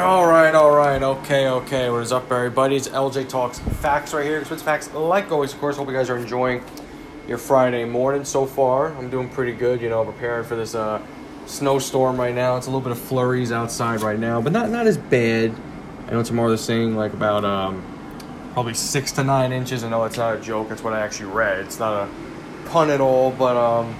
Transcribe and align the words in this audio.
all 0.00 0.26
right, 0.26 0.54
all 0.54 0.74
right, 0.74 1.02
okay, 1.02 1.46
okay. 1.46 1.90
What 1.90 2.02
is 2.02 2.10
up, 2.10 2.32
everybody? 2.32 2.74
It's 2.74 2.88
LJ 2.88 3.28
Talks 3.28 3.58
Facts 3.58 4.14
right 4.14 4.24
here. 4.24 4.42
Spits 4.46 4.62
Facts, 4.62 4.92
like 4.94 5.30
always, 5.30 5.52
of 5.52 5.60
course. 5.60 5.76
Hope 5.76 5.88
you 5.88 5.94
guys 5.94 6.08
are 6.08 6.16
enjoying 6.16 6.62
your 7.28 7.36
Friday 7.36 7.84
morning 7.84 8.24
so 8.24 8.46
far. 8.46 8.94
I'm 8.96 9.10
doing 9.10 9.28
pretty 9.28 9.52
good, 9.52 9.82
you 9.82 9.90
know, 9.90 10.02
preparing 10.04 10.44
for 10.44 10.56
this 10.56 10.74
uh, 10.74 11.02
snowstorm 11.44 12.18
right 12.18 12.34
now. 12.34 12.56
It's 12.56 12.66
a 12.66 12.70
little 12.70 12.80
bit 12.80 12.92
of 12.92 12.98
flurries 12.98 13.52
outside 13.52 14.00
right 14.00 14.18
now, 14.18 14.40
but 14.40 14.52
not 14.52 14.70
not 14.70 14.86
as 14.86 14.96
bad. 14.96 15.54
I 16.06 16.12
know 16.12 16.22
tomorrow 16.22 16.48
they're 16.48 16.56
saying 16.56 16.96
like 16.96 17.12
about 17.12 17.44
um, 17.44 17.84
probably 18.54 18.74
six 18.74 19.12
to 19.12 19.24
nine 19.24 19.52
inches. 19.52 19.84
I 19.84 19.90
know 19.90 20.04
it's 20.04 20.16
not 20.16 20.34
a 20.34 20.40
joke. 20.40 20.70
That's 20.70 20.82
what 20.82 20.94
I 20.94 21.00
actually 21.00 21.30
read. 21.30 21.58
It's 21.58 21.78
not 21.78 22.08
a 22.08 22.68
pun 22.70 22.88
at 22.88 23.02
all, 23.02 23.32
but 23.32 23.54
um, 23.54 23.94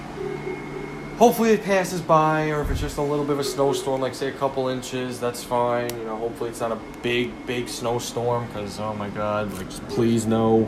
hopefully 1.21 1.51
it 1.51 1.63
passes 1.63 2.01
by, 2.01 2.49
or 2.49 2.61
if 2.61 2.71
it's 2.71 2.81
just 2.81 2.97
a 2.97 3.01
little 3.01 3.23
bit 3.23 3.33
of 3.33 3.39
a 3.39 3.43
snowstorm, 3.43 4.01
like 4.01 4.15
say 4.15 4.29
a 4.29 4.31
couple 4.31 4.69
inches, 4.69 5.19
that's 5.19 5.43
fine. 5.43 5.87
You 5.99 6.05
know, 6.05 6.17
hopefully 6.17 6.49
it's 6.49 6.61
not 6.61 6.71
a 6.71 6.79
big, 7.03 7.45
big 7.45 7.69
snowstorm, 7.69 8.47
because 8.47 8.79
oh 8.79 8.95
my 8.95 9.07
god, 9.09 9.53
like 9.53 9.69
please 9.89 10.25
no, 10.25 10.67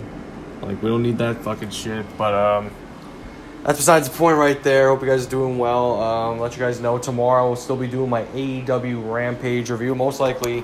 like 0.62 0.80
we 0.84 0.90
don't 0.90 1.02
need 1.02 1.18
that 1.18 1.38
fucking 1.38 1.72
shit. 1.72 2.06
But 2.20 2.36
um, 2.36 2.70
that's 3.64 3.80
besides 3.80 4.08
the 4.08 4.16
point 4.16 4.38
right 4.38 4.62
there. 4.62 4.90
Hope 4.90 5.02
you 5.02 5.08
guys 5.08 5.26
are 5.26 5.30
doing 5.32 5.58
well. 5.58 6.00
Um, 6.00 6.38
let 6.38 6.54
you 6.54 6.60
guys 6.60 6.80
know 6.80 7.00
tomorrow 7.00 7.48
we'll 7.48 7.56
still 7.56 7.76
be 7.76 7.88
doing 7.88 8.12
my 8.12 8.22
AEW 8.26 9.12
Rampage 9.12 9.72
review, 9.72 9.96
most 9.96 10.20
likely 10.20 10.64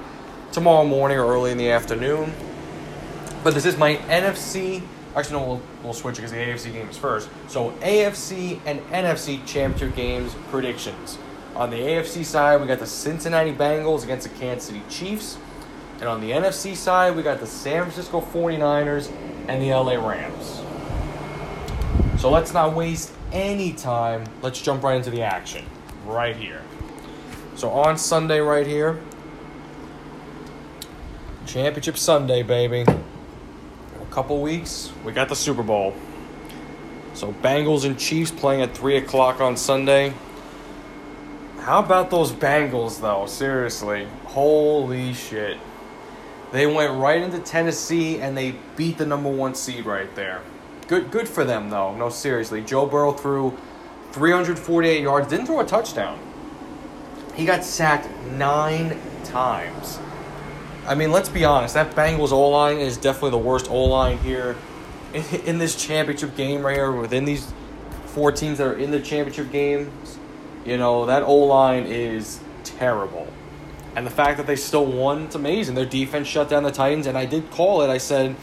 tomorrow 0.52 0.86
morning 0.86 1.18
or 1.18 1.26
early 1.26 1.50
in 1.50 1.58
the 1.58 1.72
afternoon. 1.72 2.32
But 3.44 3.56
this 3.56 3.66
is 3.66 3.76
my 3.76 3.96
NFC 3.96 4.84
Actually, 5.16 5.40
no, 5.40 5.48
we'll, 5.48 5.62
we'll 5.84 5.94
switch 5.94 6.18
because 6.18 6.32
the 6.32 6.38
AFC 6.38 6.72
game 6.72 6.88
is 6.88 6.98
first. 6.98 7.30
So, 7.48 7.72
AFC 7.82 8.60
and 8.66 8.80
NFC 8.92 9.46
championship 9.46 9.96
games 9.96 10.36
predictions. 10.50 11.18
On 11.56 11.70
the 11.70 11.78
AFC 11.78 12.24
side, 12.24 12.62
we 12.62 12.68
got 12.68 12.80
the 12.80 12.86
Cincinnati 12.86 13.52
Bengals 13.52 14.04
against 14.04 14.30
the 14.30 14.36
Kansas 14.38 14.68
City 14.68 14.82
Chiefs. 14.90 15.38
And 16.00 16.08
on 16.08 16.22
the 16.22 16.32
NFC 16.32 16.76
side, 16.76 17.16
we 17.16 17.24
got 17.24 17.40
the 17.40 17.48
San 17.48 17.84
Francisco 17.84 18.22
49ers 18.22 19.12
and 19.48 19.62
the 19.62 19.74
LA 19.74 19.96
Rams. 19.96 20.62
So 22.22 22.30
let's 22.30 22.54
not 22.54 22.76
waste 22.76 23.12
any 23.32 23.74
time. 23.74 24.26
Let's 24.42 24.62
jump 24.62 24.84
right 24.84 24.96
into 24.96 25.10
the 25.10 25.24
action. 25.24 25.66
Right 26.06 26.36
here. 26.36 26.62
So 27.56 27.72
on 27.72 27.98
Sunday, 27.98 28.40
right 28.40 28.68
here, 28.68 29.02
Championship 31.46 31.98
Sunday, 31.98 32.44
baby 32.44 32.86
couple 34.10 34.42
weeks, 34.42 34.92
we 35.06 35.12
got 35.12 35.30
the 35.30 35.36
Super 35.36 35.64
Bowl. 35.64 35.94
So 37.14 37.34
Bengals 37.34 37.86
and 37.86 37.98
Chiefs 37.98 38.32
playing 38.32 38.62
at 38.62 38.76
3 38.76 38.98
o'clock 38.98 39.42
on 39.42 39.58
Sunday. 39.58 40.14
How 41.60 41.80
about 41.80 42.10
those 42.10 42.32
Bengals, 42.32 43.02
though? 43.02 43.26
Seriously. 43.26 44.08
Holy 44.26 45.14
shit. 45.14 45.58
They 46.52 46.66
went 46.66 47.00
right 47.00 47.22
into 47.22 47.40
Tennessee 47.40 48.20
and 48.20 48.36
they 48.36 48.56
beat 48.76 48.98
the 48.98 49.06
number 49.06 49.30
one 49.30 49.54
seed 49.54 49.86
right 49.86 50.14
there. 50.16 50.42
Good, 50.88 51.12
good 51.12 51.28
for 51.28 51.44
them, 51.44 51.70
though. 51.70 51.96
No, 51.96 52.10
seriously. 52.10 52.62
Joe 52.62 52.88
Burrow 52.88 53.12
threw 53.12 53.56
348 54.14 55.04
yards, 55.04 55.28
didn't 55.28 55.46
throw 55.46 55.60
a 55.60 55.66
touchdown. 55.66 56.18
He 57.36 57.46
got 57.46 57.64
sacked 57.64 58.10
nine 58.32 59.00
times. 59.24 60.00
I 60.90 60.96
mean, 60.96 61.12
let's 61.12 61.30
be 61.30 61.46
honest. 61.46 61.76
That 61.76 61.92
Bengals 61.92 62.32
O 62.32 62.50
line 62.50 62.80
is 62.80 62.98
definitely 62.98 63.30
the 63.30 63.38
worst 63.38 63.70
O 63.70 63.84
line 63.86 64.18
here 64.18 64.56
in, 65.14 65.24
in, 65.46 65.58
this 65.60 65.76
championship 65.76 66.36
game 66.36 66.66
right 66.66 66.76
here. 66.76 66.92
Within 66.92 67.26
these 67.26 67.54
four 68.08 68.32
teams 68.32 68.58
that 68.58 68.66
are 68.66 68.74
in 68.74 68.90
the 68.90 69.00
championship 69.00 69.52
games, 69.52 70.18
you 70.66 70.78
know 70.78 71.06
that 71.06 71.22
O 71.22 71.36
line 71.36 71.84
is 71.84 72.40
terrible. 72.64 73.32
And 73.96 74.04
the 74.04 74.10
fact 74.12 74.38
that 74.38 74.48
they 74.48 74.56
still 74.56 74.88
won, 74.88 75.26
it's 75.26 75.36
amazing. 75.36 75.76
Their 75.76 75.86
defense 75.86 76.28
shut 76.28 76.50
down 76.50 76.64
the 76.64 76.72
Titans, 76.72 77.06
and 77.06 77.16
I 77.16 77.26
did 77.26 77.52
call 77.52 77.84
it. 77.84 77.92
I 77.92 78.00
said 78.00 78.36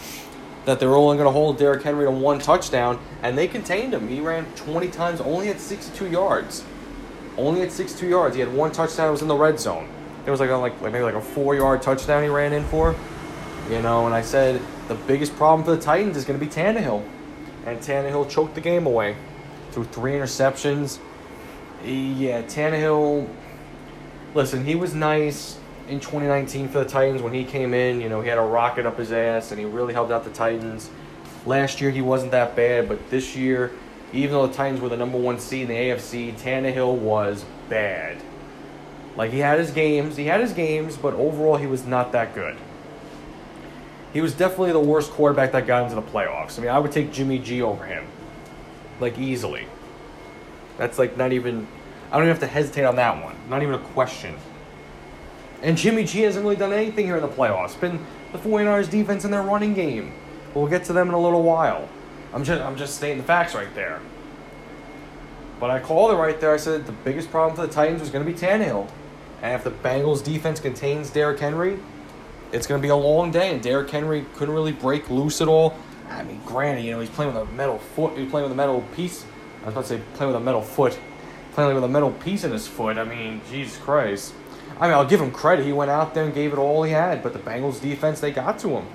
that 0.67 0.79
they 0.79 0.87
were 0.87 0.97
only 0.97 1.17
going 1.17 1.27
to 1.27 1.33
hold 1.33 1.59
Derrick 1.59 1.83
Henry 1.83 2.05
to 2.05 2.13
one 2.13 2.39
touchdown, 2.39 3.01
and 3.23 3.37
they 3.37 3.49
contained 3.49 3.93
him. 3.93 4.07
He 4.07 4.21
ran 4.21 4.45
20 4.55 4.87
times, 4.91 5.21
only 5.21 5.49
at 5.49 5.59
62 5.59 6.11
yards. 6.11 6.65
Only 7.37 7.63
at 7.63 7.73
62 7.73 8.07
yards. 8.07 8.37
He 8.37 8.41
had 8.41 8.53
one 8.55 8.71
touchdown. 8.71 9.09
It 9.09 9.13
was 9.13 9.23
in 9.23 9.29
the 9.29 9.37
red 9.37 9.59
zone. 9.59 9.89
It 10.27 10.31
was 10.31 10.41
like 10.41 10.51
a, 10.51 10.57
like 10.57 10.81
maybe 10.83 11.01
like 11.01 11.15
a 11.15 11.21
four 11.21 11.55
yard 11.55 11.83
touchdown 11.83 12.23
he 12.23 12.29
ran 12.29 12.53
in 12.53 12.65
for. 12.65 12.95
You 13.71 13.81
know, 13.83 14.07
and 14.07 14.15
I 14.15 14.23
said 14.23 14.61
the 14.89 14.95
biggest 14.95 15.35
problem 15.37 15.65
for 15.65 15.75
the 15.75 15.83
Titans 15.83 16.17
is 16.17 16.25
going 16.25 16.39
to 16.39 16.45
be 16.45 16.51
Tannehill, 16.51 17.05
and 17.65 17.79
Tannehill 17.79 18.29
choked 18.29 18.55
the 18.55 18.61
game 18.61 18.87
away 18.87 19.17
through 19.71 19.85
three 19.85 20.13
interceptions. 20.13 20.99
Yeah, 21.85 22.43
Tannehill. 22.43 23.29
Listen, 24.35 24.65
he 24.65 24.75
was 24.75 24.95
nice 24.95 25.59
in 25.89 26.01
2019 26.01 26.69
for 26.69 26.81
the 26.81 26.85
Titans 26.85 27.23
when 27.23 27.33
he 27.33 27.45
came 27.45 27.75
in. 27.75 28.01
You 28.01 28.09
know, 28.09 28.21
he 28.21 28.29
had 28.29 28.39
a 28.39 28.43
rocket 28.43 28.87
up 28.87 28.99
his 28.99 29.13
ass, 29.13 29.51
and 29.51 29.61
he 29.61 29.67
really 29.67 29.95
helped 29.95 30.11
out 30.11 30.25
the 30.25 30.31
Titans. 30.31 30.91
Last 31.45 31.81
year 31.81 31.91
he 31.91 32.03
wasn't 32.03 32.33
that 32.33 32.57
bad, 32.57 32.89
but 32.89 33.11
this 33.11 33.37
year, 33.37 33.73
even 34.13 34.33
though 34.33 34.47
the 34.47 34.55
Titans 34.55 34.81
were 34.81 34.89
the 34.89 34.97
number 34.97 35.19
one 35.19 35.39
seed 35.39 35.63
in 35.63 35.69
the 35.69 35.75
AFC, 35.75 36.35
Tannehill 36.35 36.97
was 36.97 37.45
bad. 37.69 38.21
Like 39.17 39.33
he 39.33 39.39
had 39.39 39.59
his 39.59 39.71
games, 39.71 40.17
he 40.17 40.27
had 40.27 40.41
his 40.41 40.53
games, 40.53 40.97
but 40.97 41.15
overall 41.15 41.57
he 41.57 41.67
was 41.67 41.87
not 41.87 42.13
that 42.13 42.35
good. 42.35 42.57
He 44.13 44.21
was 44.21 44.35
definitely 44.35 44.73
the 44.73 44.81
worst 44.81 45.11
quarterback 45.13 45.53
that 45.53 45.67
got 45.67 45.85
into 45.85 45.95
the 45.95 46.03
playoffs. 46.03 46.59
I 46.59 46.63
mean, 46.63 46.71
I 46.71 46.79
would 46.79 46.93
take 46.93 47.13
Jimmy 47.13 47.39
G 47.39 47.63
over 47.63 47.85
him, 47.85 48.07
like 49.01 49.19
easily. 49.19 49.67
That's 50.79 50.99
like 50.99 51.17
not 51.17 51.33
even. 51.33 51.67
I 52.11 52.19
don't 52.19 52.23
even 52.23 52.29
have 52.29 52.41
to 52.41 52.47
hesitate 52.47 52.85
on 52.85 52.97
that 52.97 53.23
one. 53.23 53.35
Not 53.49 53.63
even 53.63 53.75
a 53.75 53.79
question. 53.79 54.37
And 55.63 55.77
Jimmy 55.77 56.05
G 56.05 56.21
hasn't 56.21 56.45
really 56.45 56.57
done 56.57 56.73
anything 56.73 57.07
here 57.07 57.17
in 57.17 57.23
the 57.23 57.29
playoffs. 57.29 57.79
Been 57.81 58.05
the 58.33 58.39
49ers 58.39 58.89
defense 58.91 59.25
in 59.25 59.31
their 59.31 59.43
running 59.43 59.75
game. 59.75 60.13
We'll 60.55 60.67
get 60.67 60.85
to 60.85 60.93
them 60.93 61.09
in 61.09 61.15
a 61.15 61.21
little 61.21 61.43
while. 61.43 61.89
I'm 62.33 62.45
just 62.45 62.63
I'm 62.63 62.77
just 62.77 62.97
stating 62.97 63.19
the 63.19 63.25
facts 63.25 63.55
right 63.55 63.75
there. 63.75 64.01
But 65.59 65.71
I 65.71 65.81
called 65.81 66.13
it 66.13 66.17
right 66.17 66.39
there. 66.39 66.53
I 66.53 66.59
said 66.59 66.87
the 66.87 66.93
biggest 66.93 67.31
problem 67.31 67.57
for 67.57 67.67
the 67.67 67.73
Titans 67.73 68.01
was 68.01 68.11
going 68.11 68.25
to 68.25 68.31
be 68.31 68.39
Tannehill. 68.39 68.89
And 69.43 69.55
if 69.55 69.65
the 69.65 69.71
Bengals 69.71 70.25
defense 70.25 70.61
contains 70.61 71.11
Derrick 71.11 71.39
Henry, 71.39 71.79
it's 72.53 72.67
going 72.67 72.81
to 72.81 72.83
be 72.83 72.91
a 72.91 72.97
long 72.97 73.31
day. 73.31 73.53
And 73.53 73.63
Derrick 73.63 73.91
Henry 73.91 74.25
couldn't 74.35 74.55
really 74.55 74.73
break 74.73 75.11
loose 75.11 75.41
at 75.41 75.49
all. 75.49 75.77
I 76.09 76.23
mean, 76.23 76.41
granted, 76.47 76.85
you 76.85 76.93
know, 76.93 77.01
he's 77.01 77.11
playing 77.11 77.35
with 77.35 77.43
a 77.43 77.53
metal 77.53 77.79
foot. 77.79 78.17
He's 78.17 78.31
playing 78.31 78.45
with 78.45 78.53
a 78.53 78.57
metal 78.57 78.83
piece. 78.95 79.25
I 79.63 79.67
was 79.67 79.75
about 79.75 79.83
to 79.83 79.89
say 79.89 80.03
playing 80.15 80.33
with 80.33 80.41
a 80.41 80.45
metal 80.45 80.63
foot. 80.63 80.99
Playing 81.53 81.75
with 81.75 81.85
a 81.85 81.89
metal 81.89 82.13
piece 82.13 82.45
in 82.45 82.53
his 82.53 82.67
foot. 82.67 82.99
I 82.99 83.05
mean, 83.05 83.41
Jesus 83.51 83.79
Christ. 83.79 84.35
I 84.79 84.87
mean, 84.87 84.95
I'll 84.95 85.07
give 85.07 85.21
him 85.21 85.31
credit. 85.31 85.65
He 85.65 85.73
went 85.73 85.91
out 85.91 86.15
there 86.15 86.25
and 86.25 86.35
gave 86.35 86.53
it 86.53 86.59
all 86.59 86.83
he 86.83 86.93
had. 86.93 87.23
But 87.23 87.33
the 87.33 87.39
Bengals 87.39 87.81
defense, 87.81 88.21
they 88.21 88.31
got 88.31 88.59
to 88.61 88.69
him. 88.69 88.87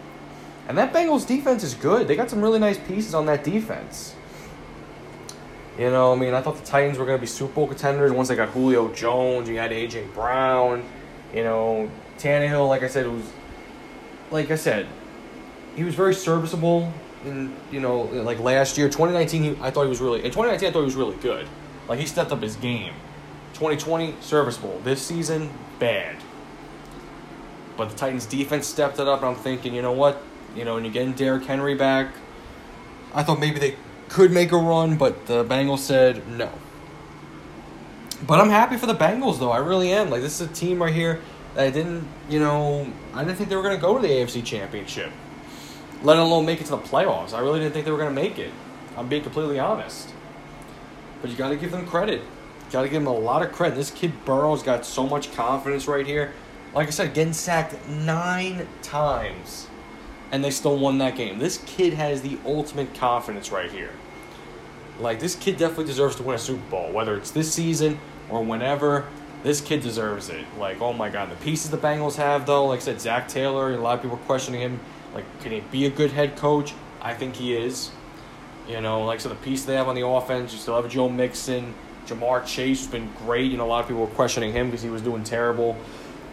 And 0.68 0.78
that 0.78 0.94
Bengals 0.94 1.25
defense 1.25 1.63
is 1.63 1.73
good. 1.73 2.08
They 2.08 2.16
got 2.16 2.29
some 2.29 2.41
really 2.41 2.59
nice 2.59 2.78
pieces 2.78 3.13
on 3.13 3.25
that 3.25 3.44
defense. 3.44 4.16
You 5.81 5.89
know, 5.89 6.13
I 6.13 6.15
mean, 6.15 6.35
I 6.35 6.43
thought 6.43 6.57
the 6.57 6.63
Titans 6.63 6.99
were 6.99 7.07
going 7.07 7.17
to 7.17 7.21
be 7.21 7.25
Super 7.25 7.53
Bowl 7.53 7.67
contenders 7.67 8.11
once 8.11 8.27
they 8.27 8.35
got 8.35 8.49
Julio 8.49 8.93
Jones. 8.93 9.49
You 9.49 9.57
had 9.57 9.71
A.J. 9.71 10.09
Brown. 10.13 10.83
You 11.33 11.43
know, 11.43 11.89
Tannehill, 12.19 12.69
like 12.69 12.83
I 12.83 12.87
said, 12.87 13.07
was, 13.07 13.33
like 14.29 14.51
I 14.51 14.57
said, 14.57 14.85
he 15.75 15.83
was 15.83 15.95
very 15.95 16.13
serviceable 16.13 16.93
in, 17.25 17.55
you 17.71 17.79
know, 17.79 18.01
like 18.01 18.37
last 18.37 18.77
year. 18.77 18.89
2019, 18.89 19.43
he, 19.43 19.49
I 19.59 19.71
thought 19.71 19.81
he 19.81 19.89
was 19.89 19.99
really, 19.99 20.19
in 20.19 20.25
2019, 20.25 20.69
I 20.69 20.71
thought 20.71 20.81
he 20.81 20.85
was 20.85 20.95
really 20.95 21.15
good. 21.15 21.47
Like, 21.87 21.97
he 21.97 22.05
stepped 22.05 22.31
up 22.31 22.43
his 22.43 22.57
game. 22.57 22.93
2020, 23.53 24.17
serviceable. 24.21 24.79
This 24.83 25.01
season, 25.01 25.49
bad. 25.79 26.15
But 27.75 27.89
the 27.89 27.95
Titans' 27.95 28.27
defense 28.27 28.67
stepped 28.67 28.99
it 28.99 29.07
up, 29.07 29.21
and 29.21 29.29
I'm 29.29 29.35
thinking, 29.35 29.73
you 29.73 29.81
know 29.81 29.93
what? 29.93 30.21
You 30.55 30.63
know, 30.63 30.75
when 30.75 30.83
you're 30.83 30.93
getting 30.93 31.13
Derrick 31.13 31.45
Henry 31.45 31.73
back, 31.73 32.13
I 33.15 33.23
thought 33.23 33.39
maybe 33.39 33.57
they 33.57 33.77
could 34.11 34.31
make 34.31 34.51
a 34.51 34.57
run, 34.57 34.97
but 34.97 35.25
the 35.25 35.45
Bengals 35.45 35.79
said 35.79 36.27
no. 36.27 36.51
But 38.27 38.39
I'm 38.39 38.49
happy 38.49 38.77
for 38.77 38.85
the 38.85 38.94
Bengals, 38.94 39.39
though. 39.39 39.51
I 39.51 39.57
really 39.57 39.91
am. 39.91 40.09
Like, 40.09 40.22
this 40.22 40.39
is 40.39 40.49
a 40.49 40.53
team 40.53 40.83
right 40.83 40.94
here 40.94 41.22
that 41.55 41.66
I 41.67 41.69
didn't, 41.69 42.07
you 42.29 42.40
know, 42.40 42.91
I 43.13 43.23
didn't 43.23 43.37
think 43.37 43.49
they 43.49 43.55
were 43.55 43.63
going 43.63 43.75
to 43.75 43.81
go 43.81 43.96
to 43.96 44.02
the 44.05 44.13
AFC 44.13 44.43
Championship, 44.43 45.11
let 46.03 46.17
alone 46.17 46.46
make 46.46 46.59
it 46.59 46.66
to 46.66 46.72
the 46.72 46.78
playoffs. 46.78 47.34
I 47.34 47.40
really 47.40 47.59
didn't 47.59 47.73
think 47.73 47.85
they 47.85 47.91
were 47.91 47.97
going 47.97 48.13
to 48.13 48.22
make 48.22 48.37
it. 48.37 48.52
I'm 48.97 49.08
being 49.08 49.23
completely 49.23 49.59
honest. 49.59 50.13
But 51.22 51.31
you 51.31 51.37
got 51.37 51.49
to 51.49 51.55
give 51.55 51.72
them 51.72 51.87
credit. 51.87 52.22
Got 52.72 52.84
to 52.84 52.90
give 52.90 53.02
them 53.02 53.08
a 53.08 53.17
lot 53.17 53.41
of 53.41 53.53
credit. 53.53 53.75
This 53.75 53.91
kid 53.91 54.25
Burrow's 54.25 54.61
got 54.61 54.85
so 54.85 55.08
much 55.08 55.34
confidence 55.34 55.87
right 55.87 56.05
here. 56.05 56.34
Like 56.73 56.87
I 56.87 56.91
said, 56.91 57.13
getting 57.13 57.34
sacked 57.34 57.87
nine 57.87 58.67
times 58.81 59.67
and 60.31 60.43
they 60.43 60.52
still 60.52 60.78
won 60.78 60.97
that 60.99 61.16
game. 61.16 61.40
This 61.40 61.58
kid 61.66 61.93
has 61.93 62.22
the 62.22 62.37
ultimate 62.46 62.93
confidence 62.93 63.52
right 63.52 63.72
here. 63.72 63.91
Like 65.01 65.19
this 65.19 65.35
kid 65.35 65.57
definitely 65.57 65.85
deserves 65.85 66.15
to 66.17 66.23
win 66.23 66.35
a 66.35 66.39
Super 66.39 66.69
Bowl, 66.69 66.91
whether 66.91 67.17
it's 67.17 67.31
this 67.31 67.53
season 67.53 67.99
or 68.29 68.43
whenever. 68.43 69.07
This 69.43 69.59
kid 69.59 69.81
deserves 69.81 70.29
it. 70.29 70.45
Like, 70.59 70.81
oh 70.81 70.93
my 70.93 71.09
God, 71.09 71.31
the 71.31 71.35
pieces 71.37 71.71
the 71.71 71.77
Bengals 71.77 72.15
have, 72.15 72.45
though. 72.45 72.67
Like 72.67 72.81
I 72.81 72.83
said, 72.83 73.01
Zac 73.01 73.27
Taylor. 73.27 73.73
A 73.73 73.77
lot 73.77 73.95
of 73.95 74.03
people 74.03 74.17
are 74.17 74.25
questioning 74.27 74.61
him. 74.61 74.79
Like, 75.15 75.25
can 75.41 75.51
he 75.51 75.61
be 75.71 75.87
a 75.87 75.89
good 75.89 76.11
head 76.11 76.35
coach? 76.35 76.75
I 77.01 77.15
think 77.15 77.35
he 77.35 77.55
is. 77.57 77.89
You 78.67 78.79
know, 78.81 79.03
like 79.03 79.19
said, 79.19 79.31
the 79.31 79.35
piece 79.37 79.65
they 79.65 79.73
have 79.73 79.87
on 79.87 79.95
the 79.95 80.05
offense. 80.05 80.53
You 80.53 80.59
still 80.59 80.79
have 80.79 80.89
Joe 80.91 81.09
Mixon, 81.09 81.73
Ja'Marr 82.05 82.45
Chase 82.45 82.81
has 82.81 82.87
been 82.87 83.09
great. 83.17 83.49
You 83.51 83.57
know, 83.57 83.65
a 83.65 83.67
lot 83.67 83.81
of 83.81 83.87
people 83.87 84.01
were 84.01 84.13
questioning 84.13 84.53
him 84.53 84.67
because 84.67 84.83
he 84.83 84.89
was 84.91 85.01
doing 85.01 85.23
terrible. 85.23 85.75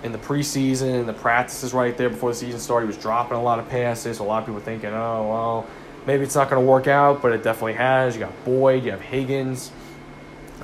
in 0.02 0.12
the 0.12 0.18
preseason 0.18 1.00
and 1.00 1.08
the 1.08 1.12
practices 1.12 1.72
right 1.74 1.96
there 1.96 2.08
before 2.08 2.30
the 2.30 2.36
season 2.36 2.60
started. 2.60 2.86
He 2.86 2.88
was 2.88 3.02
dropping 3.02 3.36
a 3.36 3.42
lot 3.42 3.58
of 3.58 3.68
passes. 3.68 4.18
So 4.18 4.24
a 4.24 4.26
lot 4.26 4.40
of 4.40 4.46
people 4.46 4.60
thinking, 4.60 4.90
oh, 4.90 5.28
well, 5.28 5.66
maybe 6.06 6.24
it's 6.24 6.34
not 6.34 6.50
going 6.50 6.62
to 6.62 6.68
work 6.68 6.86
out, 6.86 7.22
but 7.22 7.32
it 7.32 7.42
definitely 7.42 7.74
has. 7.74 8.14
You 8.14 8.20
got 8.20 8.44
Boyd, 8.44 8.84
you 8.84 8.90
have 8.90 9.00
Higgins. 9.00 9.70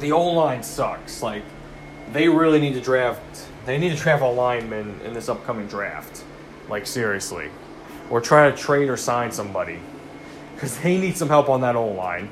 The 0.00 0.12
O 0.12 0.32
line 0.32 0.62
sucks. 0.62 1.22
Like, 1.22 1.42
they 2.12 2.28
really 2.28 2.60
need 2.60 2.75
to 2.75 2.81
draft. 2.81 3.46
They 3.66 3.78
need 3.78 3.90
to 3.90 3.96
draft 3.96 4.22
a 4.22 4.28
lineman 4.28 5.00
in 5.04 5.14
this 5.14 5.28
upcoming 5.28 5.66
draft. 5.66 6.25
Like, 6.69 6.86
seriously. 6.86 7.50
Or 8.10 8.20
try 8.20 8.50
to 8.50 8.56
trade 8.56 8.88
or 8.88 8.96
sign 8.96 9.32
somebody. 9.32 9.78
Because 10.54 10.78
they 10.78 10.98
need 10.98 11.16
some 11.16 11.28
help 11.28 11.48
on 11.48 11.60
that 11.62 11.76
O 11.76 11.87
line. 11.88 12.30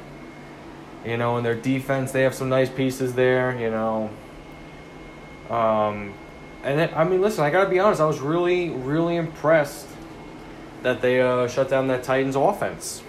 You 1.05 1.16
know, 1.16 1.37
in 1.37 1.44
their 1.44 1.55
defense, 1.55 2.12
they 2.12 2.22
have 2.22 2.34
some 2.34 2.48
nice 2.48 2.70
pieces 2.70 3.14
there, 3.14 3.58
you 3.58 3.70
know. 3.70 4.10
Um, 5.50 6.14
and 6.62 6.81
I 6.94 7.05
mean, 7.05 7.20
listen, 7.20 7.44
I 7.44 7.50
gotta 7.50 7.69
be 7.69 7.78
honest. 7.78 8.00
I 8.00 8.06
was 8.06 8.20
really, 8.20 8.70
really 8.70 9.16
impressed 9.16 9.88
that 10.82 11.00
they 11.00 11.20
uh, 11.20 11.49
shut 11.49 11.69
down 11.69 11.88
that 11.88 12.02
Titans 12.02 12.37
offense. 12.37 13.02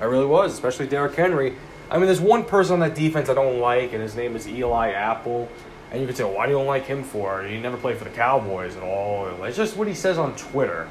I 0.00 0.04
really 0.04 0.26
was, 0.26 0.52
especially 0.52 0.86
Derrick 0.86 1.14
Henry. 1.14 1.56
I 1.90 1.96
mean, 1.96 2.06
there's 2.06 2.20
one 2.20 2.44
person 2.44 2.74
on 2.74 2.80
that 2.80 2.94
defense 2.94 3.28
I 3.28 3.34
don't 3.34 3.58
like, 3.58 3.92
and 3.92 4.02
his 4.02 4.14
name 4.14 4.36
is 4.36 4.48
Eli 4.48 4.90
Apple. 4.92 5.48
And 5.90 6.00
you 6.00 6.06
could 6.06 6.16
say, 6.16 6.24
why 6.24 6.46
do 6.46 6.52
you 6.52 6.58
don't 6.58 6.66
like 6.66 6.86
him 6.86 7.02
for? 7.02 7.42
He 7.42 7.58
never 7.58 7.76
played 7.76 7.96
for 7.98 8.04
the 8.04 8.10
Cowboys 8.10 8.76
at 8.76 8.82
all. 8.82 9.26
It's 9.42 9.56
just 9.56 9.76
what 9.76 9.88
he 9.88 9.94
says 9.94 10.18
on 10.18 10.36
Twitter. 10.36 10.88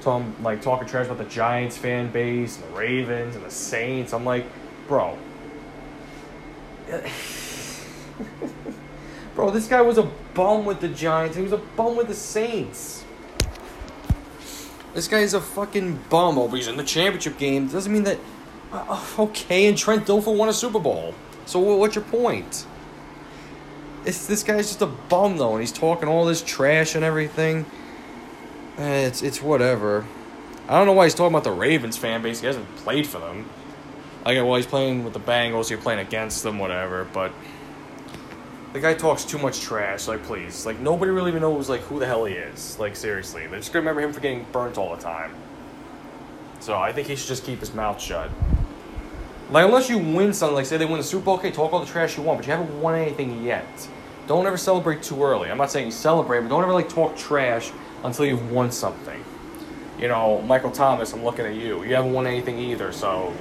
So 0.00 0.12
I'm 0.12 0.40
like 0.42 0.62
talking 0.62 0.86
trash 0.86 1.06
about 1.06 1.18
the 1.18 1.24
Giants 1.24 1.76
fan 1.76 2.10
base, 2.10 2.56
and 2.56 2.72
the 2.72 2.78
Ravens, 2.78 3.36
and 3.36 3.44
the 3.44 3.50
Saints. 3.50 4.14
I'm 4.14 4.24
like, 4.24 4.46
bro. 4.86 5.18
Bro, 9.34 9.52
this 9.52 9.68
guy 9.68 9.80
was 9.80 9.96
a 9.96 10.02
bum 10.34 10.66
with 10.66 10.80
the 10.80 10.88
Giants. 10.88 11.36
He 11.36 11.42
was 11.42 11.52
a 11.52 11.56
bum 11.58 11.96
with 11.96 12.08
the 12.08 12.14
Saints. 12.14 13.04
This 14.94 15.06
guy 15.08 15.20
is 15.20 15.34
a 15.34 15.40
fucking 15.40 16.00
bum. 16.08 16.38
Oh, 16.38 16.48
he's 16.48 16.68
in 16.68 16.76
the 16.76 16.84
championship 16.84 17.38
game. 17.38 17.68
Doesn't 17.68 17.92
mean 17.92 18.04
that. 18.04 18.18
Uh, 18.72 19.04
okay, 19.18 19.66
and 19.66 19.76
Trent 19.76 20.06
Dilfer 20.06 20.36
won 20.36 20.48
a 20.48 20.52
Super 20.52 20.78
Bowl. 20.78 21.14
So 21.46 21.58
what's 21.58 21.94
your 21.94 22.04
point? 22.04 22.66
It's 24.04 24.26
this 24.26 24.42
guy's 24.42 24.68
just 24.68 24.82
a 24.82 24.86
bum 24.86 25.36
though, 25.36 25.52
and 25.52 25.60
he's 25.60 25.72
talking 25.72 26.08
all 26.08 26.24
this 26.24 26.42
trash 26.42 26.94
and 26.94 27.04
everything. 27.04 27.66
Eh, 28.78 29.06
it's 29.06 29.22
it's 29.22 29.42
whatever. 29.42 30.06
I 30.68 30.78
don't 30.78 30.86
know 30.86 30.92
why 30.92 31.04
he's 31.04 31.14
talking 31.14 31.34
about 31.34 31.44
the 31.44 31.50
Ravens 31.50 31.96
fan 31.96 32.22
base. 32.22 32.40
He 32.40 32.46
hasn't 32.46 32.74
played 32.76 33.06
for 33.06 33.18
them. 33.18 33.48
I 34.24 34.34
Like, 34.34 34.44
well, 34.44 34.56
he's 34.56 34.66
playing 34.66 35.04
with 35.04 35.12
the 35.12 35.20
Bengals. 35.20 35.70
You're 35.70 35.80
playing 35.80 36.00
against 36.00 36.42
them, 36.42 36.58
whatever. 36.58 37.04
But 37.12 37.32
the 38.72 38.80
guy 38.80 38.94
talks 38.94 39.24
too 39.24 39.38
much 39.38 39.60
trash. 39.60 40.06
Like, 40.06 40.22
please, 40.24 40.64
like 40.66 40.78
nobody 40.78 41.10
really 41.10 41.30
even 41.30 41.42
knows 41.42 41.68
like 41.68 41.80
who 41.82 41.98
the 41.98 42.06
hell 42.06 42.24
he 42.24 42.34
is. 42.34 42.78
Like, 42.78 42.96
seriously, 42.96 43.46
they're 43.46 43.58
just 43.58 43.72
gonna 43.72 43.82
remember 43.82 44.02
him 44.02 44.12
for 44.12 44.20
getting 44.20 44.46
burnt 44.52 44.78
all 44.78 44.94
the 44.94 45.02
time. 45.02 45.34
So 46.60 46.76
I 46.76 46.92
think 46.92 47.08
he 47.08 47.16
should 47.16 47.28
just 47.28 47.44
keep 47.44 47.60
his 47.60 47.74
mouth 47.74 48.00
shut. 48.00 48.30
Like, 49.50 49.64
unless 49.64 49.88
you 49.88 49.98
win 49.98 50.32
something, 50.32 50.54
like 50.54 50.66
say 50.66 50.76
they 50.76 50.84
win 50.84 50.98
the 50.98 51.02
Super 51.02 51.24
Bowl, 51.24 51.34
okay, 51.38 51.50
talk 51.50 51.72
all 51.72 51.80
the 51.80 51.86
trash 51.86 52.16
you 52.16 52.22
want, 52.22 52.38
but 52.38 52.46
you 52.46 52.52
haven't 52.52 52.80
won 52.80 52.94
anything 52.94 53.42
yet. 53.42 53.66
Don't 54.28 54.46
ever 54.46 54.56
celebrate 54.56 55.02
too 55.02 55.24
early. 55.24 55.50
I'm 55.50 55.58
not 55.58 55.72
saying 55.72 55.86
you 55.86 55.92
celebrate, 55.92 56.40
but 56.42 56.48
don't 56.48 56.62
ever 56.62 56.72
like 56.72 56.88
talk 56.88 57.16
trash 57.16 57.72
until 58.04 58.26
you've 58.26 58.52
won 58.52 58.70
something. 58.70 59.24
You 59.98 60.08
know, 60.08 60.40
Michael 60.42 60.70
Thomas, 60.70 61.12
I'm 61.12 61.24
looking 61.24 61.46
at 61.46 61.54
you. 61.54 61.82
You 61.82 61.94
haven't 61.96 62.12
won 62.12 62.26
anything 62.26 62.58
either, 62.58 62.92
so 62.92 63.34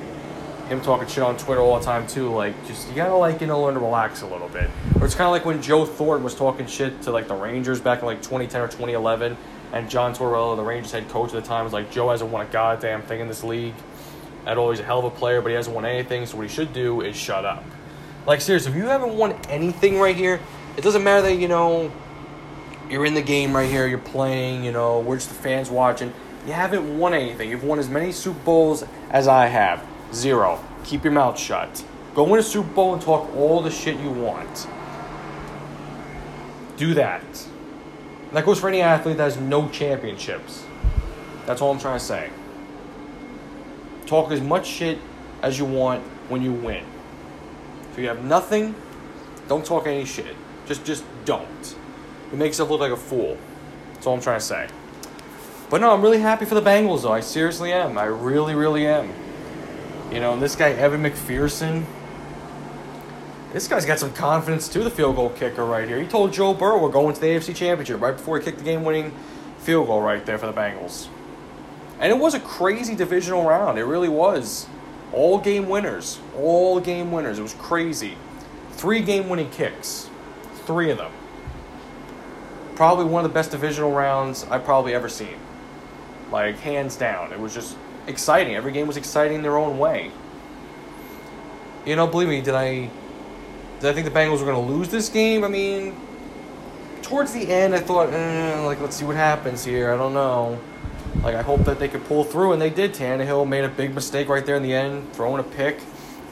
him 0.70 0.82
talking 0.82 1.08
shit 1.08 1.24
on 1.24 1.38
Twitter 1.38 1.62
all 1.62 1.80
the 1.80 1.86
time 1.86 2.08
too. 2.08 2.34
Like, 2.34 2.54
just 2.68 2.88
you 2.90 2.96
gotta 2.96 3.16
like 3.16 3.42
you 3.42 3.48
know 3.48 3.62
learn 3.62 3.74
to 3.74 3.80
relax 3.80 4.22
a 4.22 4.28
little 4.28 4.50
bit. 4.50 4.70
Or 5.00 5.06
it's 5.06 5.16
kind 5.16 5.26
of 5.26 5.32
like 5.32 5.46
when 5.46 5.62
Joe 5.62 5.86
Thornton 5.86 6.24
was 6.24 6.36
talking 6.36 6.68
shit 6.68 7.02
to 7.04 7.12
like 7.12 7.28
the 7.28 7.36
Rangers 7.36 7.80
back 7.80 8.00
in 8.00 8.06
like 8.06 8.22
2010 8.22 8.62
or 8.62 8.68
2011, 8.68 9.38
and 9.74 9.90
John 9.90 10.14
Tortorella, 10.14 10.56
the 10.56 10.64
Rangers 10.64 10.92
head 10.92 11.08
coach 11.10 11.34
at 11.34 11.42
the 11.42 11.48
time, 11.48 11.64
was 11.64 11.74
like, 11.74 11.92
Joe 11.92 12.10
hasn't 12.10 12.32
won 12.32 12.46
a 12.46 12.50
goddamn 12.50 13.02
thing 13.04 13.20
in 13.20 13.28
this 13.28 13.44
league. 13.44 13.76
At 14.46 14.58
all, 14.58 14.72
he's 14.72 14.80
a 14.80 14.84
hell 14.84 15.00
of 15.00 15.06
a 15.06 15.12
player, 15.12 15.42
but 15.42 15.50
he 15.50 15.56
hasn't 15.56 15.76
won 15.76 15.86
anything. 15.86 16.26
So 16.26 16.38
what 16.38 16.48
he 16.48 16.54
should 16.54 16.74
do 16.74 17.02
is 17.02 17.16
shut 17.16 17.46
up. 17.46 17.64
Like 18.26 18.42
seriously, 18.42 18.72
if 18.72 18.78
you 18.78 18.86
haven't 18.86 19.16
won 19.16 19.34
anything 19.50 20.00
right 20.00 20.16
here, 20.16 20.40
it 20.78 20.82
doesn't 20.82 21.04
matter 21.04 21.24
that 21.24 21.36
you 21.36 21.48
know 21.48 21.92
you're 22.90 23.06
in 23.06 23.14
the 23.14 23.22
game 23.22 23.56
right 23.56 23.70
here, 23.70 23.88
you're 23.88 23.98
playing. 23.98 24.64
You 24.64 24.72
know, 24.72 25.00
we're 25.00 25.18
just 25.18 25.30
the 25.30 25.36
fans 25.36 25.70
watching. 25.70 26.14
You 26.46 26.54
haven't 26.54 26.98
won 26.98 27.14
anything. 27.14 27.50
You've 27.50 27.64
won 27.64 27.80
as 27.80 27.90
many 27.90 28.12
Super 28.12 28.40
Bowls 28.40 28.84
as 29.12 29.28
I 29.28 29.48
have. 29.48 29.86
Zero. 30.14 30.64
Keep 30.84 31.04
your 31.04 31.14
mouth 31.14 31.40
shut. 31.40 31.84
Go 32.16 32.24
win 32.24 32.40
a 32.40 32.44
Super 32.44 32.70
Bowl 32.74 32.94
and 32.94 33.02
talk 33.02 33.34
all 33.36 33.62
the 33.62 33.72
shit 33.72 34.00
you 34.00 34.10
want. 34.10 34.68
Do 36.78 36.94
that. 36.96 37.24
And 37.24 38.32
that 38.34 38.46
goes 38.46 38.60
for 38.60 38.68
any 38.68 38.82
athlete 38.82 39.18
that 39.18 39.24
has 39.24 39.38
no 39.38 39.70
championships. 39.70 40.64
That's 41.46 41.62
all 41.62 41.72
I'm 41.72 41.80
trying 41.80 42.00
to 42.00 42.06
say. 42.06 42.30
Talk 44.06 44.32
as 44.32 44.42
much 44.42 44.66
shit 44.68 45.00
as 45.42 45.60
you 45.60 45.66
want 45.66 46.04
when 46.30 46.42
you 46.42 46.54
win. 46.54 46.86
If 47.92 47.98
you 47.98 48.08
have 48.08 48.24
nothing, 48.24 48.76
don't 49.48 49.66
talk 49.66 49.88
any 49.88 50.06
shit. 50.06 50.36
Just 50.68 50.86
just 50.86 51.04
don't. 51.26 51.76
It 52.32 52.38
makes 52.38 52.54
yourself 52.54 52.70
look 52.70 52.82
like 52.82 52.92
a 52.92 52.98
fool. 52.98 53.38
That's 53.94 54.08
all 54.08 54.14
I'm 54.14 54.22
trying 54.22 54.40
to 54.40 54.46
say. 54.46 54.68
But 55.70 55.82
no, 55.82 55.92
I'm 55.92 56.02
really 56.02 56.20
happy 56.20 56.46
for 56.46 56.56
the 56.56 56.62
Bengals 56.62 57.04
though. 57.04 57.12
I 57.12 57.20
seriously 57.20 57.74
am. 57.74 57.98
I 57.98 58.06
really, 58.06 58.56
really 58.56 58.88
am. 58.88 59.12
You 60.12 60.20
know, 60.20 60.34
and 60.34 60.42
this 60.42 60.56
guy, 60.56 60.72
Evan 60.72 61.04
McPherson, 61.04 61.86
this 63.54 63.68
guy's 63.68 63.86
got 63.86 64.00
some 64.00 64.12
confidence 64.14 64.68
to 64.70 64.84
the 64.84 64.90
field 64.90 65.16
goal 65.16 65.30
kicker 65.30 65.64
right 65.64 65.88
here. 65.88 66.00
He 66.00 66.08
told 66.08 66.34
Joe 66.34 66.54
Burrow 66.54 66.82
we're 66.82 66.90
going 66.90 67.14
to 67.14 67.22
the 67.22 67.28
AFC 67.28 67.56
Championship 67.56 68.02
right 68.02 68.16
before 68.16 68.40
he 68.40 68.44
kicked 68.44 68.58
the 68.58 68.64
game 68.64 68.84
winning 68.84 69.12
field 69.60 69.88
goal 69.88 70.02
right 70.02 70.26
there 70.26 70.38
for 70.38 70.48
the 70.48 70.54
Bengals. 70.54 71.08
And 72.00 72.12
it 72.12 72.18
was 72.18 72.34
a 72.34 72.40
crazy 72.40 72.96
divisional 72.96 73.44
round. 73.44 73.78
It 73.78 73.84
really 73.84 74.10
was. 74.10 74.68
All 75.14 75.40
game 75.40 75.68
winners. 75.68 76.20
All 76.38 76.80
game 76.80 77.12
winners. 77.12 77.40
It 77.40 77.44
was 77.44 77.56
crazy. 77.56 78.16
Three 78.72 79.02
game 79.02 79.30
winning 79.30 79.50
kicks. 79.50 80.10
Three 80.66 80.90
of 80.92 80.98
them. 80.98 81.12
Probably 82.76 83.06
one 83.06 83.26
of 83.26 83.30
the 83.30 83.34
best 83.34 83.52
divisional 83.52 83.92
rounds 83.92 84.46
I've 84.50 84.64
probably 84.64 84.94
ever 84.94 85.10
seen. 85.10 85.38
Like, 86.32 86.58
hands 86.60 86.96
down. 86.96 87.34
It 87.34 87.40
was 87.40 87.54
just 87.54 87.76
exciting. 88.08 88.56
Every 88.56 88.72
game 88.72 88.88
was 88.88 88.98
exciting 88.98 89.38
in 89.38 89.44
their 89.44 89.58
own 89.58 89.78
way. 89.78 90.12
You 91.86 91.96
know, 91.96 92.08
believe 92.08 92.28
me, 92.28 92.42
did 92.42 92.56
I 92.56 92.90
did 93.80 93.90
I 93.90 93.94
think 93.94 94.06
the 94.06 94.12
Bengals 94.12 94.40
were 94.40 94.52
going 94.52 94.68
to 94.68 94.74
lose 94.74 94.90
this 94.90 95.10
game? 95.10 95.44
I 95.44 95.48
mean, 95.48 95.96
towards 97.02 97.32
the 97.34 97.50
end, 97.50 97.74
I 97.74 97.80
thought, 97.80 98.14
eh, 98.14 98.60
like, 98.60 98.82
let's 98.82 98.96
see 98.96 99.06
what 99.06 99.16
happens 99.16 99.64
here. 99.64 99.94
I 99.94 99.98
don't 99.98 100.14
know. 100.14 100.60
Like, 101.24 101.36
I 101.36 101.42
hope 101.42 101.62
that 101.62 101.80
they 101.80 101.88
could 101.88 102.06
pull 102.06 102.24
through, 102.24 102.54
and 102.54 102.62
they 102.62 102.70
did. 102.70 102.94
Tannehill 102.94 103.48
made 103.48 103.64
a 103.64 103.70
big 103.70 103.96
mistake 103.96 104.30
right 104.30 104.46
there 104.46 104.56
in 104.56 104.64
the 104.64 104.74
end, 104.74 105.12
throwing 105.14 105.40
a 105.40 105.44
pick, 105.44 105.80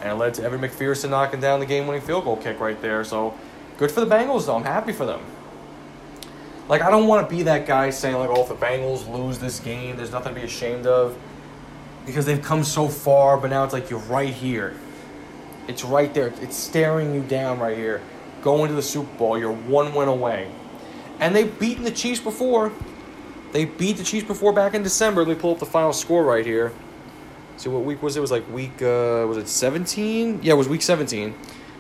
and 0.01 0.11
it 0.11 0.15
led 0.15 0.33
to 0.35 0.43
Evan 0.43 0.61
McPherson 0.61 1.09
knocking 1.09 1.39
down 1.39 1.59
the 1.59 1.65
game-winning 1.65 2.01
field 2.01 2.25
goal 2.25 2.37
kick 2.37 2.59
right 2.59 2.79
there. 2.81 3.03
So, 3.03 3.33
good 3.77 3.91
for 3.91 4.01
the 4.01 4.13
Bengals, 4.13 4.45
though. 4.45 4.55
I'm 4.55 4.63
happy 4.63 4.93
for 4.93 5.05
them. 5.05 5.21
Like, 6.69 6.81
I 6.81 6.91
don't 6.91 7.07
want 7.07 7.27
to 7.27 7.35
be 7.35 7.43
that 7.43 7.65
guy 7.65 7.89
saying, 7.89 8.15
like, 8.15 8.29
oh, 8.29 8.41
if 8.41 8.49
the 8.49 8.55
Bengals 8.55 9.11
lose 9.11 9.39
this 9.39 9.59
game, 9.59 9.97
there's 9.97 10.11
nothing 10.11 10.35
to 10.35 10.39
be 10.39 10.45
ashamed 10.45 10.85
of 10.85 11.17
because 12.07 12.25
they've 12.25 12.41
come 12.41 12.63
so 12.63 12.87
far, 12.87 13.37
but 13.37 13.51
now 13.51 13.65
it's 13.65 13.73
like 13.73 13.91
you're 13.91 13.99
right 13.99 14.33
here. 14.33 14.73
It's 15.67 15.83
right 15.83 16.11
there. 16.13 16.33
It's 16.41 16.55
staring 16.55 17.13
you 17.13 17.21
down 17.21 17.59
right 17.59 17.77
here. 17.77 18.01
Going 18.41 18.69
to 18.69 18.73
the 18.73 18.81
Super 18.81 19.13
Bowl, 19.17 19.37
you're 19.37 19.51
one 19.51 19.93
win 19.93 20.07
away. 20.07 20.49
And 21.19 21.35
they've 21.35 21.59
beaten 21.59 21.83
the 21.83 21.91
Chiefs 21.91 22.21
before. 22.21 22.71
They 23.51 23.65
beat 23.65 23.97
the 23.97 24.03
Chiefs 24.03 24.25
before 24.25 24.53
back 24.53 24.73
in 24.73 24.83
December. 24.83 25.25
Let 25.25 25.35
me 25.35 25.41
pull 25.41 25.51
up 25.51 25.59
the 25.59 25.65
final 25.65 25.91
score 25.91 26.23
right 26.23 26.45
here. 26.45 26.71
See 27.57 27.69
what 27.69 27.83
week 27.83 28.01
was 28.01 28.15
it? 28.15 28.19
it 28.19 28.21
was 28.21 28.31
like 28.31 28.49
week 28.51 28.81
uh, 28.81 29.25
was 29.27 29.35
it 29.35 29.49
17? 29.49 30.39
Yeah, 30.43 30.53
it 30.53 30.57
was 30.57 30.69
week 30.69 30.83
17. 30.83 31.35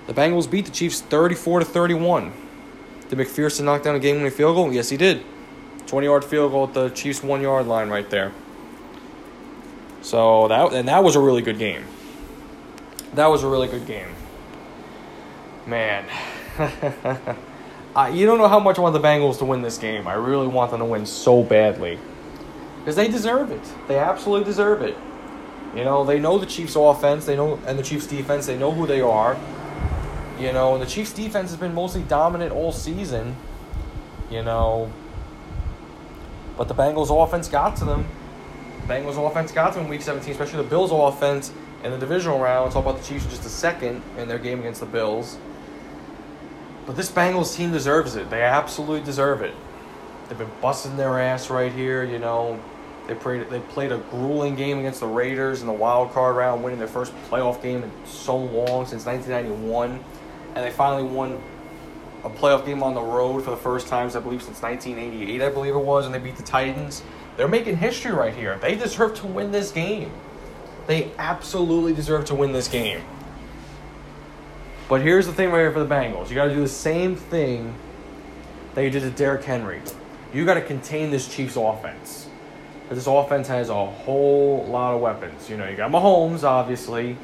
The 0.07 0.13
Bengals 0.13 0.49
beat 0.49 0.65
the 0.65 0.71
Chiefs 0.71 1.01
34 1.01 1.59
to 1.59 1.65
31. 1.65 2.33
Did 3.09 3.19
McPherson 3.19 3.63
knock 3.63 3.83
down 3.83 3.95
a 3.95 3.99
game-winning 3.99 4.31
field 4.31 4.55
goal? 4.55 4.73
Yes, 4.73 4.89
he 4.89 4.97
did. 4.97 5.23
20-yard 5.85 6.25
field 6.25 6.51
goal 6.51 6.67
at 6.67 6.73
the 6.73 6.89
Chiefs' 6.89 7.23
one-yard 7.23 7.67
line 7.67 7.89
right 7.89 8.09
there. 8.09 8.33
So 10.01 10.47
that 10.47 10.73
and 10.73 10.87
that 10.87 11.03
was 11.03 11.15
a 11.15 11.19
really 11.19 11.41
good 11.41 11.57
game. 11.57 11.83
That 13.13 13.27
was 13.27 13.43
a 13.43 13.47
really 13.47 13.67
good 13.67 13.85
game. 13.85 14.09
Man. 15.65 16.05
I, 17.95 18.09
you 18.09 18.27
don't 18.27 18.37
know 18.37 18.47
how 18.47 18.59
much 18.59 18.77
I 18.77 18.81
want 18.81 18.93
the 18.93 18.99
Bengals 18.99 19.39
to 19.39 19.45
win 19.45 19.63
this 19.63 19.79
game. 19.79 20.07
I 20.07 20.13
really 20.13 20.47
want 20.47 20.69
them 20.69 20.81
to 20.81 20.85
win 20.85 21.05
so 21.07 21.41
badly. 21.41 21.97
Because 22.79 22.95
they 22.95 23.07
deserve 23.07 23.51
it. 23.51 23.61
They 23.87 23.97
absolutely 23.97 24.45
deserve 24.45 24.83
it. 24.83 24.95
You 25.75 25.83
know, 25.83 26.05
they 26.05 26.19
know 26.19 26.37
the 26.37 26.45
Chiefs' 26.45 26.75
offense, 26.75 27.25
they 27.25 27.35
know 27.35 27.59
and 27.65 27.77
the 27.77 27.83
Chiefs' 27.83 28.07
defense, 28.07 28.45
they 28.45 28.57
know 28.57 28.71
who 28.71 28.87
they 28.87 29.01
are. 29.01 29.37
You 30.39 30.53
know, 30.53 30.73
and 30.73 30.81
the 30.81 30.87
Chiefs' 30.87 31.11
defense 31.11 31.49
has 31.49 31.59
been 31.59 31.73
mostly 31.73 32.03
dominant 32.03 32.51
all 32.53 32.71
season. 32.71 33.35
You 34.29 34.43
know. 34.43 34.91
But 36.55 36.67
the 36.67 36.75
Bengals' 36.75 37.09
offense 37.11 37.47
got 37.47 37.75
to 37.77 37.85
them. 37.85 38.07
Bengals 38.87 39.17
offense 39.29 39.51
got 39.51 39.73
to 39.73 39.79
in 39.79 39.89
week 39.89 40.01
17, 40.01 40.31
especially 40.31 40.63
the 40.63 40.69
Bills 40.69 40.91
offense 40.91 41.51
in 41.83 41.91
the 41.91 41.97
divisional 41.97 42.39
round. 42.39 42.63
We'll 42.63 42.73
talk 42.73 42.85
about 42.85 43.01
the 43.01 43.07
Chiefs 43.07 43.25
in 43.25 43.29
just 43.29 43.45
a 43.45 43.49
second 43.49 44.01
in 44.17 44.27
their 44.27 44.39
game 44.39 44.59
against 44.59 44.79
the 44.79 44.85
Bills. 44.85 45.37
But 46.85 46.95
this 46.95 47.11
Bengals 47.11 47.55
team 47.55 47.71
deserves 47.71 48.15
it. 48.15 48.29
They 48.29 48.43
absolutely 48.43 49.03
deserve 49.03 49.41
it. 49.41 49.53
They've 50.29 50.37
been 50.37 50.51
busting 50.61 50.95
their 50.95 51.19
ass 51.19 51.49
right 51.49 51.71
here. 51.71 52.05
You 52.05 52.17
know, 52.17 52.59
they 53.07 53.15
played 53.15 53.49
they 53.49 53.59
played 53.59 53.91
a 53.91 53.97
grueling 53.97 54.55
game 54.55 54.79
against 54.79 55.01
the 55.01 55.07
Raiders 55.07 55.61
in 55.61 55.67
the 55.67 55.73
wild 55.73 56.11
card 56.11 56.37
round, 56.37 56.63
winning 56.63 56.79
their 56.79 56.87
first 56.87 57.13
playoff 57.29 57.61
game 57.61 57.83
in 57.83 57.91
so 58.05 58.37
long 58.37 58.85
since 58.85 59.05
1991, 59.05 59.99
and 60.55 60.65
they 60.65 60.71
finally 60.71 61.03
won 61.03 61.41
a 62.23 62.29
playoff 62.29 62.65
game 62.65 62.83
on 62.83 62.93
the 62.93 63.01
road 63.01 63.43
for 63.43 63.51
the 63.51 63.57
first 63.57 63.87
time, 63.87 64.09
I 64.13 64.19
believe, 64.19 64.41
since 64.41 64.61
1988. 64.61 65.41
I 65.41 65.49
believe 65.49 65.75
it 65.75 65.79
was, 65.79 66.05
and 66.05 66.15
they 66.15 66.19
beat 66.19 66.35
the 66.35 66.43
Titans. 66.43 67.03
They're 67.37 67.47
making 67.47 67.77
history 67.77 68.11
right 68.11 68.33
here. 68.33 68.57
They 68.57 68.75
deserve 68.75 69.15
to 69.19 69.27
win 69.27 69.51
this 69.51 69.71
game. 69.71 70.11
They 70.87 71.11
absolutely 71.17 71.93
deserve 71.93 72.25
to 72.25 72.35
win 72.35 72.51
this 72.51 72.67
game. 72.67 73.03
But 74.89 75.01
here's 75.01 75.27
the 75.27 75.33
thing 75.33 75.51
right 75.51 75.59
here 75.59 75.71
for 75.71 75.83
the 75.83 75.93
Bengals. 75.93 76.29
You 76.29 76.35
got 76.35 76.45
to 76.45 76.53
do 76.53 76.61
the 76.61 76.67
same 76.67 77.15
thing 77.15 77.75
that 78.73 78.83
you 78.83 78.89
did 78.89 79.01
to 79.01 79.11
Derrick 79.11 79.43
Henry. 79.43 79.81
You 80.33 80.45
got 80.45 80.55
to 80.55 80.61
contain 80.61 81.11
this 81.11 81.27
Chiefs 81.27 81.55
offense. 81.55 82.27
This 82.89 83.05
offense 83.05 83.47
has 83.49 83.69
a 83.69 83.85
whole 83.85 84.65
lot 84.65 84.95
of 84.95 85.01
weapons. 85.01 85.49
You 85.49 85.57
know, 85.57 85.67
you 85.67 85.75
got 85.75 85.91
Mahomes, 85.91 86.43
obviously. 86.43 87.17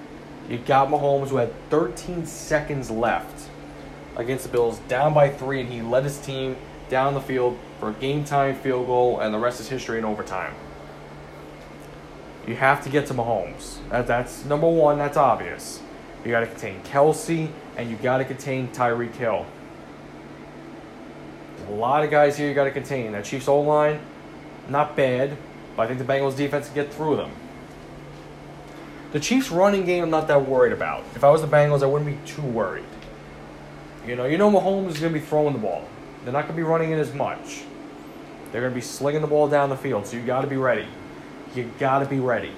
You 0.50 0.58
got 0.58 0.90
Mahomes 0.90 1.30
who 1.30 1.38
had 1.38 1.54
13 1.70 2.26
seconds 2.26 2.92
left 2.92 3.50
against 4.18 4.44
the 4.44 4.50
Bills, 4.50 4.80
down 4.88 5.14
by 5.14 5.30
three, 5.30 5.62
and 5.62 5.70
he 5.70 5.82
led 5.82 6.04
his 6.04 6.20
team 6.20 6.58
down 6.90 7.14
the 7.14 7.22
field 7.22 7.58
for 7.84 7.90
a 7.90 7.94
game 7.94 8.24
time 8.24 8.56
field 8.56 8.88
goal, 8.88 9.20
and 9.20 9.34
the 9.34 9.38
rest 9.38 9.60
is 9.60 9.68
history 9.68 9.98
in 9.98 10.06
overtime. 10.06 10.54
You 12.48 12.56
have 12.56 12.82
to 12.86 12.90
get 12.90 13.08
to 13.08 13.14
Mahomes. 13.14 13.78
That, 13.90 14.08
that's 14.08 14.46
number 14.46 14.70
one, 14.70 14.98
that's 14.98 15.18
obvious. 15.18 15.82
You 16.24 16.32
got 16.32 16.42
to 16.42 16.48
contain 16.48 16.82
Kelce, 16.84 17.50
and 17.76 17.90
you 17.90 17.98
got 17.98 18.20
to 18.20 18.26
contain 18.26 18.70
Tyreek 18.70 19.14
Hill. 19.16 19.46
There's 21.58 21.70
a 21.72 21.74
lot 21.74 22.06
of 22.06 22.12
guys 22.12 22.38
here 22.38 22.48
you 22.48 22.54
got 22.54 22.64
to 22.64 22.72
contain. 22.72 23.12
That 23.12 23.26
Chiefs 23.26 23.50
O 23.50 23.60
line, 23.60 24.00
not 24.70 24.96
bad, 24.96 25.36
but 25.76 25.84
I 25.84 25.88
think 25.88 26.00
the 26.00 26.06
Bengals 26.06 26.38
defense 26.38 26.68
can 26.68 26.76
get 26.76 26.94
through 26.94 27.18
them. 27.18 27.32
The 29.12 29.20
Chiefs 29.20 29.52
running 29.52 29.86
game, 29.86 30.06
I'm 30.06 30.10
not 30.10 30.30
that 30.30 30.48
worried 30.48 30.72
about. 30.72 31.04
If 31.16 31.26
I 31.26 31.30
was 31.30 31.42
the 31.42 31.48
Bengals, 31.48 31.84
I 31.84 31.86
wouldn't 31.88 32.10
be 32.10 32.32
too 32.32 32.42
worried. 32.44 32.86
You 34.08 34.16
know, 34.16 34.26
you 34.26 34.38
know 34.38 34.50
Mahomes 34.50 34.92
is 34.92 35.00
going 35.00 35.14
to 35.14 35.20
be 35.20 35.26
throwing 35.26 35.52
the 35.52 35.60
ball. 35.60 35.86
They're 36.24 36.32
not 36.32 36.44
going 36.44 36.56
to 36.56 36.58
be 36.58 36.64
running 36.64 36.92
it 36.92 36.98
as 36.98 37.14
much. 37.14 37.64
They're 38.54 38.62
going 38.62 38.72
to 38.72 38.76
be 38.76 38.82
slinging 38.82 39.22
the 39.22 39.28
ball 39.28 39.48
down 39.48 39.70
the 39.70 39.76
field, 39.76 40.06
so 40.06 40.16
you 40.16 40.24
got 40.24 40.42
to 40.42 40.48
be 40.48 40.58
ready. 40.58 40.86
You 41.56 41.72
got 41.80 42.00
to 42.00 42.06
be 42.06 42.20
ready. 42.20 42.52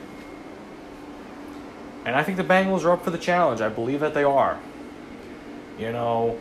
And 2.06 2.14
I 2.14 2.22
think 2.22 2.38
the 2.38 2.44
Bengals 2.44 2.84
are 2.84 2.92
up 2.92 3.06
for 3.06 3.12
the 3.12 3.18
challenge. 3.18 3.62
I 3.62 3.70
believe 3.70 4.02
that 4.02 4.14
they 4.14 4.26
are. 4.26 4.60
You 5.80 5.94
know, 5.94 6.38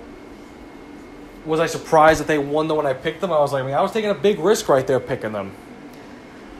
was 1.46 1.60
I 1.60 1.66
surprised 1.66 2.18
that 2.18 2.26
they 2.26 2.36
won 2.36 2.66
though 2.66 2.74
when 2.74 2.86
I 2.86 2.94
picked 2.94 3.20
them? 3.20 3.32
I 3.32 3.38
was 3.38 3.52
like, 3.52 3.62
I 3.62 3.66
mean, 3.66 3.76
I 3.76 3.80
was 3.80 3.92
taking 3.92 4.10
a 4.10 4.14
big 4.14 4.40
risk 4.40 4.68
right 4.68 4.84
there 4.84 4.98
picking 4.98 5.30
them. 5.30 5.54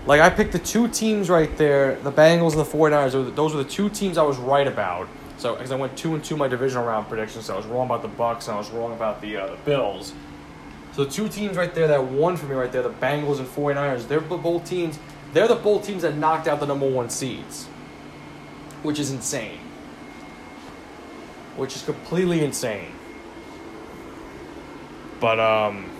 Like, 0.06 0.20
I 0.20 0.30
picked 0.30 0.52
the 0.52 0.58
two 0.60 0.86
teams 0.86 1.28
right 1.28 1.54
there, 1.56 1.96
the 1.96 2.12
Bengals 2.12 2.52
and 2.52 2.60
the 2.60 2.64
49ers. 2.64 3.34
Those 3.34 3.54
were 3.54 3.62
the 3.64 3.68
two 3.68 3.88
teams 3.88 4.18
I 4.18 4.22
was 4.22 4.36
right 4.36 4.68
about. 4.68 5.08
So, 5.38 5.56
because 5.56 5.72
I 5.72 5.76
went 5.76 5.96
two 5.96 6.14
and 6.14 6.22
two 6.22 6.36
my 6.36 6.46
divisional 6.46 6.86
round 6.86 7.08
predictions, 7.08 7.46
so 7.46 7.54
I 7.54 7.56
was 7.56 7.66
wrong 7.66 7.86
about 7.86 8.02
the 8.02 8.08
Bucks 8.08 8.46
and 8.46 8.54
I 8.54 8.58
was 8.58 8.70
wrong 8.70 8.92
about 8.92 9.20
the 9.20 9.36
uh, 9.36 9.46
the 9.48 9.56
Bills. 9.64 10.12
So 10.94 11.04
two 11.04 11.28
teams 11.28 11.56
right 11.56 11.74
there 11.74 11.88
that 11.88 12.04
won 12.04 12.36
for 12.36 12.46
me 12.46 12.54
right 12.54 12.70
there, 12.70 12.82
the 12.82 12.90
Bengals 12.90 13.38
and 13.38 13.48
49ers, 13.48 14.06
they're 14.06 14.20
both 14.20 14.64
teams. 14.64 14.98
They're 15.32 15.48
the 15.48 15.56
both 15.56 15.84
teams 15.84 16.02
that 16.02 16.16
knocked 16.16 16.46
out 16.46 16.60
the 16.60 16.66
number 16.66 16.88
one 16.88 17.10
seeds, 17.10 17.64
which 18.84 19.00
is 19.00 19.10
insane. 19.10 19.58
Which 21.56 21.74
is 21.74 21.82
completely 21.82 22.44
insane. 22.44 22.92
But 25.18 25.40
um, 25.40 25.90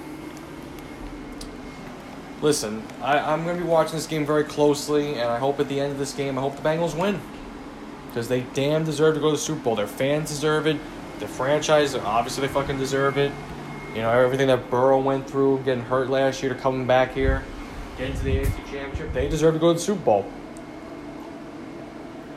listen, 2.41 2.83
I, 3.03 3.19
I'm 3.19 3.45
to 3.45 3.55
be 3.55 3.69
watching 3.69 3.97
this 3.97 4.07
game 4.07 4.25
very 4.25 4.45
closely, 4.45 5.15
and 5.15 5.29
I 5.29 5.39
hope 5.39 5.59
at 5.59 5.69
the 5.69 5.81
end 5.81 5.91
of 5.91 5.99
this 5.99 6.13
game, 6.13 6.39
I 6.39 6.41
hope 6.41 6.57
the 6.57 6.63
Bengals 6.63 6.97
win 6.97 7.21
because 8.09 8.29
they 8.29 8.43
damn 8.55 8.85
deserve 8.85 9.15
to 9.17 9.21
go 9.21 9.31
to 9.31 9.37
the 9.37 9.43
Super 9.43 9.61
Bowl. 9.61 9.75
Their 9.75 9.89
fans 9.89 10.29
deserve 10.29 10.69
it. 10.69 10.77
The 11.19 11.27
franchise, 11.27 11.97
obviously, 11.97 12.47
they 12.47 12.53
fucking 12.53 12.79
deserve 12.79 13.19
it. 13.19 13.33
You 13.95 14.03
know, 14.03 14.11
everything 14.11 14.49
that 14.49 14.71
Burrow 14.71 15.01
went 15.01 15.31
through, 15.31 15.63
getting 15.65 15.85
hurt 15.85 16.11
last 16.11 16.43
year 16.43 16.53
to 16.53 16.61
coming 16.61 16.87
back 16.87 17.15
here, 17.15 17.45
getting 17.97 18.17
to 18.17 18.25
the 18.25 18.37
AFC 18.39 18.57
Championship, 18.71 19.13
they 19.13 19.29
deserve 19.29 19.55
to 19.55 19.61
go 19.61 19.69
to 19.69 19.75
the 19.75 19.81
Super 19.81 20.01
Bowl. 20.01 20.27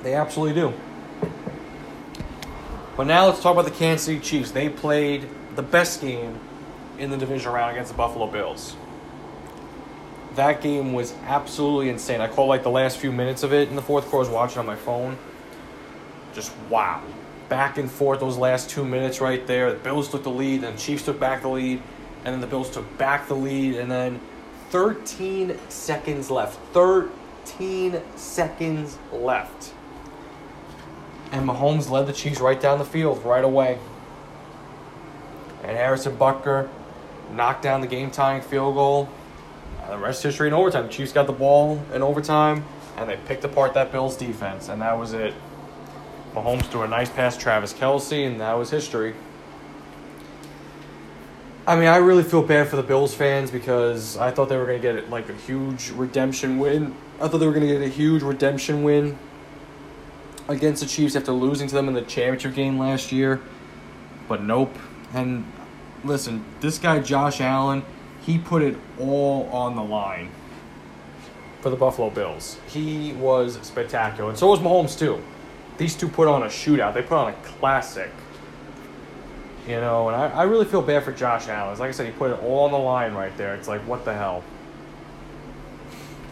They 0.03 0.13
absolutely 0.13 0.61
do. 0.61 0.73
But 2.95 3.07
now 3.07 3.25
let's 3.25 3.41
talk 3.41 3.53
about 3.53 3.65
the 3.65 3.77
Kansas 3.77 4.05
City 4.05 4.19
Chiefs. 4.19 4.51
They 4.51 4.69
played 4.69 5.27
the 5.55 5.63
best 5.63 5.99
game 6.01 6.39
in 6.99 7.09
the 7.09 7.17
division 7.17 7.51
round 7.51 7.71
against 7.71 7.91
the 7.91 7.97
Buffalo 7.97 8.27
Bills. 8.27 8.75
That 10.35 10.61
game 10.61 10.93
was 10.93 11.13
absolutely 11.25 11.89
insane. 11.89 12.21
I 12.21 12.27
caught 12.27 12.47
like 12.47 12.61
the 12.61 12.69
last 12.69 12.97
few 12.97 13.11
minutes 13.11 13.41
of 13.41 13.51
it 13.51 13.69
in 13.69 13.75
the 13.75 13.81
fourth 13.81 14.05
quarter. 14.05 14.27
I 14.27 14.29
was 14.29 14.29
watching 14.29 14.59
on 14.59 14.67
my 14.67 14.75
phone 14.75 15.17
just 16.33 16.55
wow. 16.69 17.01
Back 17.49 17.77
and 17.77 17.89
forth 17.89 18.19
those 18.19 18.37
last 18.37 18.69
two 18.69 18.83
minutes 18.83 19.21
right 19.21 19.45
there. 19.47 19.71
The 19.71 19.79
Bills 19.79 20.09
took 20.09 20.23
the 20.23 20.29
lead, 20.29 20.61
then 20.61 20.75
the 20.75 20.79
Chiefs 20.79 21.03
took 21.03 21.19
back 21.19 21.41
the 21.41 21.49
lead, 21.49 21.81
and 22.25 22.33
then 22.33 22.41
the 22.41 22.47
Bills 22.47 22.69
took 22.69 22.97
back 22.97 23.27
the 23.27 23.35
lead, 23.35 23.75
and 23.75 23.89
then 23.89 24.19
13 24.69 25.57
seconds 25.69 26.29
left. 26.29 26.59
13 26.73 28.01
seconds 28.15 28.97
left. 29.13 29.73
And 31.31 31.47
Mahomes 31.47 31.89
led 31.89 32.07
the 32.07 32.13
Chiefs 32.13 32.41
right 32.41 32.59
down 32.59 32.79
the 32.79 32.85
field 32.85 33.23
right 33.23 33.43
away. 33.43 33.79
And 35.63 35.75
Harrison 35.75 36.17
Butker 36.17 36.69
knocked 37.31 37.61
down 37.61 37.81
the 37.81 37.87
game 37.87 38.11
tying 38.11 38.41
field 38.41 38.75
goal. 38.75 39.09
And 39.83 39.91
the 39.91 39.97
rest 39.97 40.19
is 40.19 40.23
history 40.23 40.47
in 40.47 40.53
overtime. 40.53 40.87
The 40.87 40.91
Chiefs 40.91 41.13
got 41.13 41.27
the 41.27 41.33
ball 41.33 41.81
in 41.93 42.01
overtime, 42.01 42.65
and 42.97 43.09
they 43.09 43.17
picked 43.25 43.45
apart 43.45 43.73
that 43.75 43.91
Bills 43.91 44.17
defense, 44.17 44.67
and 44.67 44.81
that 44.81 44.97
was 44.97 45.13
it. 45.13 45.33
Mahomes 46.37 46.65
threw 46.65 46.83
a 46.83 46.87
nice 46.87 47.09
pass 47.09 47.35
Travis 47.35 47.73
Kelce, 47.73 48.27
and 48.27 48.39
that 48.39 48.53
was 48.53 48.69
history. 48.69 49.15
I 51.65 51.75
mean, 51.75 51.87
I 51.87 51.97
really 51.97 52.23
feel 52.23 52.43
bad 52.43 52.67
for 52.67 52.75
the 52.75 52.83
Bills 52.83 53.13
fans 53.13 53.51
because 53.51 54.17
I 54.17 54.31
thought 54.31 54.47
they 54.47 54.55
were 54.55 54.65
going 54.65 54.81
to 54.81 54.93
get 54.93 55.09
like 55.09 55.29
a 55.29 55.33
huge 55.33 55.89
redemption 55.89 56.59
win. 56.59 56.95
I 57.19 57.27
thought 57.27 57.39
they 57.39 57.47
were 57.47 57.53
going 57.53 57.67
to 57.67 57.73
get 57.73 57.81
a 57.81 57.89
huge 57.89 58.21
redemption 58.21 58.83
win 58.83 59.17
against 60.47 60.81
the 60.81 60.87
Chiefs 60.87 61.15
after 61.15 61.31
losing 61.31 61.67
to 61.67 61.75
them 61.75 61.87
in 61.87 61.93
the 61.93 62.03
championship 62.03 62.53
game 62.53 62.77
last 62.77 63.11
year. 63.11 63.41
But 64.29 64.43
nope. 64.43 64.77
And 65.13 65.51
listen, 66.03 66.45
this 66.61 66.77
guy 66.77 66.99
Josh 66.99 67.41
Allen, 67.41 67.83
he 68.21 68.37
put 68.37 68.61
it 68.61 68.77
all 68.99 69.49
on 69.51 69.75
the 69.75 69.83
line 69.83 70.29
for 71.61 71.69
the 71.69 71.75
Buffalo 71.75 72.11
Bills. 72.11 72.57
He 72.67 73.13
was 73.13 73.59
spectacular. 73.63 74.29
And 74.29 74.37
so 74.37 74.47
was 74.47 74.59
Mahomes 74.59 74.97
too 74.97 75.21
these 75.77 75.95
two 75.95 76.07
put 76.07 76.27
on 76.27 76.43
a 76.43 76.47
shootout. 76.47 76.93
They 76.93 77.01
put 77.01 77.17
on 77.17 77.33
a 77.33 77.35
classic. 77.43 78.11
You 79.67 79.81
know, 79.81 80.07
and 80.07 80.15
I, 80.15 80.29
I 80.29 80.43
really 80.43 80.65
feel 80.65 80.81
bad 80.81 81.03
for 81.03 81.11
Josh 81.11 81.49
Allen. 81.49 81.77
Like 81.77 81.89
I 81.89 81.91
said, 81.91 82.05
he 82.05 82.13
put 82.13 82.31
it 82.31 82.41
all 82.41 82.65
on 82.65 82.71
the 82.71 82.77
line 82.77 83.13
right 83.13 83.35
there. 83.37 83.53
It's 83.55 83.67
like, 83.67 83.81
what 83.81 84.05
the 84.05 84.13
hell? 84.13 84.43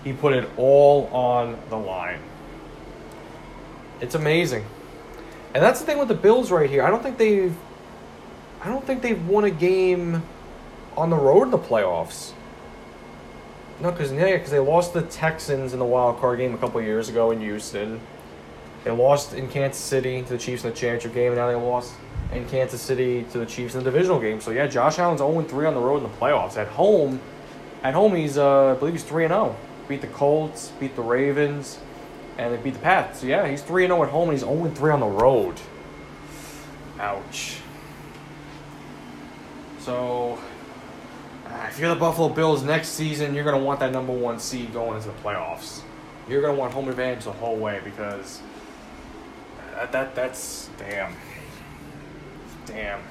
He 0.06 0.14
put 0.14 0.34
it 0.34 0.50
all 0.56 1.08
on 1.08 1.58
the 1.70 1.78
line. 1.78 2.20
It's 4.00 4.16
amazing. 4.16 4.66
And 5.54 5.64
that's 5.64 5.80
the 5.80 5.86
thing 5.86 5.98
with 5.98 6.08
the 6.08 6.16
Bills 6.16 6.52
right 6.52 6.70
here. 6.70 6.84
I 6.84 6.90
don't 6.90 7.04
think 7.04 7.18
they've 7.18 7.56
I 8.62 8.70
don't 8.70 8.86
think 8.86 9.02
they've 9.02 9.28
won 9.28 9.44
a 9.44 9.52
game 9.52 10.24
on 10.98 11.10
the 11.10 11.16
road 11.16 11.44
in 11.44 11.52
the 11.52 11.58
playoffs. 11.60 12.34
No, 13.80 13.92
because 13.92 14.12
yeah, 14.12 14.38
because 14.38 14.52
they 14.52 14.60
lost 14.60 14.94
the 14.94 15.04
Texans 15.04 15.74
in 15.74 15.80
the 15.80 15.86
wild 15.86 16.20
card 16.20 16.40
game 16.40 16.54
a 16.54 16.58
couple 16.58 16.82
years 16.82 17.10
ago 17.10 17.32
in 17.32 17.42
Houston. 17.42 18.00
They 18.86 18.92
lost 18.92 19.34
in 19.34 19.48
Kansas 19.48 19.82
City 19.82 20.22
to 20.22 20.30
the 20.30 20.38
Chiefs 20.38 20.64
in 20.64 20.70
the 20.70 20.76
championship 20.76 21.16
game, 21.16 21.32
and 21.32 21.38
now 21.38 21.48
they 21.48 21.56
lost 21.56 21.96
in 22.32 22.48
Kansas 22.48 22.80
City 22.80 23.26
to 23.32 23.40
the 23.40 23.46
Chiefs 23.46 23.74
in 23.74 23.84
the 23.84 23.90
divisional 23.90 24.20
game. 24.20 24.40
So 24.40 24.52
yeah, 24.52 24.68
Josh 24.68 25.00
Allen's 25.00 25.22
0-3 25.22 25.68
on 25.68 25.74
the 25.74 25.80
road 25.80 25.98
in 25.98 26.04
the 26.04 26.18
playoffs. 26.18 26.56
At 26.56 26.68
home, 26.68 27.20
at 27.82 27.96
home 27.96 28.14
he's 28.16 28.38
uh, 28.38 28.74
I 28.74 28.76
believe 28.76 28.94
he's 28.94 29.04
3-0. 29.04 29.56
Beat 29.88 30.02
the 30.02 30.08
Colts, 30.08 30.72
beat 30.80 30.96
the 30.96 31.02
Ravens, 31.02 31.80
and 32.38 32.54
they 32.54 32.62
beat 32.62 32.76
the 32.76 32.80
Pats. 32.80 33.22
So 33.22 33.26
yeah, 33.26 33.48
he's 33.48 33.64
3-0 33.64 34.04
at 34.04 34.10
home 34.12 34.30
and 34.30 34.38
he's 34.38 34.48
0-3 34.48 34.94
on 34.94 35.00
the 35.00 35.08
road. 35.08 35.60
Ouch. 37.00 37.58
So 39.80 40.38
uh, 41.48 41.66
if 41.70 41.80
you're 41.80 41.90
the 41.90 42.00
Buffalo 42.00 42.30
Bills 42.30 42.62
next 42.62 42.90
season, 42.90 43.34
you're 43.34 43.46
gonna 43.46 43.58
want 43.58 43.80
that 43.80 43.92
number 43.92 44.14
one 44.14 44.38
seed 44.38 44.74
going 44.74 44.96
into 44.98 45.08
the 45.08 45.16
playoffs. 45.24 45.82
You're 46.30 46.44
gonna 46.44 46.54
want 46.54 46.72
home 46.72 46.88
advantage 46.88 47.24
the 47.24 47.32
whole 47.32 47.58
way 47.58 47.82
because 47.84 48.42
that, 49.76 49.92
that 49.92 50.16
that's 50.16 50.70
damn. 50.78 51.14
Damn. 52.66 53.02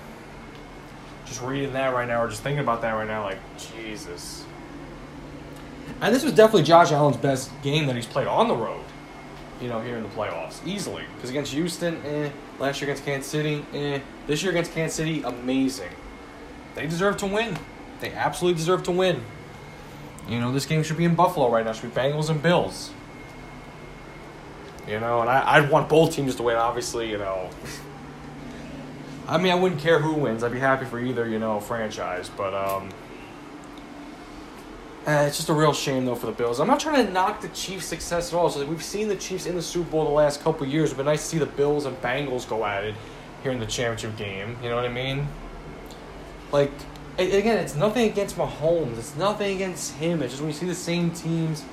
Just 1.26 1.42
reading 1.42 1.73
that 1.73 1.94
right 1.94 2.06
now, 2.06 2.23
or 2.23 2.28
just 2.28 2.42
thinking 2.42 2.61
about 2.61 2.83
that 2.83 2.92
right 2.92 3.06
now, 3.06 3.25
like 3.25 3.38
Jesus. 3.56 4.44
And 6.00 6.14
this 6.14 6.25
was 6.25 6.33
definitely 6.35 6.64
Josh 6.64 6.92
Allen's 6.92 7.16
best 7.16 7.50
game 7.62 7.87
that 7.87 7.97
he's 7.97 8.06
played 8.06 8.26
on 8.26 8.49
the 8.49 8.56
road. 8.56 8.85
You 9.61 9.68
know, 9.68 9.80
here 9.80 9.97
in 9.97 10.02
the 10.02 10.09
playoffs, 10.11 10.66
easily. 10.66 11.04
Because 11.14 11.30
against 11.30 11.52
Houston, 11.52 12.04
eh. 12.04 12.30
Last 12.59 12.80
year 12.80 12.90
against 12.90 13.04
Kansas 13.04 13.30
City, 13.30 13.64
eh. 13.73 14.00
This 14.26 14.42
year 14.42 14.50
against 14.50 14.73
Kansas 14.73 14.97
City, 14.97 15.23
amazing. 15.23 15.90
They 16.75 16.87
deserve 16.87 17.16
to 17.18 17.26
win. 17.26 17.56
They 18.00 18.12
absolutely 18.12 18.59
deserve 18.59 18.83
to 18.85 18.90
win. 18.90 19.23
You 20.28 20.40
know, 20.40 20.52
this 20.52 20.66
game 20.66 20.83
should 20.83 20.97
be 20.97 21.04
in 21.04 21.14
Buffalo 21.14 21.50
right 21.50 21.64
now. 21.64 21.73
Should 21.73 21.94
be 21.94 22.00
Bengals 22.00 22.30
and 22.30 22.42
Bills. 22.42 22.90
You 24.86 25.00
know, 25.00 25.22
and 25.22 25.30
I, 25.30 25.56
I'd 25.56 25.70
want 25.70 25.88
both 25.88 26.12
teams 26.12 26.34
to 26.36 26.42
win, 26.42 26.56
obviously, 26.56 27.10
you 27.10 27.18
know. 27.18 27.48
I 29.26 29.38
mean, 29.38 29.52
I 29.52 29.54
wouldn't 29.54 29.80
care 29.80 29.98
who 29.98 30.12
wins. 30.14 30.44
I'd 30.44 30.52
be 30.52 30.58
happy 30.58 30.84
for 30.84 31.00
either, 31.00 31.26
you 31.26 31.38
know, 31.38 31.58
franchise. 31.58 32.30
But, 32.36 32.52
um, 32.52 32.90
uh, 35.06 35.24
it's 35.26 35.36
just 35.36 35.48
a 35.48 35.54
real 35.54 35.72
shame, 35.72 36.04
though, 36.04 36.14
for 36.14 36.26
the 36.26 36.32
Bills. 36.32 36.60
I'm 36.60 36.66
not 36.66 36.80
trying 36.80 37.06
to 37.06 37.12
knock 37.12 37.40
the 37.40 37.48
Chiefs' 37.48 37.86
success 37.86 38.32
at 38.32 38.36
all. 38.36 38.50
So 38.50 38.64
we've 38.66 38.82
seen 38.82 39.08
the 39.08 39.16
Chiefs 39.16 39.46
in 39.46 39.54
the 39.54 39.62
Super 39.62 39.90
Bowl 39.90 40.04
the 40.04 40.10
last 40.10 40.42
couple 40.42 40.66
years. 40.66 40.90
It's 40.90 40.96
been 40.96 41.06
nice 41.06 41.22
to 41.22 41.28
see 41.28 41.38
the 41.38 41.46
Bills 41.46 41.86
and 41.86 42.00
Bengals 42.02 42.46
go 42.46 42.64
at 42.64 42.84
it 42.84 42.94
here 43.42 43.52
in 43.52 43.60
the 43.60 43.66
championship 43.66 44.16
game. 44.18 44.56
You 44.62 44.68
know 44.68 44.76
what 44.76 44.84
I 44.84 44.88
mean? 44.88 45.26
Like, 46.52 46.72
again, 47.18 47.58
it's 47.58 47.74
nothing 47.74 48.10
against 48.10 48.36
Mahomes. 48.36 48.98
It's 48.98 49.16
nothing 49.16 49.54
against 49.56 49.94
him. 49.94 50.22
It's 50.22 50.32
just 50.32 50.42
when 50.42 50.50
you 50.50 50.56
see 50.56 50.66
the 50.66 50.74
same 50.74 51.10
teams 51.10 51.64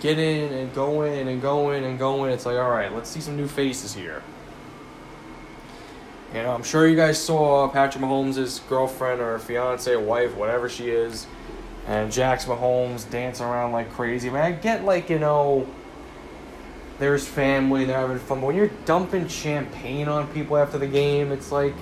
get 0.00 0.18
in 0.18 0.52
and 0.52 0.74
going 0.74 1.28
and 1.28 1.40
going 1.40 1.84
and 1.84 1.98
going, 1.98 2.32
it's 2.32 2.46
like, 2.46 2.56
all 2.56 2.70
right, 2.70 2.92
let's 2.92 3.10
see 3.10 3.20
some 3.20 3.36
new 3.36 3.48
faces 3.48 3.94
here. 3.94 4.22
You 6.34 6.42
know, 6.42 6.52
I'm 6.52 6.62
sure 6.62 6.86
you 6.86 6.96
guys 6.96 7.22
saw 7.22 7.68
Patrick 7.68 8.04
Mahomes' 8.04 8.66
girlfriend 8.68 9.20
or 9.20 9.38
fiance, 9.38 9.94
wife, 9.96 10.36
whatever 10.36 10.68
she 10.68 10.90
is, 10.90 11.26
and 11.86 12.12
Jax 12.12 12.44
Mahomes 12.44 13.08
dancing 13.10 13.46
around 13.46 13.72
like 13.72 13.90
crazy. 13.92 14.28
I 14.28 14.32
mean, 14.32 14.42
I 14.42 14.52
get 14.52 14.84
like, 14.84 15.08
you 15.08 15.18
know, 15.18 15.66
there's 16.98 17.26
family, 17.26 17.84
they're 17.84 17.98
having 17.98 18.18
fun, 18.18 18.40
but 18.40 18.48
when 18.48 18.56
you're 18.56 18.70
dumping 18.84 19.28
champagne 19.28 20.08
on 20.08 20.26
people 20.28 20.56
after 20.56 20.78
the 20.78 20.86
game, 20.86 21.32
it's 21.32 21.52
like. 21.52 21.74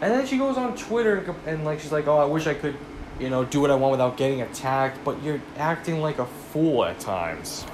And 0.00 0.12
then 0.12 0.26
she 0.26 0.36
goes 0.36 0.58
on 0.58 0.76
Twitter 0.76 1.18
and, 1.18 1.34
and 1.46 1.64
like 1.64 1.80
she's 1.80 1.92
like, 1.92 2.06
"Oh, 2.06 2.18
I 2.18 2.26
wish 2.26 2.46
I 2.46 2.52
could, 2.52 2.76
you 3.20 3.30
know, 3.30 3.44
do 3.44 3.60
what 3.60 3.70
I 3.70 3.74
want 3.74 3.92
without 3.92 4.16
getting 4.16 4.42
attacked." 4.42 5.04
But 5.04 5.22
you're 5.22 5.40
acting 5.56 6.00
like 6.00 6.18
a 6.18 6.26
fool 6.26 6.84
at 6.84 7.00
times. 7.00 7.64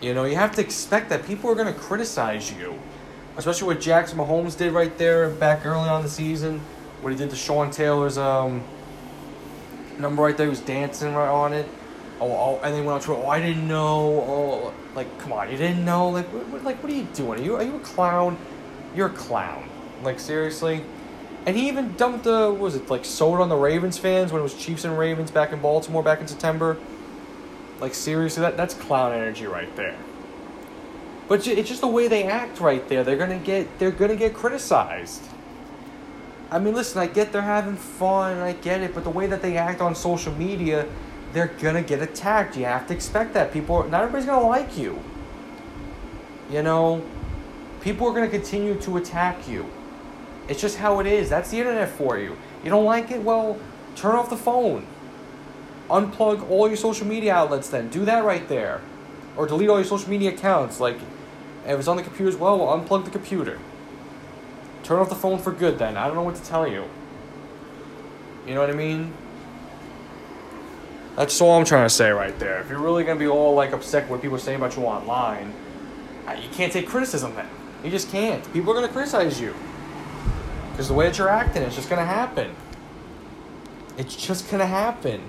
You 0.00 0.14
know, 0.14 0.24
you 0.24 0.36
have 0.36 0.54
to 0.56 0.60
expect 0.60 1.08
that 1.08 1.26
people 1.26 1.50
are 1.50 1.54
going 1.54 1.72
to 1.72 1.78
criticize 1.78 2.52
you, 2.52 2.78
especially 3.36 3.68
what 3.68 3.80
Jax 3.80 4.12
Mahomes 4.12 4.56
did 4.56 4.72
right 4.72 4.96
there 4.98 5.30
back 5.30 5.64
early 5.64 5.88
on 5.88 6.02
the 6.02 6.08
season, 6.08 6.60
what 7.00 7.10
he 7.12 7.18
did 7.18 7.30
to 7.30 7.36
Sean 7.36 7.70
Taylor's 7.70 8.18
um 8.18 8.62
number 9.98 10.22
right 10.22 10.36
there. 10.36 10.46
He 10.46 10.50
was 10.50 10.60
dancing 10.60 11.14
right 11.14 11.28
on 11.28 11.52
it. 11.52 11.66
Oh, 12.20 12.30
oh 12.30 12.60
and 12.62 12.74
then 12.74 12.84
went 12.84 12.96
on 12.96 13.00
Twitter. 13.00 13.22
Oh, 13.22 13.28
I 13.28 13.40
didn't 13.40 13.66
know. 13.66 14.20
Oh, 14.28 14.74
like, 14.94 15.18
come 15.18 15.32
on, 15.32 15.50
you 15.50 15.56
didn't 15.56 15.84
know? 15.84 16.08
Like, 16.10 16.26
what, 16.32 16.48
what, 16.48 16.64
like, 16.64 16.82
what 16.82 16.92
are 16.92 16.96
you 16.96 17.06
doing? 17.14 17.40
Are 17.40 17.42
you 17.42 17.56
are 17.56 17.62
you 17.62 17.76
a 17.76 17.80
clown? 17.80 18.38
You're 18.94 19.08
a 19.08 19.10
clown. 19.10 19.68
Like 20.02 20.20
seriously. 20.20 20.82
And 21.46 21.56
he 21.56 21.68
even 21.68 21.94
dumped 21.94 22.24
the 22.24 22.50
was 22.52 22.74
it 22.74 22.90
like 22.90 23.04
soda 23.04 23.40
on 23.40 23.48
the 23.48 23.56
Ravens 23.56 23.96
fans 23.96 24.32
when 24.32 24.40
it 24.40 24.42
was 24.42 24.54
Chiefs 24.54 24.84
and 24.84 24.98
Ravens 24.98 25.30
back 25.30 25.52
in 25.52 25.60
Baltimore 25.60 26.02
back 26.02 26.20
in 26.20 26.26
September. 26.26 26.76
Like 27.80 27.94
seriously, 27.94 28.40
that 28.40 28.56
that's 28.56 28.74
clown 28.74 29.12
energy 29.12 29.46
right 29.46 29.74
there. 29.76 29.96
But 31.28 31.46
it's 31.46 31.68
just 31.68 31.80
the 31.80 31.88
way 31.88 32.08
they 32.08 32.24
act 32.24 32.60
right 32.60 32.86
there. 32.88 33.04
They're 33.04 33.16
gonna 33.16 33.38
get 33.38 33.78
they're 33.78 33.92
gonna 33.92 34.16
get 34.16 34.34
criticized. 34.34 35.22
I 36.50 36.58
mean, 36.58 36.74
listen, 36.74 37.00
I 37.00 37.06
get 37.06 37.32
they're 37.32 37.42
having 37.42 37.76
fun, 37.76 38.38
I 38.38 38.52
get 38.52 38.80
it, 38.80 38.94
but 38.94 39.04
the 39.04 39.10
way 39.10 39.26
that 39.26 39.42
they 39.42 39.56
act 39.56 39.80
on 39.80 39.94
social 39.94 40.32
media, 40.32 40.86
they're 41.32 41.48
gonna 41.60 41.82
get 41.82 42.02
attacked. 42.02 42.56
You 42.56 42.64
have 42.64 42.86
to 42.88 42.94
expect 42.94 43.34
that. 43.34 43.52
People, 43.52 43.88
not 43.88 44.02
everybody's 44.02 44.26
gonna 44.26 44.46
like 44.46 44.76
you. 44.76 45.00
You 46.50 46.62
know, 46.62 47.04
people 47.80 48.08
are 48.08 48.12
gonna 48.12 48.28
continue 48.28 48.74
to 48.80 48.96
attack 48.96 49.48
you. 49.48 49.68
It's 50.48 50.60
just 50.60 50.78
how 50.78 51.00
it 51.00 51.06
is. 51.06 51.28
That's 51.28 51.50
the 51.50 51.58
internet 51.58 51.88
for 51.88 52.18
you. 52.18 52.36
You 52.62 52.70
don't 52.70 52.84
like 52.84 53.10
it? 53.10 53.22
Well, 53.22 53.58
turn 53.94 54.14
off 54.14 54.30
the 54.30 54.36
phone. 54.36 54.86
Unplug 55.88 56.48
all 56.50 56.68
your 56.68 56.76
social 56.76 57.06
media 57.06 57.34
outlets 57.34 57.68
then. 57.68 57.88
Do 57.88 58.04
that 58.04 58.24
right 58.24 58.48
there. 58.48 58.80
Or 59.36 59.46
delete 59.46 59.68
all 59.68 59.76
your 59.76 59.84
social 59.84 60.08
media 60.08 60.30
accounts. 60.30 60.80
Like, 60.80 60.96
if 61.66 61.78
it's 61.78 61.88
on 61.88 61.96
the 61.96 62.02
computer 62.02 62.28
as 62.28 62.36
well, 62.36 62.58
well 62.58 62.78
unplug 62.78 63.04
the 63.04 63.10
computer. 63.10 63.58
Turn 64.82 64.98
off 64.98 65.08
the 65.08 65.16
phone 65.16 65.38
for 65.38 65.50
good 65.50 65.78
then. 65.78 65.96
I 65.96 66.06
don't 66.06 66.16
know 66.16 66.22
what 66.22 66.36
to 66.36 66.44
tell 66.44 66.66
you. 66.66 66.84
You 68.46 68.54
know 68.54 68.60
what 68.60 68.70
I 68.70 68.74
mean? 68.74 69.12
That's 71.16 71.40
all 71.40 71.58
I'm 71.58 71.64
trying 71.64 71.86
to 71.86 71.90
say 71.90 72.10
right 72.10 72.38
there. 72.38 72.60
If 72.60 72.68
you're 72.68 72.78
really 72.78 73.04
to 73.04 73.16
be 73.16 73.26
all 73.26 73.54
like 73.54 73.72
upset 73.72 74.04
with 74.04 74.10
what 74.10 74.22
people 74.22 74.36
are 74.36 74.40
saying 74.40 74.58
about 74.58 74.76
you 74.76 74.84
online, 74.84 75.52
uh, 76.26 76.32
you 76.32 76.48
can't 76.50 76.72
take 76.72 76.86
criticism 76.86 77.34
then. 77.34 77.48
You 77.82 77.90
just 77.90 78.10
can't. 78.10 78.52
People 78.52 78.76
are 78.76 78.82
to 78.82 78.88
criticize 78.92 79.40
you. 79.40 79.54
Because 80.76 80.88
the 80.88 80.94
way 80.94 81.06
that 81.06 81.16
you're 81.16 81.30
acting, 81.30 81.62
it's 81.62 81.74
just 81.74 81.88
going 81.88 82.00
to 82.00 82.04
happen. 82.04 82.54
It's 83.96 84.14
just 84.14 84.50
going 84.50 84.60
to 84.60 84.66
happen. 84.66 85.22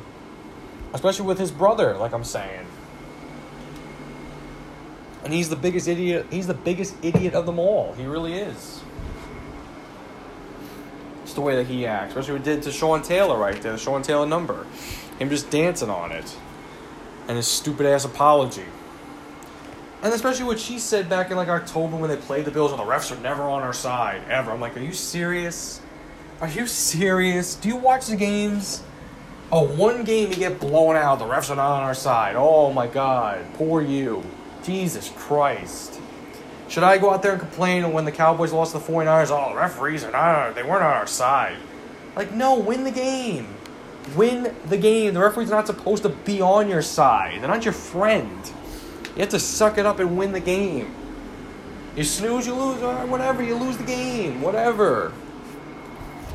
Especially 0.92 1.26
with 1.26 1.40
his 1.40 1.52
brother, 1.52 1.96
like 1.96 2.12
I'm 2.12 2.26
saying. 2.26 2.68
And 5.24 5.34
he's 5.34 5.48
the 5.48 5.56
biggest 5.56 5.88
idiot. 5.88 6.26
He's 6.30 6.48
the 6.48 6.54
biggest 6.54 6.96
idiot 7.02 7.34
of 7.34 7.46
them 7.46 7.60
all. 7.60 7.94
He 7.94 8.06
really 8.06 8.34
is. 8.34 8.82
It's 11.24 11.34
the 11.34 11.40
way 11.40 11.56
that 11.56 11.68
he 11.68 11.86
acts. 11.86 12.10
Especially 12.10 12.40
what 12.40 12.46
he 12.46 12.54
did 12.54 12.64
to 12.64 12.72
Sean 12.74 13.02
Taylor 13.02 13.38
right 13.38 13.62
there, 13.62 13.72
the 13.72 13.78
Sean 13.78 14.02
Taylor 14.02 14.26
number. 14.26 14.66
Him 15.18 15.30
just 15.30 15.50
dancing 15.50 15.90
on 15.90 16.12
it. 16.12 16.36
And 17.30 17.38
his 17.38 17.48
stupid 17.48 17.86
ass 17.86 18.04
apology. 18.04 18.66
And 20.04 20.14
especially 20.14 20.46
what 20.46 20.60
she 20.60 20.78
said 20.78 21.10
back 21.10 21.32
in 21.32 21.38
like 21.38 21.48
October 21.48 21.98
when 21.98 22.10
they 22.10 22.18
played 22.18 22.46
the 22.46 22.52
Bills 22.52 22.72
and 22.72 22.80
the 22.80 22.86
refs 22.86 23.16
are 23.16 23.20
never 23.22 23.44
on 23.44 23.64
our 23.64 23.74
side 23.74 24.22
ever. 24.30 24.52
I'm 24.52 24.62
like, 24.62 24.78
are 24.78 24.82
you 24.82 24.94
serious? 24.94 25.82
Are 26.40 26.48
you 26.48 26.68
serious? 26.68 27.56
Do 27.56 27.68
you 27.68 27.76
watch 27.76 28.08
the 28.08 28.16
games? 28.16 28.84
Oh, 29.52 29.64
one 29.64 30.04
game 30.04 30.30
you 30.30 30.36
get 30.36 30.60
blown 30.60 30.96
out, 30.96 31.20
the 31.20 31.26
refs 31.26 31.50
are 31.50 31.56
not 31.56 31.78
on 31.78 31.84
our 31.84 31.96
side. 31.96 32.36
Oh 32.36 32.72
my 32.72 32.86
god, 32.86 33.44
poor 33.54 33.82
you. 33.82 34.24
Jesus 34.64 35.12
Christ. 35.16 36.00
Should 36.68 36.84
I 36.84 36.98
go 36.98 37.12
out 37.12 37.24
there 37.24 37.32
and 37.32 37.40
complain 37.40 37.92
when 37.94 38.04
the 38.04 38.12
Cowboys 38.12 38.52
lost 38.52 38.74
to 38.74 38.80
the 38.80 38.86
49ers? 38.86 39.32
Oh, 39.32 39.54
the 39.54 39.60
referees 39.60 40.04
are 40.04 40.12
not, 40.12 40.54
they 40.54 40.64
weren't 40.64 40.84
on 40.84 40.94
our 40.94 41.08
side. 41.08 41.58
Like, 42.16 42.34
no, 42.34 42.60
win 42.60 42.84
the 42.84 42.92
game. 42.92 43.48
Win 44.16 44.54
the 44.66 44.78
game. 44.78 45.14
The 45.14 45.22
referee's 45.22 45.50
are 45.50 45.56
not 45.56 45.68
supposed 45.68 46.04
to 46.04 46.10
be 46.10 46.42
on 46.42 46.68
your 46.68 46.82
side. 46.82 47.42
They're 47.42 47.48
not 47.48 47.64
your 47.64 47.74
friend. 47.74 48.52
You 49.18 49.22
have 49.22 49.30
to 49.30 49.40
suck 49.40 49.80
it 49.80 49.86
up 49.88 49.98
and 49.98 50.16
win 50.16 50.32
the 50.32 50.40
game. 50.40 50.94
You 51.96 52.04
snooze, 52.04 52.46
you 52.46 52.54
lose, 52.54 52.84
or 52.84 52.94
whatever, 53.08 53.42
you 53.42 53.56
lose 53.56 53.76
the 53.76 53.84
game, 53.84 54.44
whatever. 54.44 55.12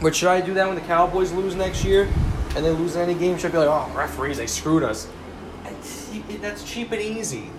But 0.00 0.16
should 0.16 0.30
I 0.30 0.40
do 0.40 0.52
that 0.54 0.66
when 0.66 0.74
the 0.74 0.80
Cowboys 0.80 1.30
lose 1.30 1.54
next 1.54 1.84
year 1.84 2.08
and 2.56 2.64
they 2.64 2.72
lose 2.72 2.96
any 2.96 3.14
game? 3.14 3.38
Should 3.38 3.52
I 3.52 3.52
be 3.52 3.58
like, 3.58 3.68
oh, 3.68 3.96
referees, 3.96 4.38
they 4.38 4.48
screwed 4.48 4.82
us? 4.82 5.08
That's 6.40 6.64
cheap 6.68 6.90
and 6.90 7.00
easy. 7.00 7.50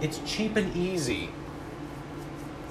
It's 0.00 0.22
cheap 0.24 0.56
and 0.56 0.74
easy. 0.74 1.28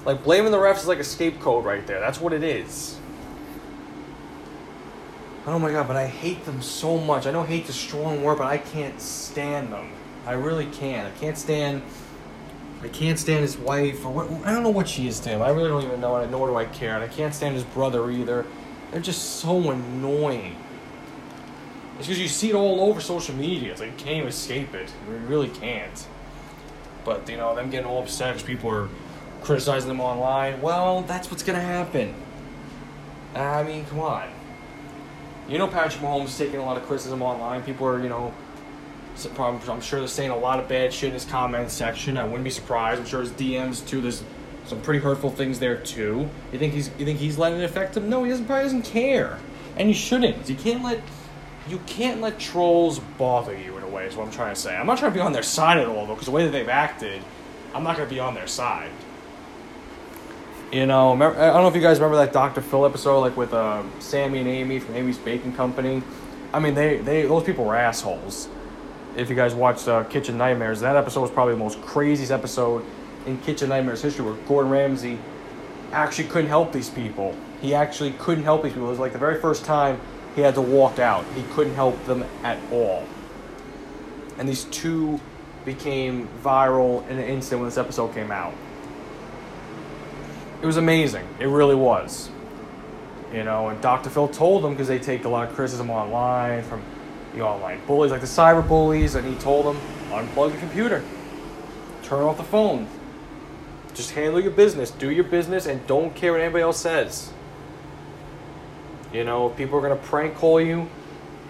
Like, 0.04 0.24
blaming 0.24 0.50
the 0.50 0.58
refs 0.58 0.78
is 0.78 0.88
like 0.88 0.98
a 0.98 1.04
scapegoat 1.04 1.62
right 1.64 1.86
there. 1.86 2.00
That's 2.00 2.20
what 2.20 2.32
it 2.32 2.42
is. 2.42 2.98
Oh 5.46 5.60
my 5.60 5.70
god, 5.70 5.86
but 5.86 5.96
I 5.96 6.08
hate 6.08 6.44
them 6.46 6.62
so 6.62 6.98
much. 6.98 7.28
I 7.28 7.30
know 7.30 7.44
hate's 7.44 7.68
a 7.68 7.72
strong 7.72 8.24
word, 8.24 8.38
but 8.38 8.48
I 8.48 8.58
can't 8.58 9.00
stand 9.00 9.72
them. 9.72 9.92
I 10.26 10.32
really 10.32 10.66
can't. 10.66 11.06
I 11.06 11.18
can't 11.18 11.36
stand. 11.36 11.82
I 12.82 12.88
can't 12.88 13.18
stand 13.18 13.42
his 13.42 13.56
wife, 13.56 14.04
or 14.04 14.12
what, 14.12 14.46
I 14.46 14.52
don't 14.52 14.64
know 14.64 14.70
what 14.70 14.88
she 14.88 15.06
is 15.06 15.20
to 15.20 15.28
him. 15.30 15.42
I 15.42 15.50
really 15.50 15.68
don't 15.68 15.84
even 15.84 16.00
know, 16.00 16.16
and 16.16 16.30
nor 16.32 16.48
do 16.48 16.56
I 16.56 16.64
care. 16.64 16.94
And 16.94 17.04
I 17.04 17.08
can't 17.08 17.34
stand 17.34 17.54
his 17.54 17.64
brother 17.64 18.10
either. 18.10 18.44
They're 18.90 19.00
just 19.00 19.36
so 19.36 19.70
annoying. 19.70 20.56
It's 21.98 22.08
because 22.08 22.20
you 22.20 22.28
see 22.28 22.50
it 22.50 22.54
all 22.54 22.80
over 22.80 23.00
social 23.00 23.34
media. 23.36 23.70
It's 23.70 23.80
like 23.80 23.90
you 23.90 23.96
can't 23.96 24.16
even 24.16 24.28
escape 24.28 24.74
it. 24.74 24.92
You 25.08 25.14
really 25.28 25.48
can't. 25.48 26.06
But 27.04 27.28
you 27.28 27.36
know, 27.36 27.54
them 27.54 27.70
getting 27.70 27.86
all 27.86 28.02
upset 28.02 28.34
because 28.34 28.46
people 28.46 28.70
are 28.70 28.88
criticizing 29.42 29.88
them 29.88 30.00
online. 30.00 30.60
Well, 30.60 31.02
that's 31.02 31.30
what's 31.30 31.42
gonna 31.42 31.60
happen. 31.60 32.14
I 33.34 33.62
mean, 33.62 33.84
come 33.86 34.00
on. 34.00 34.28
You 35.48 35.58
know, 35.58 35.66
Patrick 35.66 36.02
Mahomes 36.02 36.36
taking 36.36 36.60
a 36.60 36.64
lot 36.64 36.76
of 36.76 36.84
criticism 36.84 37.22
online. 37.22 37.62
People 37.62 37.86
are, 37.86 38.00
you 38.02 38.08
know, 38.08 38.32
I'm 39.38 39.80
sure 39.80 39.98
they're 39.98 40.08
saying 40.08 40.30
a 40.30 40.36
lot 40.36 40.58
of 40.58 40.68
bad 40.68 40.92
shit 40.92 41.08
in 41.08 41.14
his 41.14 41.24
comment 41.24 41.70
section. 41.70 42.16
I 42.16 42.24
wouldn't 42.24 42.44
be 42.44 42.50
surprised. 42.50 43.00
I'm 43.00 43.06
sure 43.06 43.20
his 43.20 43.30
DMs 43.30 43.86
too. 43.86 44.00
There's 44.00 44.22
some 44.66 44.80
pretty 44.80 45.00
hurtful 45.00 45.30
things 45.30 45.58
there 45.58 45.76
too. 45.76 46.28
You 46.52 46.58
think 46.58 46.72
he's 46.72 46.90
you 46.98 47.04
think 47.04 47.18
he's 47.18 47.38
letting 47.38 47.60
it 47.60 47.64
affect 47.64 47.96
him? 47.96 48.08
No, 48.08 48.24
he 48.24 48.30
doesn't. 48.30 48.46
Probably 48.46 48.64
doesn't 48.64 48.82
care, 48.82 49.38
and 49.76 49.88
you 49.88 49.94
shouldn't. 49.94 50.48
You 50.48 50.56
can't 50.56 50.82
let 50.82 51.00
you 51.68 51.78
can't 51.86 52.20
let 52.20 52.38
trolls 52.38 52.98
bother 53.18 53.56
you 53.56 53.76
in 53.76 53.82
a 53.84 53.88
way. 53.88 54.06
Is 54.06 54.16
what 54.16 54.26
I'm 54.26 54.32
trying 54.32 54.54
to 54.54 54.60
say. 54.60 54.74
I'm 54.74 54.86
not 54.86 54.98
trying 54.98 55.12
to 55.12 55.16
be 55.16 55.20
on 55.20 55.32
their 55.32 55.42
side 55.42 55.78
at 55.78 55.86
all 55.86 56.06
though, 56.06 56.14
because 56.14 56.26
the 56.26 56.32
way 56.32 56.44
that 56.44 56.50
they've 56.50 56.68
acted, 56.68 57.22
I'm 57.74 57.84
not 57.84 57.96
going 57.96 58.08
to 58.08 58.14
be 58.14 58.20
on 58.20 58.34
their 58.34 58.46
side. 58.46 58.90
You 60.72 60.86
know, 60.86 61.12
I 61.12 61.18
don't 61.18 61.36
know 61.36 61.68
if 61.68 61.74
you 61.74 61.82
guys 61.82 61.98
remember 61.98 62.16
that 62.16 62.32
Dr. 62.32 62.62
Phil 62.62 62.86
episode, 62.86 63.20
like 63.20 63.36
with 63.36 63.52
uh, 63.52 63.82
Sammy 64.00 64.38
and 64.38 64.48
Amy 64.48 64.78
from 64.78 64.94
Amy's 64.94 65.18
Baking 65.18 65.54
Company. 65.54 66.02
I 66.54 66.60
mean, 66.60 66.74
they, 66.74 66.96
they 66.96 67.22
those 67.22 67.44
people 67.44 67.66
were 67.66 67.76
assholes 67.76 68.48
if 69.16 69.28
you 69.28 69.36
guys 69.36 69.54
watched 69.54 69.88
uh, 69.88 70.04
Kitchen 70.04 70.38
Nightmares, 70.38 70.80
that 70.80 70.96
episode 70.96 71.20
was 71.20 71.30
probably 71.30 71.54
the 71.54 71.60
most 71.60 71.80
craziest 71.82 72.32
episode 72.32 72.84
in 73.26 73.38
Kitchen 73.38 73.68
Nightmares 73.68 74.02
history 74.02 74.24
where 74.24 74.34
Gordon 74.46 74.70
Ramsay 74.70 75.18
actually 75.92 76.28
couldn't 76.28 76.48
help 76.48 76.72
these 76.72 76.88
people. 76.88 77.36
He 77.60 77.74
actually 77.74 78.12
couldn't 78.12 78.44
help 78.44 78.62
these 78.62 78.72
people. 78.72 78.88
It 78.88 78.90
was 78.90 78.98
like 78.98 79.12
the 79.12 79.18
very 79.18 79.40
first 79.40 79.64
time 79.64 80.00
he 80.34 80.40
had 80.40 80.54
to 80.54 80.62
walk 80.62 80.98
out. 80.98 81.24
He 81.34 81.42
couldn't 81.54 81.74
help 81.74 82.02
them 82.06 82.24
at 82.42 82.58
all. 82.72 83.04
and 84.38 84.48
these 84.48 84.64
two 84.64 85.20
became 85.64 86.28
viral 86.42 87.06
in 87.08 87.18
an 87.18 87.24
instant 87.24 87.60
when 87.60 87.68
this 87.68 87.78
episode 87.78 88.14
came 88.14 88.30
out. 88.30 88.54
It 90.60 90.66
was 90.66 90.76
amazing. 90.76 91.28
It 91.38 91.46
really 91.46 91.74
was. 91.74 92.30
You 93.32 93.44
know, 93.44 93.68
and 93.68 93.80
Dr. 93.80 94.10
Phil 94.10 94.28
told 94.28 94.64
them 94.64 94.72
because 94.72 94.88
they 94.88 94.98
take 94.98 95.24
a 95.24 95.28
lot 95.28 95.48
of 95.48 95.54
criticism 95.54 95.90
online 95.90 96.62
from 96.64 96.82
the 97.34 97.40
online 97.40 97.80
bullies, 97.86 98.10
like 98.10 98.20
the 98.20 98.26
cyber 98.26 98.66
bullies, 98.66 99.14
and 99.14 99.26
he 99.26 99.34
told 99.36 99.66
them 99.66 99.80
unplug 100.10 100.52
the 100.52 100.58
computer, 100.58 101.02
turn 102.02 102.22
off 102.22 102.36
the 102.36 102.42
phone, 102.42 102.86
just 103.94 104.12
handle 104.12 104.40
your 104.40 104.50
business, 104.50 104.90
do 104.90 105.10
your 105.10 105.24
business, 105.24 105.66
and 105.66 105.86
don't 105.86 106.14
care 106.14 106.32
what 106.32 106.40
anybody 106.40 106.62
else 106.62 106.78
says. 106.78 107.32
You 109.12 109.24
know, 109.24 109.50
people 109.50 109.78
are 109.78 109.82
gonna 109.82 109.96
prank 109.96 110.34
call 110.36 110.60
you, 110.60 110.88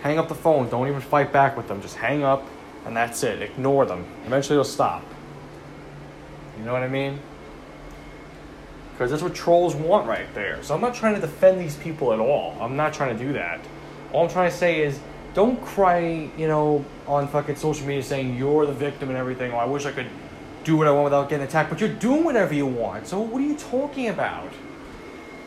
hang 0.03 0.19
up 0.19 0.29
the 0.29 0.35
phone. 0.35 0.69
Don't 0.69 0.89
even 0.89 1.01
fight 1.01 1.33
back 1.33 1.57
with 1.57 1.69
them. 1.69 1.81
Just 1.81 1.97
hang 1.97 2.23
up, 2.25 2.45
and 2.85 2.97
that's 2.97 3.23
it. 3.23 3.41
Ignore 3.41 3.87
them. 3.87 4.05
Eventually, 4.27 4.57
they'll 4.57 4.65
stop. 4.65 5.05
You 6.59 6.65
know 6.65 6.73
what 6.73 6.83
I 6.83 6.89
mean? 6.89 7.19
Because 8.93 9.11
that's 9.11 9.23
what 9.23 9.35
trolls 9.35 9.75
want 9.75 10.07
right 10.07 10.33
there. 10.35 10.63
So 10.63 10.75
I'm 10.75 10.81
not 10.81 10.95
trying 10.95 11.15
to 11.15 11.21
defend 11.21 11.61
these 11.61 11.77
people 11.77 12.13
at 12.13 12.19
all. 12.19 12.57
I'm 12.61 12.77
not 12.77 12.93
trying 12.93 13.17
to 13.17 13.25
do 13.25 13.33
that. 13.33 13.61
All 14.13 14.25
I'm 14.25 14.31
trying 14.31 14.51
to 14.51 14.57
say 14.57 14.83
is 14.83 15.01
don't 15.35 15.63
cry, 15.65 16.31
you 16.37 16.49
know, 16.49 16.85
on 17.07 17.29
fucking 17.29 17.57
social 17.57 17.87
media 17.87 18.03
saying 18.03 18.37
you're 18.37 18.67
the 18.67 18.73
victim 18.73 19.09
and 19.09 19.19
everything. 19.19 19.53
Oh, 19.53 19.57
I 19.57 19.65
wish 19.65 19.87
I 19.87 19.93
could 19.93 20.09
do 20.65 20.77
what 20.77 20.87
I 20.87 20.91
want 20.91 21.05
without 21.05 21.29
getting 21.29 21.47
attacked. 21.47 21.71
But 21.71 21.81
you're 21.81 21.89
doing 21.89 22.25
whatever 22.25 22.55
you 22.55 22.67
want. 22.67 23.07
So 23.07 23.21
what 23.21 23.41
are 23.41 23.45
you 23.45 23.57
talking 23.57 24.09
about? 24.09 24.53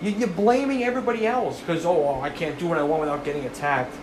You're 0.01 0.27
blaming 0.27 0.83
everybody 0.83 1.25
else 1.25 1.59
because, 1.59 1.85
oh, 1.85 2.19
I 2.21 2.29
can't 2.29 2.59
do 2.59 2.67
what 2.67 2.77
I 2.77 2.83
want 2.83 3.01
without 3.01 3.23
getting 3.23 3.45
attacked. 3.45 3.95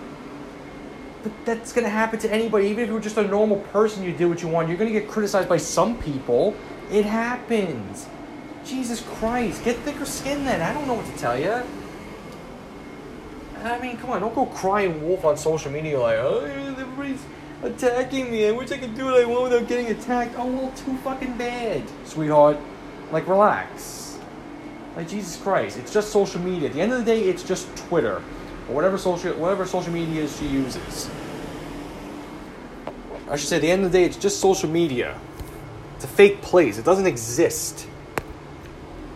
But 1.22 1.32
that's 1.44 1.72
to 1.84 1.90
happen 1.90 2.18
to 2.20 2.32
anybody. 2.32 2.66
Even 2.68 2.84
if 2.84 2.90
you're 2.90 3.00
just 3.00 3.16
a 3.16 3.26
normal 3.26 3.58
person, 3.58 4.02
you 4.02 4.12
do 4.12 4.28
what 4.28 4.42
you 4.42 4.48
want. 4.48 4.68
You're 4.68 4.78
to 4.92 4.98
get 4.98 5.08
criticized 5.08 5.48
by 5.48 5.58
some 5.58 5.98
people. 5.98 6.56
It 6.90 7.04
happens. 7.04 8.06
Jesus 8.64 9.02
Christ. 9.02 9.64
Get 9.64 9.76
thicker 9.78 10.06
skin 10.06 10.44
then. 10.44 10.62
I 10.62 10.72
don't 10.72 10.86
know 10.86 10.94
what 10.94 11.06
to 11.06 11.18
tell 11.18 11.38
you. 11.38 11.62
I 13.62 13.78
mean, 13.80 13.96
come 13.96 14.10
on, 14.10 14.20
don't 14.20 14.34
go 14.34 14.46
crying 14.46 15.06
wolf 15.06 15.24
on 15.24 15.36
social 15.36 15.70
media 15.70 15.98
like, 16.00 16.18
oh, 16.18 16.40
everybody's 16.44 17.22
attacking 17.62 18.30
me. 18.30 18.46
I 18.46 18.50
wish 18.50 18.72
I 18.72 18.78
could 18.78 18.94
do 18.94 19.04
what 19.04 19.14
I 19.14 19.24
want 19.24 19.44
without 19.44 19.68
getting 19.68 19.86
attacked. 19.86 20.34
Oh, 20.36 20.46
well, 20.46 20.72
too 20.72 20.96
fucking 20.98 21.36
bad, 21.36 21.82
sweetheart. 22.04 22.58
Like, 23.12 23.28
relax. 23.28 24.18
Like, 24.96 25.08
Jesus 25.08 25.40
Christ, 25.40 25.78
it's 25.78 25.92
just 25.92 26.10
social 26.10 26.40
media. 26.40 26.68
At 26.68 26.74
the 26.74 26.80
end 26.80 26.92
of 26.92 26.98
the 26.98 27.04
day, 27.04 27.22
it's 27.22 27.42
just 27.42 27.74
Twitter. 27.76 28.22
Or 28.68 28.74
whatever 28.74 28.98
social, 28.98 29.32
whatever 29.34 29.66
social 29.66 29.92
media 29.92 30.26
she 30.28 30.46
uses. 30.46 31.08
I 33.28 33.36
should 33.36 33.48
say, 33.48 33.56
at 33.56 33.62
the 33.62 33.70
end 33.70 33.84
of 33.84 33.92
the 33.92 33.98
day, 33.98 34.04
it's 34.04 34.16
just 34.16 34.40
social 34.40 34.68
media. 34.68 35.18
It's 35.96 36.04
a 36.04 36.08
fake 36.08 36.42
place. 36.42 36.78
It 36.78 36.84
doesn't 36.84 37.06
exist. 37.06 37.86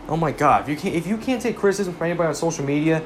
Oh 0.08 0.16
my 0.16 0.30
god, 0.30 0.62
if 0.62 0.68
you 0.68 0.76
can't, 0.76 0.94
if 0.94 1.06
you 1.06 1.16
can't 1.16 1.42
take 1.42 1.56
criticism 1.56 1.92
from 1.94 2.06
anybody 2.06 2.28
on 2.28 2.34
social 2.34 2.64
media, 2.64 3.02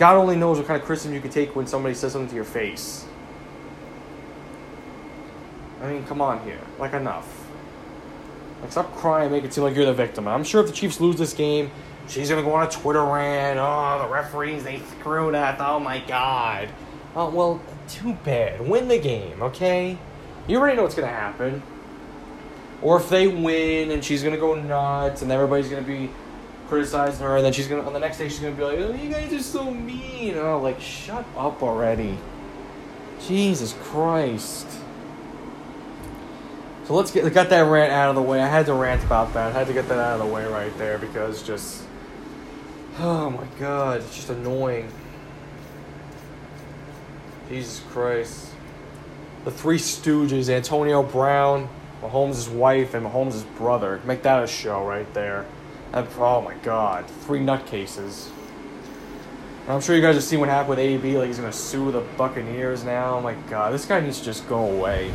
God 0.00 0.16
only 0.16 0.34
knows 0.34 0.56
what 0.56 0.66
kind 0.66 0.80
of 0.80 0.86
criticism 0.86 1.12
you 1.12 1.20
can 1.20 1.30
take 1.30 1.54
when 1.54 1.66
somebody 1.66 1.94
says 1.94 2.12
something 2.12 2.30
to 2.30 2.34
your 2.34 2.42
face. 2.42 3.04
I 5.82 5.92
mean, 5.92 6.06
come 6.06 6.22
on 6.22 6.42
here. 6.42 6.58
Like, 6.78 6.94
enough. 6.94 7.28
Like, 8.62 8.72
stop 8.72 8.96
crying 8.96 9.30
make 9.30 9.44
it 9.44 9.52
seem 9.52 9.62
like 9.62 9.76
you're 9.76 9.84
the 9.84 9.92
victim. 9.92 10.26
I'm 10.26 10.42
sure 10.42 10.62
if 10.62 10.68
the 10.68 10.72
Chiefs 10.72 11.02
lose 11.02 11.16
this 11.16 11.34
game, 11.34 11.70
she's 12.08 12.30
going 12.30 12.42
to 12.42 12.50
go 12.50 12.56
on 12.56 12.66
a 12.66 12.70
Twitter 12.70 13.04
rant. 13.04 13.58
Oh, 13.60 14.02
the 14.02 14.08
referees, 14.08 14.64
they 14.64 14.78
screwed 14.78 15.34
us. 15.34 15.60
Oh, 15.60 15.78
my 15.78 16.00
God. 16.00 16.70
Oh, 17.14 17.28
well, 17.28 17.62
too 17.86 18.14
bad. 18.24 18.66
Win 18.66 18.88
the 18.88 18.98
game, 18.98 19.42
okay? 19.42 19.98
You 20.48 20.60
already 20.60 20.76
know 20.76 20.84
what's 20.84 20.94
going 20.94 21.08
to 21.08 21.14
happen. 21.14 21.62
Or 22.80 22.96
if 22.96 23.10
they 23.10 23.28
win 23.28 23.90
and 23.90 24.02
she's 24.02 24.22
going 24.22 24.34
to 24.34 24.40
go 24.40 24.54
nuts 24.54 25.20
and 25.20 25.30
everybody's 25.30 25.68
going 25.68 25.84
to 25.84 25.86
be 25.86 26.10
criticizing 26.70 27.26
her, 27.26 27.36
and 27.36 27.44
then 27.44 27.52
she's 27.52 27.66
gonna 27.66 27.82
on 27.82 27.92
the 27.92 27.98
next 27.98 28.16
day 28.16 28.28
she's 28.28 28.38
gonna 28.38 28.54
be 28.54 28.62
like, 28.62 28.78
"Oh, 28.78 28.92
you 28.92 29.10
guys 29.10 29.32
are 29.32 29.42
so 29.42 29.70
mean." 29.70 30.38
Oh, 30.38 30.58
like 30.58 30.80
shut 30.80 31.26
up 31.36 31.62
already. 31.62 32.16
Jesus 33.26 33.74
Christ. 33.82 34.66
So 36.86 36.94
let's 36.94 37.10
get 37.10 37.30
got 37.34 37.50
that 37.50 37.62
rant 37.62 37.92
out 37.92 38.08
of 38.08 38.14
the 38.14 38.22
way. 38.22 38.40
I 38.40 38.46
had 38.46 38.66
to 38.66 38.74
rant 38.74 39.04
about 39.04 39.34
that. 39.34 39.48
I 39.48 39.58
had 39.58 39.66
to 39.66 39.72
get 39.72 39.88
that 39.88 39.98
out 39.98 40.20
of 40.20 40.26
the 40.26 40.32
way 40.32 40.46
right 40.46 40.76
there 40.78 40.96
because 40.96 41.42
just 41.42 41.82
oh 43.00 43.30
my 43.30 43.46
god, 43.58 43.98
it's 43.98 44.14
just 44.14 44.30
annoying. 44.30 44.90
Jesus 47.48 47.82
Christ. 47.90 48.46
The 49.44 49.50
Three 49.50 49.78
Stooges, 49.78 50.48
Antonio 50.48 51.02
Brown, 51.02 51.68
Mahomes' 52.02 52.48
wife, 52.48 52.94
and 52.94 53.06
Mahomes' 53.06 53.44
brother. 53.56 54.00
Make 54.04 54.22
that 54.22 54.44
a 54.44 54.46
show 54.46 54.86
right 54.86 55.12
there. 55.14 55.46
Oh 55.92 56.40
my 56.42 56.54
god, 56.62 57.06
three 57.06 57.40
nutcases. 57.40 58.28
I'm 59.68 59.80
sure 59.80 59.94
you 59.94 60.02
guys 60.02 60.14
have 60.14 60.24
seen 60.24 60.40
what 60.40 60.48
happened 60.48 60.70
with 60.70 60.78
AB. 60.78 61.18
Like 61.18 61.28
he's 61.28 61.38
gonna 61.38 61.52
sue 61.52 61.90
the 61.90 62.00
Buccaneers 62.16 62.84
now. 62.84 63.16
Oh 63.16 63.20
my 63.20 63.34
god, 63.48 63.72
this 63.72 63.84
guy 63.86 64.00
needs 64.00 64.18
to 64.20 64.24
just 64.24 64.48
go 64.48 64.68
away. 64.68 65.12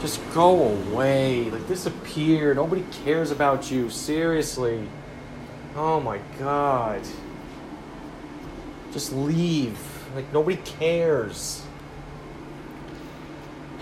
Just 0.00 0.20
go 0.32 0.68
away. 0.68 1.50
Like 1.50 1.66
disappear. 1.68 2.54
Nobody 2.54 2.84
cares 3.04 3.30
about 3.30 3.70
you. 3.70 3.90
Seriously. 3.90 4.88
Oh 5.76 6.00
my 6.00 6.20
god. 6.38 7.02
Just 8.92 9.12
leave. 9.12 9.78
Like 10.14 10.32
nobody 10.32 10.56
cares. 10.56 11.64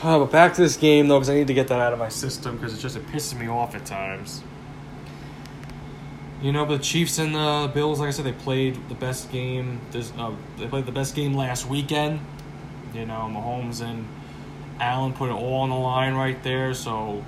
Oh, 0.02 0.20
but 0.24 0.32
back 0.32 0.54
to 0.54 0.60
this 0.60 0.76
game 0.76 1.08
though, 1.08 1.18
because 1.18 1.30
I 1.30 1.34
need 1.34 1.46
to 1.46 1.54
get 1.54 1.68
that 1.68 1.80
out 1.80 1.92
of 1.92 1.98
my 1.98 2.08
system 2.08 2.56
because 2.56 2.72
it's 2.72 2.82
just 2.82 2.96
it 2.96 3.06
pisses 3.06 3.38
me 3.38 3.48
off 3.48 3.74
at 3.74 3.86
times. 3.86 4.42
You 6.42 6.52
know, 6.52 6.66
but 6.66 6.78
the 6.78 6.82
Chiefs 6.82 7.18
and 7.18 7.34
the 7.34 7.70
Bills, 7.72 7.98
like 7.98 8.08
I 8.08 8.10
said, 8.10 8.26
they 8.26 8.32
played 8.32 8.88
the 8.88 8.94
best 8.94 9.32
game. 9.32 9.80
This, 9.90 10.12
uh, 10.18 10.32
they 10.58 10.66
played 10.66 10.84
the 10.84 10.92
best 10.92 11.14
game 11.14 11.34
last 11.34 11.66
weekend. 11.66 12.20
You 12.92 13.06
know, 13.06 13.30
Mahomes 13.32 13.80
and 13.80 14.06
Allen 14.78 15.12
put 15.14 15.30
it 15.30 15.32
all 15.32 15.60
on 15.60 15.70
the 15.70 15.76
line 15.76 16.14
right 16.14 16.40
there. 16.42 16.74
So, 16.74 17.24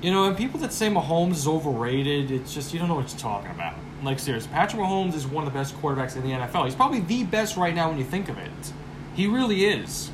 you 0.00 0.10
know, 0.10 0.24
and 0.24 0.36
people 0.36 0.58
that 0.60 0.72
say 0.72 0.88
Mahomes 0.88 1.32
is 1.32 1.46
overrated, 1.46 2.30
it's 2.30 2.54
just 2.54 2.72
you 2.72 2.78
don't 2.78 2.88
know 2.88 2.94
what 2.94 3.10
you're 3.10 3.18
talking 3.18 3.50
about. 3.50 3.74
Like, 4.02 4.18
seriously, 4.18 4.50
Patrick 4.52 4.82
Mahomes 4.82 5.14
is 5.14 5.26
one 5.26 5.46
of 5.46 5.52
the 5.52 5.58
best 5.58 5.76
quarterbacks 5.80 6.16
in 6.16 6.22
the 6.22 6.30
NFL. 6.30 6.64
He's 6.64 6.74
probably 6.74 7.00
the 7.00 7.24
best 7.24 7.56
right 7.56 7.74
now 7.74 7.90
when 7.90 7.98
you 7.98 8.04
think 8.04 8.30
of 8.30 8.38
it. 8.38 8.72
He 9.14 9.26
really 9.26 9.66
is. 9.66 10.10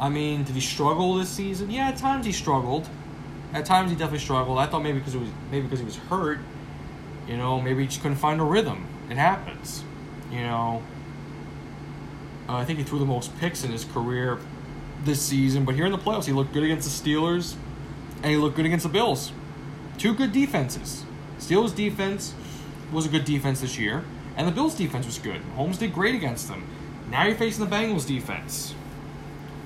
I 0.00 0.08
mean, 0.08 0.44
did 0.44 0.54
he 0.54 0.60
struggle 0.60 1.14
this 1.14 1.28
season? 1.28 1.70
Yeah, 1.70 1.88
at 1.88 1.96
times 1.98 2.26
he 2.26 2.32
struggled. 2.32 2.88
At 3.54 3.64
times 3.64 3.90
he 3.90 3.96
definitely 3.96 4.18
struggled. 4.18 4.58
I 4.58 4.66
thought 4.66 4.82
maybe 4.82 4.98
because 4.98 5.14
it 5.14 5.20
was 5.20 5.30
maybe 5.50 5.62
because 5.62 5.78
he 5.78 5.84
was 5.84 5.96
hurt. 5.96 6.40
You 7.28 7.36
know, 7.36 7.60
maybe 7.60 7.82
he 7.82 7.86
just 7.86 8.02
couldn't 8.02 8.18
find 8.18 8.40
a 8.40 8.44
rhythm. 8.44 8.86
It 9.08 9.16
happens. 9.16 9.84
You 10.30 10.40
know. 10.40 10.82
Uh, 12.48 12.56
I 12.56 12.64
think 12.64 12.78
he 12.78 12.84
threw 12.84 12.98
the 12.98 13.06
most 13.06 13.38
picks 13.38 13.64
in 13.64 13.70
his 13.70 13.84
career 13.84 14.38
this 15.04 15.22
season, 15.22 15.64
but 15.64 15.76
here 15.76 15.86
in 15.86 15.92
the 15.92 15.98
playoffs, 15.98 16.26
he 16.26 16.32
looked 16.32 16.52
good 16.52 16.64
against 16.64 17.02
the 17.02 17.10
Steelers, 17.10 17.54
and 18.22 18.26
he 18.26 18.36
looked 18.36 18.56
good 18.56 18.66
against 18.66 18.82
the 18.82 18.92
Bills. 18.92 19.32
Two 19.96 20.14
good 20.14 20.32
defenses. 20.32 21.04
Steelers 21.38 21.74
defense 21.74 22.34
was 22.92 23.06
a 23.06 23.08
good 23.08 23.24
defense 23.24 23.60
this 23.60 23.78
year, 23.78 24.04
and 24.36 24.46
the 24.46 24.52
Bills 24.52 24.74
defense 24.74 25.06
was 25.06 25.18
good. 25.18 25.40
Holmes 25.56 25.78
did 25.78 25.94
great 25.94 26.14
against 26.14 26.48
them. 26.48 26.64
Now 27.10 27.24
you're 27.24 27.36
facing 27.36 27.64
the 27.64 27.70
Bengals 27.74 28.06
defense 28.06 28.74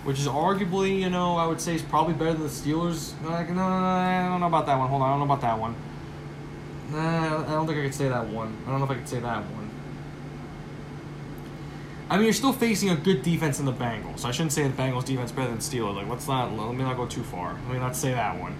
which 0.08 0.18
is 0.18 0.26
arguably, 0.26 1.00
you 1.00 1.10
know, 1.10 1.36
I 1.36 1.46
would 1.46 1.60
say 1.60 1.74
is 1.74 1.82
probably 1.82 2.14
better 2.14 2.32
than 2.32 2.44
the 2.44 2.48
Steelers. 2.48 3.12
Like, 3.22 3.50
no, 3.50 3.62
I 3.62 4.26
don't 4.26 4.40
know 4.40 4.46
about 4.46 4.64
that 4.64 4.78
one. 4.78 4.88
Hold 4.88 5.02
on, 5.02 5.08
I 5.08 5.10
don't 5.12 5.18
know 5.18 5.34
about 5.34 5.42
that 5.42 5.58
one. 5.58 5.76
Nah, 6.90 7.44
I 7.44 7.50
don't 7.50 7.66
think 7.66 7.78
I 7.78 7.82
could 7.82 7.94
say 7.94 8.08
that 8.08 8.26
one. 8.28 8.56
I 8.66 8.70
don't 8.70 8.78
know 8.78 8.86
if 8.86 8.90
I 8.90 8.94
could 8.94 9.06
say 9.06 9.20
that 9.20 9.42
one. 9.44 9.68
I 12.08 12.16
mean, 12.16 12.24
you're 12.24 12.32
still 12.32 12.54
facing 12.54 12.88
a 12.88 12.96
good 12.96 13.22
defense 13.22 13.60
in 13.60 13.66
the 13.66 13.72
Bengals. 13.74 14.20
So 14.20 14.28
I 14.28 14.30
shouldn't 14.30 14.52
say 14.52 14.62
the 14.62 14.70
Bengals 14.70 15.04
defense 15.04 15.30
better 15.30 15.50
than 15.50 15.58
Steelers. 15.58 15.96
Like, 15.96 16.08
let's 16.08 16.26
not 16.26 16.56
let 16.56 16.74
me 16.74 16.84
not 16.84 16.96
go 16.96 17.04
too 17.04 17.22
far. 17.22 17.52
Let 17.66 17.74
me 17.74 17.78
not 17.78 17.94
say 17.94 18.14
that 18.14 18.40
one. 18.40 18.56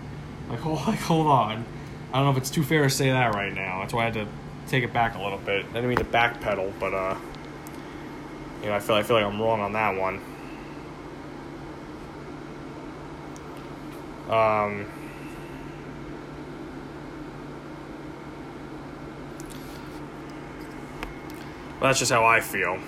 Like, 0.50 0.58
hold, 0.58 0.87
like, 0.87 1.00
hold 1.00 1.28
on. 1.28 1.64
I 2.12 2.16
don't 2.18 2.26
know 2.26 2.32
if 2.32 2.37
it's 2.37 2.50
too 2.50 2.62
fair 2.62 2.82
to 2.82 2.90
say 2.90 3.08
that 3.08 3.34
right 3.34 3.54
now. 3.54 3.80
That's 3.80 3.94
why 3.94 4.02
I 4.02 4.04
had 4.04 4.14
to 4.14 4.26
take 4.66 4.84
it 4.84 4.92
back 4.92 5.14
a 5.14 5.22
little 5.22 5.38
bit. 5.38 5.64
I 5.64 5.72
didn't 5.72 5.88
mean 5.88 5.96
to 5.96 6.04
backpedal, 6.04 6.74
but 6.78 6.92
uh, 6.92 7.16
you 8.61 8.68
know, 8.68 8.74
I 8.74 8.80
feel 8.80 8.96
I 8.96 9.02
feel 9.02 9.16
like 9.16 9.24
I'm 9.24 9.40
wrong 9.40 9.61
on 9.61 9.72
that 9.72 9.98
one. 9.98 10.20
Um, 14.29 14.85
that's 21.81 21.99
just 21.99 22.12
how 22.12 22.25
I 22.25 22.41
feel. 22.41 22.79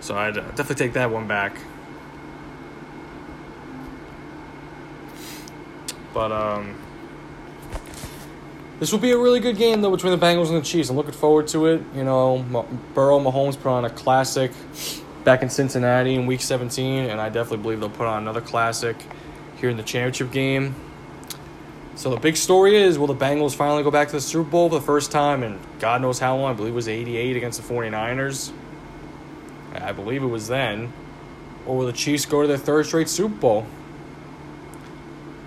So 0.00 0.16
I'd 0.16 0.34
definitely 0.34 0.76
take 0.76 0.94
that 0.94 1.10
one 1.10 1.28
back. 1.28 1.58
But 6.14 6.32
um, 6.32 6.74
this 8.80 8.90
will 8.90 8.98
be 8.98 9.10
a 9.10 9.18
really 9.18 9.40
good 9.40 9.56
game 9.56 9.82
though 9.82 9.90
between 9.90 10.18
the 10.18 10.26
Bengals 10.26 10.48
and 10.48 10.56
the 10.56 10.62
Chiefs. 10.62 10.88
I'm 10.88 10.96
looking 10.96 11.12
forward 11.12 11.46
to 11.48 11.66
it. 11.66 11.82
You 11.94 12.04
know, 12.04 12.44
Burrow 12.94 13.20
Mahomes 13.20 13.60
put 13.60 13.70
on 13.70 13.84
a 13.84 13.90
classic 13.90 14.52
back 15.28 15.42
in 15.42 15.50
Cincinnati 15.50 16.14
in 16.14 16.24
Week 16.24 16.40
17, 16.40 17.10
and 17.10 17.20
I 17.20 17.28
definitely 17.28 17.58
believe 17.58 17.80
they'll 17.80 17.90
put 17.90 18.06
on 18.06 18.22
another 18.22 18.40
classic 18.40 18.96
here 19.60 19.68
in 19.68 19.76
the 19.76 19.82
championship 19.82 20.32
game. 20.32 20.74
So 21.96 22.08
the 22.08 22.16
big 22.16 22.38
story 22.38 22.76
is 22.76 22.98
will 22.98 23.08
the 23.08 23.14
Bengals 23.14 23.54
finally 23.54 23.82
go 23.82 23.90
back 23.90 24.08
to 24.08 24.14
the 24.14 24.22
Super 24.22 24.48
Bowl 24.48 24.70
for 24.70 24.76
the 24.76 24.86
first 24.86 25.12
time 25.12 25.42
and 25.42 25.60
God 25.80 26.00
knows 26.00 26.18
how 26.18 26.34
long? 26.34 26.52
I 26.52 26.54
believe 26.54 26.72
it 26.72 26.76
was 26.76 26.88
88 26.88 27.36
against 27.36 27.60
the 27.60 27.74
49ers. 27.74 28.52
I 29.74 29.92
believe 29.92 30.22
it 30.22 30.28
was 30.28 30.48
then. 30.48 30.94
Or 31.66 31.76
will 31.76 31.84
the 31.84 31.92
Chiefs 31.92 32.24
go 32.24 32.40
to 32.40 32.48
their 32.48 32.56
third 32.56 32.86
straight 32.86 33.10
Super 33.10 33.34
Bowl? 33.34 33.66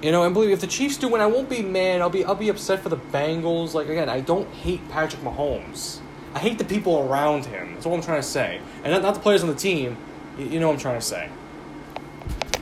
You 0.04 0.12
know, 0.12 0.26
and 0.26 0.34
believe 0.36 0.52
if 0.52 0.62
the 0.62 0.67
Chiefs 0.67 0.98
do 0.98 1.08
win, 1.08 1.22
I 1.22 1.26
won't 1.26 1.50
be 1.50 1.63
mad. 1.63 2.02
I'll 2.02 2.12
be 2.12 2.24
I'll 2.24 2.36
be 2.36 2.50
upset 2.50 2.82
for 2.82 2.89
the 2.89 2.98
Bengals. 2.98 3.74
Like 3.74 3.89
again, 3.89 4.10
I 4.10 4.22
don't 4.22 4.48
hate 4.54 4.88
Patrick 4.89 5.24
Mahomes. 5.24 6.02
I 6.34 6.39
hate 6.39 6.58
the 6.58 6.63
people 6.63 7.00
around 7.00 7.46
him. 7.46 7.74
That's 7.74 7.86
all 7.86 7.94
I'm 7.94 8.02
trying 8.02 8.22
to 8.22 8.28
say, 8.28 8.62
and 8.84 8.94
not, 8.94 9.02
not 9.02 9.13
the 9.15 9.20
players 9.20 9.44
on 9.44 9.50
the 9.50 9.56
team. 9.56 9.98
You, 10.38 10.46
you 10.46 10.60
know 10.60 10.67
what 10.67 10.74
I'm 10.74 10.80
trying 10.80 11.00
to 11.00 11.06
say. 11.06 11.30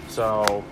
So 0.08 0.64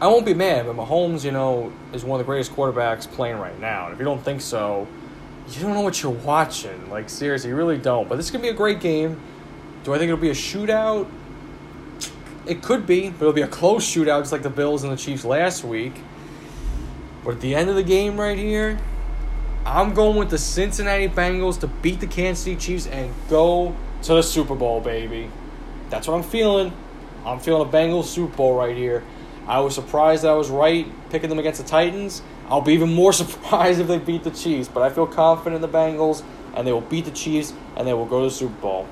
I 0.00 0.06
won't 0.06 0.26
be 0.26 0.34
mad, 0.34 0.66
but 0.66 0.76
Mahomes, 0.76 1.24
you 1.24 1.32
know, 1.32 1.72
is 1.92 2.04
one 2.04 2.20
of 2.20 2.26
the 2.26 2.30
greatest 2.30 2.52
quarterbacks 2.52 3.10
playing 3.10 3.38
right 3.38 3.58
now. 3.58 3.86
And 3.86 3.94
if 3.94 3.98
you 3.98 4.04
don't 4.04 4.22
think 4.22 4.40
so, 4.40 4.86
you 5.50 5.62
don't 5.62 5.74
know 5.74 5.80
what 5.80 6.02
you're 6.02 6.12
watching. 6.12 6.90
Like 6.90 7.08
seriously, 7.08 7.50
you 7.50 7.56
really 7.56 7.78
don't. 7.78 8.08
But 8.08 8.16
this 8.16 8.26
is 8.26 8.30
gonna 8.30 8.42
be 8.42 8.50
a 8.50 8.54
great 8.54 8.80
game. 8.80 9.20
Do 9.84 9.94
I 9.94 9.98
think 9.98 10.08
it'll 10.10 10.20
be 10.20 10.30
a 10.30 10.34
shootout? 10.34 11.10
It 12.46 12.62
could 12.62 12.86
be, 12.86 13.10
but 13.10 13.22
it'll 13.22 13.32
be 13.32 13.42
a 13.42 13.48
close 13.48 13.84
shootout, 13.84 14.20
just 14.20 14.32
like 14.32 14.42
the 14.42 14.50
Bills 14.50 14.82
and 14.82 14.92
the 14.92 14.96
Chiefs 14.96 15.24
last 15.24 15.64
week. 15.64 15.94
But 17.24 17.34
at 17.34 17.40
the 17.40 17.54
end 17.54 17.68
of 17.68 17.76
the 17.76 17.82
game, 17.82 18.18
right 18.18 18.38
here, 18.38 18.78
I'm 19.68 19.92
going 19.92 20.16
with 20.16 20.30
the 20.30 20.38
Cincinnati 20.38 21.08
Bengals 21.08 21.60
to 21.60 21.66
beat 21.66 22.00
the 22.00 22.06
Kansas 22.06 22.42
City 22.42 22.56
Chiefs 22.56 22.86
and 22.86 23.12
go 23.28 23.76
to 24.04 24.14
the 24.14 24.22
Super 24.22 24.54
Bowl, 24.54 24.80
baby. 24.80 25.30
That's 25.90 26.08
what 26.08 26.14
I'm 26.14 26.22
feeling. 26.22 26.72
I'm 27.26 27.38
feeling 27.38 27.68
a 27.68 27.70
Bengals 27.70 28.04
Super 28.04 28.34
Bowl 28.34 28.56
right 28.56 28.74
here. 28.74 29.04
I 29.46 29.60
was 29.60 29.74
surprised 29.74 30.24
that 30.24 30.30
I 30.30 30.34
was 30.34 30.48
right 30.48 30.86
picking 31.10 31.28
them 31.28 31.38
against 31.38 31.60
the 31.60 31.68
Titans. 31.68 32.22
I'll 32.48 32.62
be 32.62 32.72
even 32.72 32.94
more 32.94 33.12
surprised 33.24 33.78
if 33.78 33.88
they 33.88 33.98
beat 33.98 34.24
the 34.24 34.30
Chiefs, 34.30 34.68
but 34.68 34.82
I 34.82 34.88
feel 34.88 35.06
confident 35.06 35.62
in 35.62 35.70
the 35.70 35.76
Bengals, 35.76 36.22
and 36.54 36.66
they 36.66 36.72
will 36.72 36.80
beat 36.80 37.04
the 37.04 37.10
Chiefs, 37.10 37.52
and 37.76 37.86
they 37.86 37.92
will 37.92 38.06
go 38.06 38.20
to 38.20 38.30
the 38.30 38.34
Super 38.34 38.58
Bowl. 38.62 38.88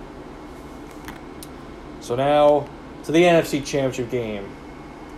So 2.00 2.16
now 2.16 2.68
to 3.04 3.12
the 3.12 3.22
NFC 3.22 3.64
Championship 3.64 4.10
game. 4.10 4.46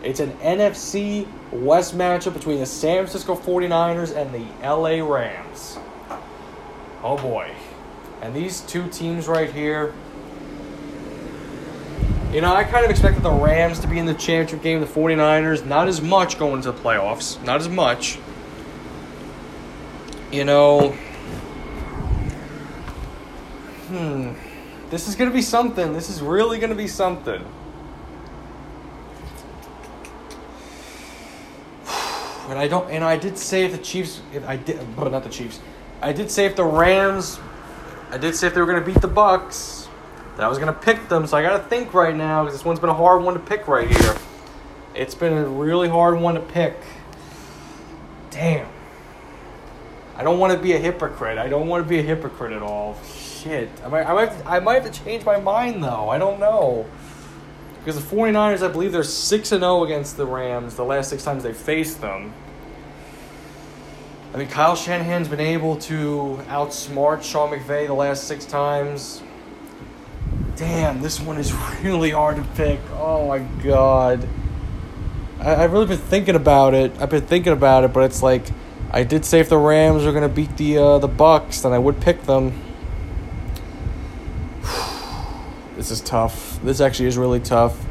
It's 0.02 0.20
an 0.20 0.32
NFC 0.38 1.26
West 1.50 1.96
matchup 1.96 2.34
between 2.34 2.60
the 2.60 2.66
San 2.66 2.98
Francisco 2.98 3.34
49ers 3.34 4.14
and 4.16 4.32
the 4.32 4.46
LA 4.66 5.04
Rams. 5.04 5.78
Oh 7.02 7.16
boy. 7.16 7.52
And 8.22 8.34
these 8.34 8.60
two 8.62 8.88
teams 8.88 9.28
right 9.28 9.52
here. 9.52 9.92
You 12.32 12.42
know, 12.42 12.54
I 12.54 12.62
kind 12.62 12.84
of 12.84 12.90
expected 12.90 13.22
the 13.22 13.30
Rams 13.30 13.80
to 13.80 13.86
be 13.86 13.98
in 13.98 14.06
the 14.06 14.14
championship 14.14 14.62
game, 14.62 14.80
the 14.80 14.86
49ers. 14.86 15.64
Not 15.64 15.88
as 15.88 16.00
much 16.00 16.38
going 16.38 16.56
into 16.56 16.72
the 16.72 16.78
playoffs. 16.78 17.42
Not 17.44 17.60
as 17.60 17.68
much. 17.68 18.18
You 20.30 20.44
know. 20.44 20.90
Hmm. 23.88 24.34
This 24.90 25.08
is 25.08 25.16
going 25.16 25.30
to 25.30 25.34
be 25.34 25.42
something. 25.42 25.92
This 25.92 26.10
is 26.10 26.20
really 26.20 26.58
going 26.58 26.70
to 26.70 26.76
be 26.76 26.86
something. 26.86 27.44
And 32.58 32.64
I 32.64 32.66
don't. 32.66 32.90
And 32.90 33.04
I 33.04 33.16
did 33.16 33.38
say 33.38 33.66
if 33.66 33.70
the 33.70 33.78
Chiefs, 33.78 34.20
if 34.34 34.44
I 34.48 34.56
did, 34.56 34.80
but 34.96 35.12
not 35.12 35.22
the 35.22 35.30
Chiefs. 35.30 35.60
I 36.02 36.12
did 36.12 36.28
say 36.28 36.44
if 36.44 36.56
the 36.56 36.64
Rams, 36.64 37.38
I 38.10 38.18
did 38.18 38.34
say 38.34 38.48
if 38.48 38.54
they 38.54 38.60
were 38.60 38.66
going 38.66 38.80
to 38.80 38.84
beat 38.84 39.00
the 39.00 39.06
Bucks, 39.06 39.88
that 40.36 40.42
I 40.42 40.48
was 40.48 40.58
going 40.58 40.74
to 40.74 40.80
pick 40.80 41.08
them. 41.08 41.24
So 41.28 41.36
I 41.36 41.42
got 41.42 41.56
to 41.56 41.68
think 41.68 41.94
right 41.94 42.16
now 42.16 42.42
because 42.42 42.58
this 42.58 42.64
one's 42.64 42.80
been 42.80 42.90
a 42.90 42.94
hard 42.94 43.22
one 43.22 43.34
to 43.34 43.40
pick 43.40 43.68
right 43.68 43.88
here. 43.88 44.16
It's 44.92 45.14
been 45.14 45.34
a 45.34 45.48
really 45.48 45.88
hard 45.88 46.18
one 46.18 46.34
to 46.34 46.40
pick. 46.40 46.74
Damn. 48.30 48.66
I 50.16 50.24
don't 50.24 50.40
want 50.40 50.52
to 50.52 50.58
be 50.58 50.72
a 50.72 50.78
hypocrite. 50.78 51.38
I 51.38 51.48
don't 51.48 51.68
want 51.68 51.84
to 51.84 51.88
be 51.88 52.00
a 52.00 52.02
hypocrite 52.02 52.52
at 52.52 52.62
all. 52.62 52.98
Shit. 53.04 53.68
I 53.84 53.88
might, 53.88 54.02
I 54.02 54.12
might, 54.12 54.30
have 54.30 54.42
to, 54.42 54.48
I 54.48 54.58
might 54.58 54.82
have 54.82 54.92
to 54.92 55.04
change 55.04 55.24
my 55.24 55.38
mind 55.38 55.84
though. 55.84 56.08
I 56.08 56.18
don't 56.18 56.40
know. 56.40 56.86
Because 57.78 58.04
the 58.04 58.16
49ers, 58.16 58.68
I 58.68 58.72
believe 58.72 58.90
they're 58.90 59.04
6 59.04 59.52
and 59.52 59.60
0 59.60 59.84
against 59.84 60.16
the 60.16 60.26
Rams 60.26 60.74
the 60.74 60.84
last 60.84 61.10
six 61.10 61.22
times 61.22 61.44
they 61.44 61.52
faced 61.52 62.00
them. 62.00 62.34
I 64.32 64.36
mean, 64.36 64.48
Kyle 64.48 64.76
Shanahan's 64.76 65.26
been 65.26 65.40
able 65.40 65.76
to 65.76 66.38
outsmart 66.48 67.22
Sean 67.22 67.50
McVay 67.50 67.86
the 67.86 67.94
last 67.94 68.24
six 68.24 68.44
times. 68.44 69.22
Damn, 70.56 71.00
this 71.00 71.18
one 71.18 71.38
is 71.38 71.52
really 71.82 72.10
hard 72.10 72.36
to 72.36 72.42
pick. 72.54 72.80
Oh 72.92 73.28
my 73.28 73.38
god. 73.38 74.28
I, 75.40 75.64
I've 75.64 75.72
really 75.72 75.86
been 75.86 75.98
thinking 75.98 76.34
about 76.34 76.74
it. 76.74 76.92
I've 77.00 77.08
been 77.08 77.26
thinking 77.26 77.54
about 77.54 77.84
it, 77.84 77.92
but 77.94 78.00
it's 78.00 78.22
like 78.22 78.44
I 78.90 79.02
did 79.02 79.24
say 79.24 79.40
if 79.40 79.48
the 79.48 79.56
Rams 79.56 80.04
are 80.04 80.12
gonna 80.12 80.28
beat 80.28 80.56
the 80.58 80.76
uh, 80.76 80.98
the 80.98 81.08
Bucks, 81.08 81.62
then 81.62 81.72
I 81.72 81.78
would 81.78 82.00
pick 82.00 82.22
them. 82.22 82.52
This 85.76 85.92
is 85.92 86.00
tough. 86.00 86.60
This 86.64 86.80
actually 86.80 87.06
is 87.06 87.16
really 87.16 87.38
tough. 87.38 87.86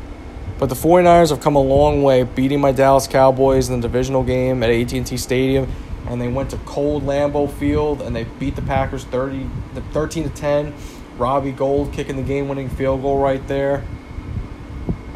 But 0.60 0.67
the 0.67 0.76
49ers 0.76 1.30
have 1.30 1.39
come 1.39 1.56
a 1.56 1.62
long 1.62 2.04
way, 2.04 2.23
beating 2.23 2.60
my 2.60 2.73
Dallas 2.73 3.08
Cowboys 3.08 3.69
in 3.69 3.80
the 3.80 3.88
divisional 3.88 4.23
game 4.23 4.62
at 4.62 4.69
AT&T 4.69 5.15
Stadium, 5.15 5.71
and 6.08 6.22
they 6.22 6.28
went 6.28 6.50
to 6.52 6.58
cold 6.60 7.04
Lambeau 7.04 7.52
Field 7.52 8.02
and 8.02 8.15
they 8.15 8.24
beat 8.24 8.56
the 8.56 8.62
Packers 8.62 9.04
30 9.06 9.50
13 9.91 10.24
to 10.24 10.30
10. 10.30 10.74
Robbie 11.17 11.52
Gould 11.52 11.93
kicking 11.93 12.15
the 12.15 12.22
game-winning 12.22 12.70
field 12.70 13.02
goal 13.02 13.20
right 13.20 13.46
there. 13.48 13.84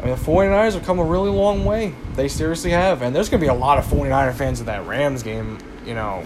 I 0.00 0.06
mean, 0.06 0.16
the 0.16 0.20
49ers 0.20 0.74
have 0.74 0.84
come 0.84 0.98
a 0.98 1.04
really 1.04 1.30
long 1.30 1.64
way. 1.64 1.94
They 2.14 2.26
seriously 2.26 2.72
have. 2.72 3.02
And 3.02 3.14
there's 3.14 3.28
going 3.28 3.40
to 3.40 3.44
be 3.44 3.48
a 3.48 3.54
lot 3.54 3.78
of 3.78 3.84
49er 3.84 4.34
fans 4.34 4.58
at 4.58 4.66
that 4.66 4.84
Rams 4.84 5.22
game, 5.22 5.58
you 5.86 5.94
know, 5.94 6.24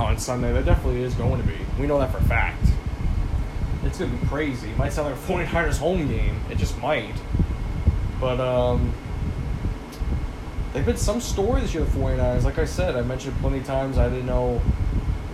on 0.00 0.18
Sunday. 0.18 0.52
There 0.52 0.64
definitely 0.64 1.02
is 1.02 1.14
going 1.14 1.40
to 1.40 1.46
be. 1.46 1.56
We 1.78 1.86
know 1.86 2.00
that 2.00 2.10
for 2.10 2.18
a 2.18 2.24
fact 2.24 2.66
it's 3.86 3.98
gonna 3.98 4.10
be 4.10 4.26
crazy. 4.26 4.70
It 4.70 4.76
might 4.76 4.92
sound 4.92 5.10
like 5.10 5.18
a 5.18 5.32
49ers 5.48 5.78
home 5.78 6.08
game. 6.08 6.40
It 6.50 6.58
just 6.58 6.78
might. 6.80 7.14
But 8.20 8.40
um 8.40 8.92
they've 10.76 10.84
been 10.84 10.98
some 10.98 11.22
story 11.22 11.62
this 11.62 11.72
year, 11.72 11.84
the 11.84 11.98
49ers. 11.98 12.44
Like 12.44 12.58
I 12.58 12.66
said, 12.66 12.96
I 12.96 13.00
mentioned 13.00 13.34
plenty 13.40 13.60
of 13.60 13.64
times 13.64 13.96
I 13.96 14.10
didn't 14.10 14.26
know 14.26 14.60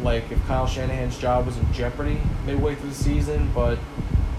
like 0.00 0.31
if 0.31 0.40
Kyle 0.46 0.68
Shanahan's 0.68 1.18
job 1.18 1.46
was 1.46 1.59
in 1.59 1.72
jeopardy 1.72 2.20
midway 2.46 2.76
through 2.76 2.90
the 2.90 2.94
season, 2.94 3.50
but 3.52 3.76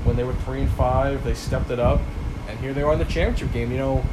when 0.05 0.15
they 0.15 0.23
were 0.23 0.33
three 0.33 0.61
and 0.61 0.71
five, 0.71 1.21
they 1.25 1.33
stepped 1.33 1.71
it 1.71 1.79
up, 1.79 1.99
and 2.47 2.57
here 2.59 2.73
they 2.73 2.83
are 2.83 2.93
in 2.93 2.99
the 2.99 3.05
championship 3.05 3.51
game. 3.51 3.69
You 3.69 3.79
know, 3.79 4.05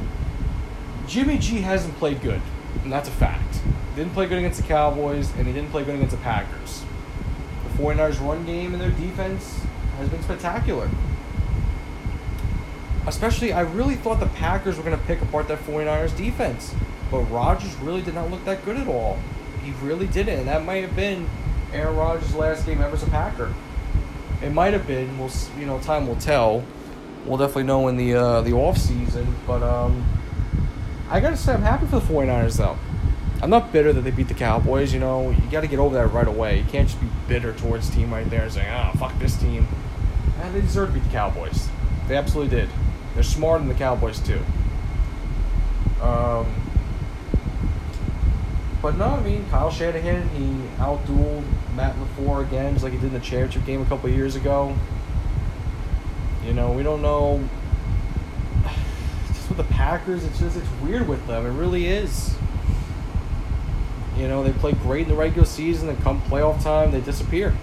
Jimmy 1.07 1.37
G 1.37 1.61
hasn't 1.61 1.95
played 1.95 2.21
good, 2.21 2.41
and 2.83 2.91
that's 2.91 3.07
a 3.07 3.13
fact. 3.13 3.55
He 3.55 3.95
Didn't 3.95 4.11
play 4.11 4.27
good 4.27 4.39
against 4.39 4.61
the 4.61 4.67
Cowboys, 4.67 5.33
and 5.37 5.47
he 5.47 5.53
didn't 5.53 5.71
play 5.71 5.85
good 5.85 5.95
against 5.95 6.15
the 6.15 6.21
Packers. 6.21 6.83
The 7.63 7.83
49ers 7.83 8.19
run 8.19 8.45
game 8.45 8.73
and 8.73 8.81
their 8.81 8.91
defense 8.91 9.61
has 9.97 10.09
been 10.09 10.21
spectacular. 10.23 10.89
Especially, 13.07 13.51
I 13.51 13.61
really 13.61 13.95
thought 13.95 14.19
the 14.19 14.27
Packers 14.27 14.77
were 14.77 14.83
going 14.83 14.97
to 14.97 15.05
pick 15.05 15.21
apart 15.21 15.47
that 15.47 15.59
49ers 15.59 16.15
defense. 16.15 16.73
But 17.09 17.21
Rodgers 17.23 17.75
really 17.77 18.01
did 18.01 18.13
not 18.13 18.29
look 18.31 18.45
that 18.45 18.63
good 18.63 18.77
at 18.77 18.87
all. 18.87 19.19
He 19.63 19.71
really 19.85 20.07
didn't. 20.07 20.39
And 20.39 20.47
that 20.47 20.63
might 20.63 20.83
have 20.83 20.95
been 20.95 21.29
Aaron 21.73 21.95
Rodgers' 21.95 22.35
last 22.35 22.65
game 22.65 22.81
ever 22.81 22.95
as 22.95 23.03
a 23.03 23.09
Packer. 23.09 23.53
It 24.41 24.51
might 24.51 24.73
have 24.73 24.87
been. 24.87 25.17
We'll, 25.19 25.31
you 25.59 25.65
know, 25.65 25.79
time 25.79 26.07
will 26.07 26.15
tell. 26.15 26.63
We'll 27.25 27.37
definitely 27.37 27.63
know 27.63 27.87
in 27.87 27.97
the 27.97 28.15
uh, 28.15 28.41
the 28.41 28.53
off 28.53 28.77
season. 28.77 29.35
But 29.45 29.61
um, 29.61 30.03
I 31.09 31.19
gotta 31.19 31.37
say, 31.37 31.53
I'm 31.53 31.61
happy 31.61 31.85
for 31.85 31.99
the 31.99 32.05
49ers 32.05 32.57
though. 32.57 32.77
I'm 33.41 33.49
not 33.49 33.71
bitter 33.71 33.91
that 33.91 34.01
they 34.01 34.11
beat 34.11 34.27
the 34.27 34.33
Cowboys. 34.35 34.93
You 34.93 34.99
know, 34.99 35.31
you 35.31 35.41
got 35.51 35.61
to 35.61 35.67
get 35.67 35.79
over 35.79 35.95
that 35.95 36.07
right 36.07 36.27
away. 36.27 36.59
You 36.59 36.65
can't 36.65 36.87
just 36.87 37.01
be 37.01 37.07
bitter 37.27 37.53
towards 37.53 37.89
team 37.89 38.13
right 38.13 38.29
there 38.29 38.43
and 38.43 38.51
say, 38.51 38.67
"Ah, 38.69 38.91
oh, 38.93 38.97
fuck 38.97 39.17
this 39.19 39.35
team." 39.35 39.67
And 40.41 40.53
they 40.55 40.61
deserve 40.61 40.89
to 40.89 40.93
beat 40.93 41.03
the 41.03 41.09
Cowboys. 41.09 41.67
They 42.07 42.15
absolutely 42.15 42.55
did. 42.55 42.69
They're 43.13 43.23
smarter 43.23 43.59
than 43.59 43.67
the 43.67 43.75
Cowboys 43.75 44.19
too. 44.19 44.41
Um, 46.01 46.47
but 48.81 48.97
no, 48.97 49.05
I 49.05 49.19
mean 49.21 49.45
Kyle 49.49 49.69
Shanahan, 49.69 50.27
he 50.29 50.43
outdueled 50.81 51.43
Matt 51.75 51.95
LaFleur 51.95 52.47
again, 52.47 52.73
just 52.73 52.83
like 52.83 52.93
he 52.93 52.99
did 52.99 53.07
in 53.07 53.13
the 53.13 53.19
championship 53.19 53.65
game 53.65 53.81
a 53.81 53.85
couple 53.85 54.09
years 54.09 54.35
ago. 54.35 54.75
You 56.45 56.53
know, 56.53 56.71
we 56.71 56.81
don't 56.81 57.03
know. 57.03 57.47
Just 59.27 59.49
with 59.49 59.57
the 59.57 59.63
Packers, 59.75 60.23
it's 60.23 60.39
just 60.39 60.57
it's 60.57 60.67
weird 60.81 61.07
with 61.07 61.25
them. 61.27 61.45
It 61.45 61.51
really 61.51 61.85
is. 61.85 62.35
You 64.17 64.27
know, 64.27 64.43
they 64.43 64.51
play 64.51 64.73
great 64.73 65.03
in 65.03 65.09
the 65.09 65.15
regular 65.15 65.45
season, 65.45 65.87
and 65.87 66.01
come 66.01 66.21
playoff 66.23 66.63
time, 66.63 66.91
they 66.91 67.01
disappear. 67.01 67.55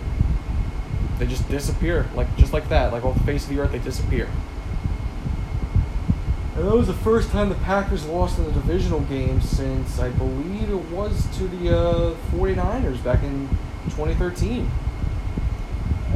They 1.19 1.27
just 1.27 1.49
disappear, 1.49 2.09
like 2.15 2.35
just 2.37 2.53
like 2.53 2.69
that, 2.69 2.93
like 2.93 3.05
off 3.05 3.19
the 3.19 3.25
face 3.25 3.45
of 3.45 3.51
the 3.51 3.59
earth, 3.59 3.73
they 3.73 3.81
disappear. 3.81 4.29
And 6.59 6.67
that 6.67 6.75
was 6.75 6.89
the 6.89 6.93
first 6.93 7.31
time 7.31 7.51
the 7.51 7.55
Packers 7.55 8.05
lost 8.07 8.37
in 8.41 8.45
a 8.45 8.51
divisional 8.51 8.99
game 9.03 9.41
since 9.41 10.01
I 10.01 10.09
believe 10.09 10.69
it 10.69 10.91
was 10.91 11.25
to 11.37 11.47
the 11.47 11.79
uh, 11.79 12.15
49ers 12.33 13.01
back 13.05 13.23
in 13.23 13.49
2013. 13.91 14.69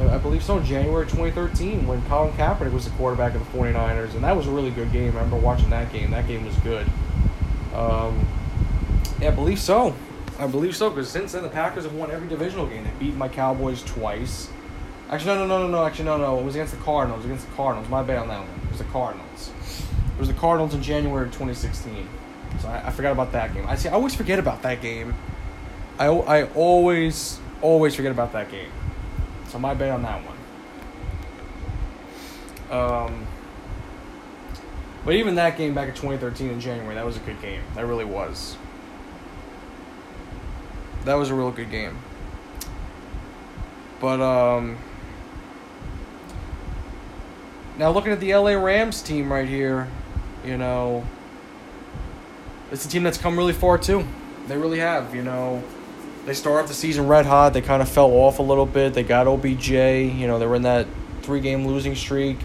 I, 0.00 0.16
I 0.16 0.18
believe 0.18 0.42
so, 0.42 0.58
January 0.58 1.04
2013 1.04 1.86
when 1.86 2.02
Colin 2.06 2.32
Kaepernick 2.32 2.72
was 2.72 2.86
the 2.86 2.90
quarterback 2.96 3.36
of 3.36 3.52
the 3.52 3.56
49ers. 3.56 4.14
And 4.14 4.24
that 4.24 4.36
was 4.36 4.48
a 4.48 4.50
really 4.50 4.72
good 4.72 4.90
game. 4.90 5.12
I 5.12 5.20
remember 5.22 5.36
watching 5.36 5.70
that 5.70 5.92
game. 5.92 6.10
That 6.10 6.26
game 6.26 6.44
was 6.44 6.56
good. 6.56 6.88
Um, 7.72 8.26
yeah, 9.20 9.28
I 9.28 9.30
believe 9.30 9.60
so. 9.60 9.94
I 10.40 10.48
believe 10.48 10.74
so 10.74 10.90
because 10.90 11.08
since 11.08 11.30
then 11.30 11.44
the 11.44 11.50
Packers 11.50 11.84
have 11.84 11.94
won 11.94 12.10
every 12.10 12.26
divisional 12.26 12.66
game. 12.66 12.82
They 12.82 12.90
beat 12.98 13.14
my 13.14 13.28
Cowboys 13.28 13.80
twice. 13.84 14.50
Actually, 15.08 15.36
no, 15.36 15.46
no, 15.46 15.58
no, 15.58 15.66
no, 15.68 15.70
no. 15.70 15.86
Actually, 15.86 16.06
no, 16.06 16.16
no. 16.16 16.40
It 16.40 16.44
was 16.44 16.56
against 16.56 16.74
the 16.74 16.80
Cardinals. 16.80 17.24
It 17.24 17.28
was 17.28 17.36
against 17.36 17.48
the 17.48 17.54
Cardinals. 17.54 17.88
My 17.88 18.02
bad 18.02 18.18
on 18.18 18.26
that 18.26 18.40
one. 18.40 18.60
It 18.64 18.70
was 18.70 18.78
the 18.78 18.84
Cardinals. 18.86 19.52
It 20.14 20.18
was 20.18 20.28
the 20.28 20.34
Cardinals 20.34 20.74
in 20.74 20.82
January 20.82 21.26
of 21.26 21.32
2016. 21.32 22.08
So 22.60 22.68
I, 22.68 22.88
I 22.88 22.90
forgot 22.90 23.12
about 23.12 23.32
that 23.32 23.54
game. 23.54 23.66
I 23.66 23.76
see. 23.76 23.88
I 23.88 23.92
always 23.92 24.14
forget 24.14 24.38
about 24.38 24.62
that 24.62 24.80
game. 24.82 25.14
I, 25.98 26.06
I 26.06 26.44
always 26.52 27.38
always 27.60 27.94
forget 27.94 28.12
about 28.12 28.32
that 28.32 28.50
game. 28.50 28.70
So 29.48 29.58
my 29.58 29.74
bet 29.74 29.90
on 29.90 30.02
that 30.02 30.22
one. 30.24 30.38
Um, 32.70 33.26
but 35.04 35.14
even 35.14 35.34
that 35.34 35.56
game 35.56 35.74
back 35.74 35.88
in 35.88 35.94
2013 35.94 36.50
in 36.50 36.60
January, 36.60 36.94
that 36.94 37.04
was 37.04 37.16
a 37.16 37.20
good 37.20 37.40
game. 37.40 37.62
That 37.74 37.86
really 37.86 38.04
was. 38.04 38.56
That 41.04 41.14
was 41.14 41.30
a 41.30 41.34
real 41.34 41.50
good 41.50 41.70
game. 41.70 41.98
But 44.00 44.20
um 44.20 44.78
now 47.78 47.90
looking 47.90 48.12
at 48.12 48.20
the 48.20 48.34
LA 48.34 48.52
Rams 48.52 49.02
team 49.02 49.32
right 49.32 49.48
here, 49.48 49.88
you 50.44 50.56
know, 50.56 51.04
it's 52.70 52.84
a 52.84 52.88
team 52.88 53.02
that's 53.02 53.18
come 53.18 53.36
really 53.36 53.52
far 53.52 53.78
too. 53.78 54.06
They 54.48 54.56
really 54.56 54.78
have, 54.78 55.14
you 55.14 55.22
know. 55.22 55.62
They 56.24 56.34
started 56.34 56.68
the 56.68 56.74
season 56.74 57.08
red 57.08 57.26
hot. 57.26 57.52
They 57.52 57.60
kind 57.60 57.82
of 57.82 57.88
fell 57.88 58.10
off 58.10 58.38
a 58.38 58.42
little 58.42 58.66
bit. 58.66 58.94
They 58.94 59.02
got 59.02 59.26
OBJ, 59.26 59.70
you 59.70 60.26
know, 60.26 60.38
they 60.38 60.46
were 60.46 60.54
in 60.54 60.62
that 60.62 60.86
three 61.22 61.40
game 61.40 61.66
losing 61.66 61.94
streak. 61.94 62.38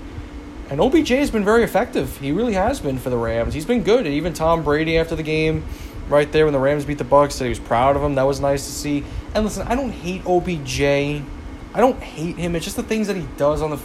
And 0.70 0.82
OBJ 0.82 1.10
has 1.10 1.32
been 1.32 1.46
very 1.46 1.64
effective. 1.64 2.18
He 2.18 2.32
really 2.32 2.54
has 2.54 2.80
been 2.80 2.98
for 2.98 3.10
the 3.10 3.18
Rams. 3.18 3.54
He's 3.54 3.66
been 3.66 3.84
good. 3.84 4.06
And 4.06 4.14
even 4.16 4.34
Tom 4.34 4.64
Brady 4.64 4.98
after 4.98 5.16
the 5.16 5.24
game, 5.24 5.64
right 6.10 6.30
there 6.32 6.46
when 6.46 6.54
the 6.54 6.60
Rams 6.60 6.86
beat 6.86 6.98
the 6.98 7.04
Bucks, 7.04 7.36
said 7.36 7.46
he 7.46 7.50
was 7.50 7.60
proud 7.60 7.96
of 7.96 8.04
him. 8.04 8.16
That 8.16 8.24
was 8.24 8.40
nice 8.40 8.66
to 8.66 8.72
see. 8.72 9.04
And 9.34 9.46
listen, 9.46 9.68
I 9.68 9.76
don't 9.76 9.92
hate 9.92 10.26
OBJ. 10.26 10.82
I 10.82 11.80
don't 11.80 12.02
hate 12.02 12.36
him. 12.38 12.56
It's 12.56 12.66
just 12.66 12.78
the 12.78 12.84
things 12.84 13.08
that 13.08 13.16
he 13.16 13.26
does 13.38 13.62
on 13.62 13.70
the 13.70 13.80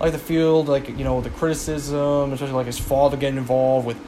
like 0.00 0.12
the 0.12 0.18
field, 0.18 0.68
like 0.68 0.88
you 0.88 1.04
know 1.04 1.20
the 1.20 1.30
criticism, 1.30 2.32
especially 2.32 2.54
like 2.54 2.66
his 2.66 2.78
father 2.78 3.16
getting 3.16 3.38
involved 3.38 3.86
with, 3.86 3.98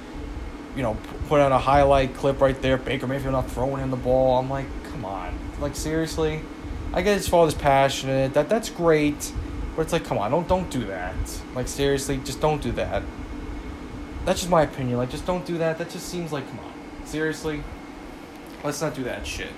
you 0.75 0.83
know, 0.83 0.97
putting 1.29 1.45
on 1.45 1.53
a 1.53 1.59
highlight 1.59 2.15
clip 2.15 2.41
right 2.41 2.61
there. 2.63 2.79
Baker 2.79 3.07
Mayfield 3.07 3.33
not 3.33 3.51
throwing 3.51 3.83
him 3.83 3.91
the 3.91 3.97
ball. 3.97 4.39
I'm 4.39 4.51
like, 4.51 4.67
come 4.91 5.05
on, 5.05 5.39
like 5.61 5.77
seriously. 5.77 6.41
I 6.95 7.03
get 7.03 7.17
his 7.17 7.29
father's 7.29 7.55
passionate. 7.55 8.35
That 8.35 8.49
that's 8.49 8.71
great. 8.71 9.33
But 9.77 9.83
it's 9.83 9.93
like, 9.93 10.05
come 10.05 10.19
on, 10.19 10.31
don't 10.31 10.49
don't 10.49 10.71
do 10.71 10.85
that. 10.87 11.15
Like 11.55 11.69
seriously, 11.69 12.19
just 12.19 12.41
don't 12.41 12.63
do 12.63 12.73
that. 12.73 13.03
That's 14.25 14.41
just 14.41 14.51
my 14.51 14.63
opinion. 14.63 14.99
Like, 14.99 15.11
just 15.11 15.27
don't 15.27 15.45
do 15.45 15.59
that. 15.59 15.79
That 15.79 15.91
just 15.91 16.09
seems 16.09 16.33
like, 16.33 16.49
come 16.49 16.61
on, 16.61 17.07
seriously. 17.07 17.63
Let's 18.63 18.81
not 18.81 18.95
do 18.95 19.05
that 19.05 19.27
shit. 19.27 19.51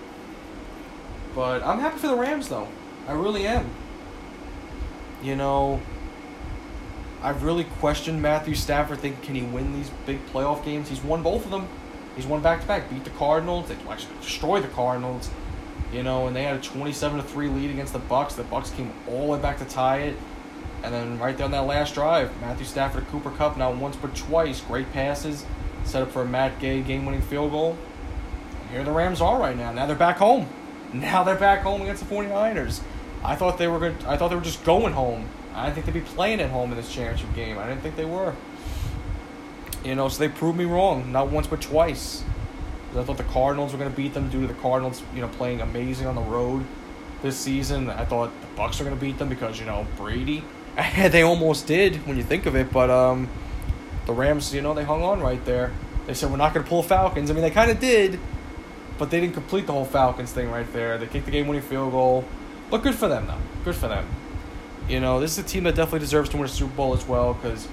But 1.34 1.62
I'm 1.62 1.80
happy 1.80 1.98
for 1.98 2.08
the 2.08 2.14
Rams, 2.14 2.48
though. 2.48 2.68
I 3.06 3.12
really 3.12 3.46
am. 3.46 3.68
You 5.22 5.36
know, 5.36 5.80
I've 7.24 7.42
really 7.42 7.64
questioned 7.64 8.20
Matthew 8.20 8.54
Stafford. 8.54 9.00
Thinking, 9.00 9.22
can 9.22 9.34
he 9.34 9.42
win 9.42 9.72
these 9.72 9.90
big 10.04 10.24
playoff 10.26 10.64
games? 10.64 10.90
He's 10.90 11.02
won 11.02 11.22
both 11.22 11.44
of 11.46 11.50
them. 11.50 11.66
He's 12.14 12.26
won 12.26 12.42
back 12.42 12.60
to 12.60 12.66
back. 12.66 12.90
Beat 12.90 13.02
the 13.04 13.10
Cardinals. 13.10 13.66
They 13.68 13.76
actually 13.88 14.14
destroyed 14.20 14.62
the 14.62 14.68
Cardinals. 14.68 15.30
You 15.92 16.02
know, 16.02 16.26
and 16.26 16.36
they 16.36 16.42
had 16.42 16.56
a 16.56 16.60
twenty-seven 16.60 17.18
to 17.18 17.24
three 17.24 17.48
lead 17.48 17.70
against 17.70 17.92
the 17.92 17.98
Bucks. 17.98 18.34
The 18.34 18.42
Bucks 18.42 18.70
came 18.70 18.92
all 19.08 19.26
the 19.26 19.32
way 19.32 19.38
back 19.38 19.58
to 19.58 19.64
tie 19.64 19.98
it, 19.98 20.16
and 20.82 20.92
then 20.92 21.18
right 21.18 21.36
there 21.36 21.46
on 21.46 21.52
that 21.52 21.66
last 21.66 21.94
drive, 21.94 22.30
Matthew 22.40 22.66
Stafford, 22.66 23.06
Cooper 23.08 23.30
Kupp, 23.30 23.56
not 23.56 23.76
once 23.76 23.96
but 23.96 24.14
twice, 24.14 24.60
great 24.60 24.92
passes, 24.92 25.46
set 25.84 26.02
up 26.02 26.10
for 26.10 26.22
a 26.22 26.26
Matt 26.26 26.58
Gay 26.58 26.82
game-winning 26.82 27.22
field 27.22 27.52
goal. 27.52 27.78
And 28.62 28.70
here 28.70 28.82
the 28.84 28.90
Rams 28.90 29.20
are 29.20 29.38
right 29.38 29.56
now. 29.56 29.72
Now 29.72 29.86
they're 29.86 29.94
back 29.94 30.16
home. 30.16 30.48
Now 30.92 31.22
they're 31.22 31.36
back 31.36 31.62
home 31.62 31.82
against 31.82 32.08
the 32.08 32.14
49ers. 32.14 32.80
I 33.24 33.36
thought 33.36 33.56
they 33.56 33.68
were 33.68 33.78
good. 33.78 33.96
I 34.04 34.16
thought 34.16 34.28
they 34.28 34.36
were 34.36 34.42
just 34.42 34.64
going 34.64 34.94
home. 34.94 35.28
I 35.54 35.64
didn't 35.64 35.74
think 35.74 35.86
they'd 35.86 36.00
be 36.00 36.00
playing 36.00 36.40
at 36.40 36.50
home 36.50 36.70
in 36.70 36.76
this 36.76 36.92
championship 36.92 37.32
game. 37.34 37.58
I 37.58 37.66
didn't 37.66 37.82
think 37.82 37.96
they 37.96 38.04
were. 38.04 38.34
You 39.84 39.94
know, 39.94 40.08
so 40.08 40.18
they 40.18 40.28
proved 40.28 40.58
me 40.58 40.64
wrong. 40.64 41.12
Not 41.12 41.30
once 41.30 41.46
but 41.46 41.60
twice. 41.60 42.24
I 42.96 43.02
thought 43.02 43.16
the 43.16 43.24
Cardinals 43.24 43.72
were 43.72 43.78
going 43.78 43.90
to 43.90 43.96
beat 43.96 44.14
them 44.14 44.28
due 44.30 44.42
to 44.42 44.46
the 44.46 44.54
Cardinals, 44.54 45.02
you 45.14 45.20
know, 45.20 45.28
playing 45.28 45.60
amazing 45.60 46.06
on 46.06 46.14
the 46.14 46.22
road 46.22 46.64
this 47.22 47.36
season. 47.36 47.90
I 47.90 48.04
thought 48.04 48.30
the 48.40 48.46
Bucks 48.56 48.78
were 48.78 48.84
going 48.84 48.96
to 48.96 49.00
beat 49.00 49.18
them 49.18 49.28
because 49.28 49.58
you 49.58 49.66
know 49.66 49.86
Brady. 49.96 50.44
they 50.96 51.22
almost 51.22 51.66
did 51.66 52.06
when 52.06 52.16
you 52.16 52.22
think 52.22 52.46
of 52.46 52.54
it, 52.54 52.72
but 52.72 52.90
um, 52.90 53.28
the 54.06 54.12
Rams, 54.12 54.54
you 54.54 54.60
know, 54.60 54.74
they 54.74 54.84
hung 54.84 55.02
on 55.02 55.20
right 55.20 55.44
there. 55.44 55.72
They 56.06 56.14
said 56.14 56.30
we're 56.30 56.36
not 56.36 56.54
going 56.54 56.64
to 56.64 56.68
pull 56.68 56.82
Falcons. 56.82 57.30
I 57.30 57.34
mean, 57.34 57.42
they 57.42 57.50
kind 57.50 57.70
of 57.70 57.80
did, 57.80 58.20
but 58.98 59.10
they 59.10 59.20
didn't 59.20 59.34
complete 59.34 59.66
the 59.66 59.72
whole 59.72 59.84
Falcons 59.84 60.32
thing 60.32 60.50
right 60.50 60.70
there. 60.72 60.98
They 60.98 61.06
kicked 61.06 61.26
the 61.26 61.32
game-winning 61.32 61.62
field 61.62 61.92
goal, 61.92 62.24
but 62.70 62.82
good 62.82 62.94
for 62.94 63.08
them 63.08 63.26
though. 63.26 63.38
Good 63.64 63.76
for 63.76 63.88
them. 63.88 64.06
You 64.88 65.00
know, 65.00 65.18
this 65.20 65.38
is 65.38 65.44
a 65.44 65.48
team 65.48 65.64
that 65.64 65.74
definitely 65.74 66.00
deserves 66.00 66.28
to 66.30 66.36
win 66.36 66.46
a 66.46 66.48
Super 66.48 66.74
Bowl 66.74 66.92
as 66.94 67.06
well 67.06 67.34
because 67.34 67.66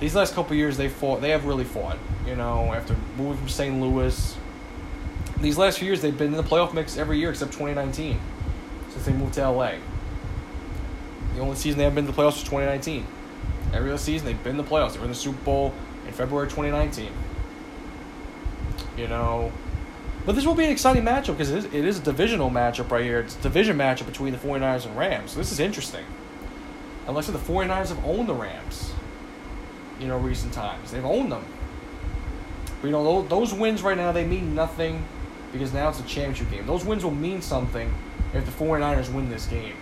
these 0.00 0.14
last 0.14 0.34
couple 0.34 0.54
years 0.54 0.76
they 0.76 0.88
fought. 0.88 1.20
They 1.20 1.30
have 1.30 1.46
really 1.46 1.64
fought. 1.64 1.98
You 2.26 2.36
know, 2.36 2.72
after 2.74 2.94
moving 3.16 3.38
from 3.38 3.48
St. 3.48 3.80
Louis, 3.80 4.36
these 5.40 5.56
last 5.56 5.78
few 5.78 5.86
years 5.86 6.02
they've 6.02 6.16
been 6.16 6.28
in 6.28 6.36
the 6.36 6.42
playoff 6.42 6.74
mix 6.74 6.96
every 6.96 7.18
year 7.18 7.30
except 7.30 7.52
2019 7.52 8.20
since 8.90 9.06
they 9.06 9.12
moved 9.12 9.34
to 9.34 9.48
LA. 9.48 9.74
The 11.34 11.40
only 11.40 11.56
season 11.56 11.78
they 11.78 11.84
haven't 11.84 11.94
been 11.94 12.06
to 12.06 12.12
the 12.12 12.16
playoffs 12.16 12.34
was 12.34 12.42
2019. 12.42 13.06
Every 13.72 13.90
other 13.90 13.98
season 13.98 14.26
they've 14.26 14.42
been 14.42 14.58
in 14.58 14.64
the 14.64 14.70
playoffs. 14.70 14.92
They 14.92 14.98
were 14.98 15.04
in 15.04 15.10
the 15.10 15.16
Super 15.16 15.42
Bowl 15.44 15.74
in 16.06 16.12
February 16.12 16.48
2019. 16.48 17.10
You 18.96 19.08
know, 19.08 19.52
but 20.26 20.34
this 20.34 20.44
will 20.44 20.54
be 20.54 20.64
an 20.64 20.70
exciting 20.70 21.04
matchup 21.04 21.38
because 21.38 21.50
it 21.50 21.58
is, 21.58 21.64
it 21.66 21.84
is 21.84 21.98
a 21.98 22.02
divisional 22.02 22.50
matchup 22.50 22.90
right 22.90 23.04
here. 23.04 23.20
It's 23.20 23.36
a 23.36 23.40
division 23.40 23.78
matchup 23.78 24.06
between 24.06 24.32
the 24.32 24.38
49ers 24.38 24.84
and 24.84 24.96
Rams. 24.96 25.30
So 25.30 25.38
this 25.38 25.52
is 25.52 25.60
interesting. 25.60 26.04
And 27.08 27.16
like 27.16 27.24
I 27.24 27.26
said, 27.26 27.34
the 27.34 27.52
49ers 27.52 27.88
have 27.88 28.04
owned 28.04 28.28
the 28.28 28.34
Rams, 28.34 28.92
you 29.98 30.08
know, 30.08 30.18
recent 30.18 30.52
times. 30.52 30.90
They've 30.90 31.04
owned 31.04 31.32
them. 31.32 31.44
But, 32.82 32.88
you 32.88 32.92
know, 32.92 33.22
those 33.22 33.54
wins 33.54 33.82
right 33.82 33.96
now, 33.96 34.12
they 34.12 34.26
mean 34.26 34.54
nothing 34.54 35.02
because 35.50 35.72
now 35.72 35.88
it's 35.88 36.00
a 36.00 36.04
championship 36.04 36.50
game. 36.50 36.66
Those 36.66 36.84
wins 36.84 37.02
will 37.02 37.14
mean 37.14 37.40
something 37.40 37.92
if 38.34 38.44
the 38.44 38.52
49ers 38.52 39.10
win 39.10 39.30
this 39.30 39.46
game. 39.46 39.74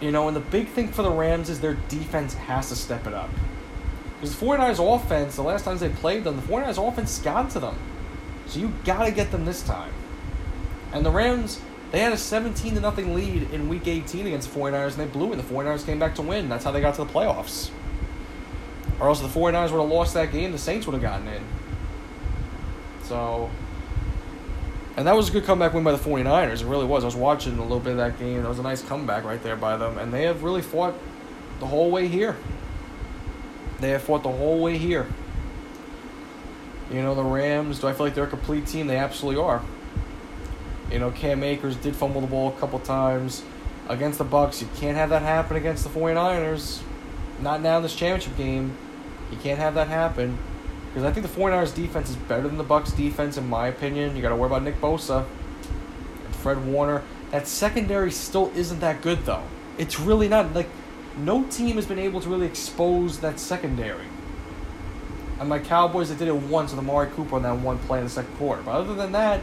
You 0.00 0.12
know, 0.12 0.28
and 0.28 0.36
the 0.36 0.40
big 0.40 0.68
thing 0.68 0.88
for 0.88 1.02
the 1.02 1.10
Rams 1.12 1.50
is 1.50 1.60
their 1.60 1.74
defense 1.88 2.32
has 2.32 2.70
to 2.70 2.74
step 2.74 3.06
it 3.06 3.12
up. 3.12 3.28
Because 4.14 4.34
the 4.34 4.46
49ers 4.46 4.94
offense, 4.96 5.36
the 5.36 5.42
last 5.42 5.66
times 5.66 5.80
they 5.80 5.90
played 5.90 6.24
them, 6.24 6.36
the 6.36 6.42
49ers 6.42 6.88
offense 6.88 7.18
got 7.18 7.50
to 7.50 7.60
them. 7.60 7.76
So 8.46 8.60
you 8.60 8.72
got 8.86 9.04
to 9.04 9.10
get 9.10 9.30
them 9.30 9.44
this 9.44 9.62
time. 9.62 9.92
And 10.94 11.04
the 11.04 11.10
Rams, 11.10 11.60
they 11.92 12.00
had 12.00 12.12
a 12.12 12.16
17 12.16 12.74
to 12.74 12.80
nothing 12.80 13.14
lead 13.14 13.50
in 13.52 13.68
week 13.68 13.86
18 13.86 14.26
against 14.26 14.52
the 14.52 14.58
49ers 14.58 14.98
and 14.98 15.00
they 15.00 15.06
blew 15.06 15.32
it. 15.32 15.36
The 15.36 15.42
49ers 15.42 15.86
came 15.86 15.98
back 15.98 16.14
to 16.16 16.22
win. 16.22 16.48
That's 16.48 16.64
how 16.64 16.70
they 16.70 16.80
got 16.80 16.94
to 16.96 17.04
the 17.04 17.12
playoffs. 17.12 17.70
Or 18.98 19.08
else 19.08 19.20
the 19.20 19.28
49ers 19.28 19.70
would 19.70 19.80
have 19.80 19.90
lost 19.90 20.14
that 20.14 20.32
game, 20.32 20.52
the 20.52 20.58
Saints 20.58 20.86
would 20.86 20.94
have 20.94 21.02
gotten 21.02 21.28
in. 21.28 21.44
So 23.04 23.50
and 24.96 25.06
that 25.06 25.16
was 25.16 25.30
a 25.30 25.32
good 25.32 25.44
comeback 25.44 25.72
win 25.72 25.84
by 25.84 25.92
the 25.92 25.98
49ers. 25.98 26.62
It 26.62 26.66
really 26.66 26.84
was. 26.84 27.02
I 27.02 27.06
was 27.06 27.16
watching 27.16 27.56
a 27.56 27.62
little 27.62 27.80
bit 27.80 27.92
of 27.92 27.96
that 27.98 28.18
game. 28.18 28.42
That 28.42 28.48
was 28.48 28.58
a 28.58 28.62
nice 28.62 28.82
comeback 28.82 29.24
right 29.24 29.42
there 29.42 29.56
by 29.56 29.76
them. 29.76 29.96
And 29.96 30.12
they 30.12 30.24
have 30.24 30.42
really 30.42 30.60
fought 30.60 30.94
the 31.60 31.66
whole 31.66 31.90
way 31.90 32.08
here. 32.08 32.36
They 33.80 33.90
have 33.90 34.02
fought 34.02 34.22
the 34.22 34.30
whole 34.30 34.62
way 34.62 34.76
here. 34.76 35.06
You 36.90 37.00
know, 37.00 37.14
the 37.14 37.24
Rams, 37.24 37.78
do 37.78 37.88
I 37.88 37.94
feel 37.94 38.04
like 38.04 38.14
they're 38.14 38.24
a 38.24 38.28
complete 38.28 38.66
team? 38.66 38.86
They 38.86 38.98
absolutely 38.98 39.42
are. 39.42 39.62
You 40.92 40.98
know, 40.98 41.10
Cam 41.10 41.42
Akers 41.42 41.74
did 41.76 41.96
fumble 41.96 42.20
the 42.20 42.26
ball 42.26 42.48
a 42.48 42.60
couple 42.60 42.78
times 42.78 43.42
against 43.88 44.18
the 44.18 44.24
Bucks. 44.24 44.60
You 44.60 44.68
can't 44.76 44.96
have 44.96 45.08
that 45.08 45.22
happen 45.22 45.56
against 45.56 45.84
the 45.84 45.90
49ers. 45.90 46.82
Not 47.40 47.62
now 47.62 47.78
in 47.78 47.82
this 47.82 47.94
championship 47.94 48.36
game. 48.36 48.76
You 49.30 49.38
can't 49.38 49.58
have 49.58 49.74
that 49.74 49.88
happen. 49.88 50.36
Because 50.88 51.04
I 51.04 51.12
think 51.12 51.26
the 51.26 51.40
49ers 51.40 51.74
defense 51.74 52.10
is 52.10 52.16
better 52.16 52.46
than 52.46 52.58
the 52.58 52.64
Bucks 52.64 52.92
defense 52.92 53.38
in 53.38 53.48
my 53.48 53.68
opinion. 53.68 54.14
You 54.14 54.20
got 54.20 54.28
to 54.28 54.36
worry 54.36 54.48
about 54.48 54.64
Nick 54.64 54.82
Bosa 54.82 55.24
and 56.26 56.36
Fred 56.36 56.66
Warner. 56.66 57.02
That 57.30 57.48
secondary 57.48 58.10
still 58.10 58.52
isn't 58.54 58.80
that 58.80 59.00
good 59.00 59.24
though. 59.24 59.44
It's 59.78 59.98
really 59.98 60.28
not 60.28 60.52
like 60.52 60.68
no 61.16 61.44
team 61.44 61.76
has 61.76 61.86
been 61.86 61.98
able 61.98 62.20
to 62.20 62.28
really 62.28 62.46
expose 62.46 63.20
that 63.20 63.40
secondary. 63.40 64.04
And 65.40 65.48
my 65.48 65.58
Cowboys, 65.58 66.10
they 66.10 66.16
did 66.16 66.28
it 66.28 66.36
once 66.36 66.72
with 66.72 66.80
Amari 66.80 67.10
Cooper 67.12 67.36
on 67.36 67.42
that 67.44 67.56
one 67.56 67.78
play 67.78 67.98
in 67.98 68.04
the 68.04 68.10
second 68.10 68.36
quarter. 68.36 68.62
But 68.62 68.72
other 68.72 68.94
than 68.94 69.12
that, 69.12 69.40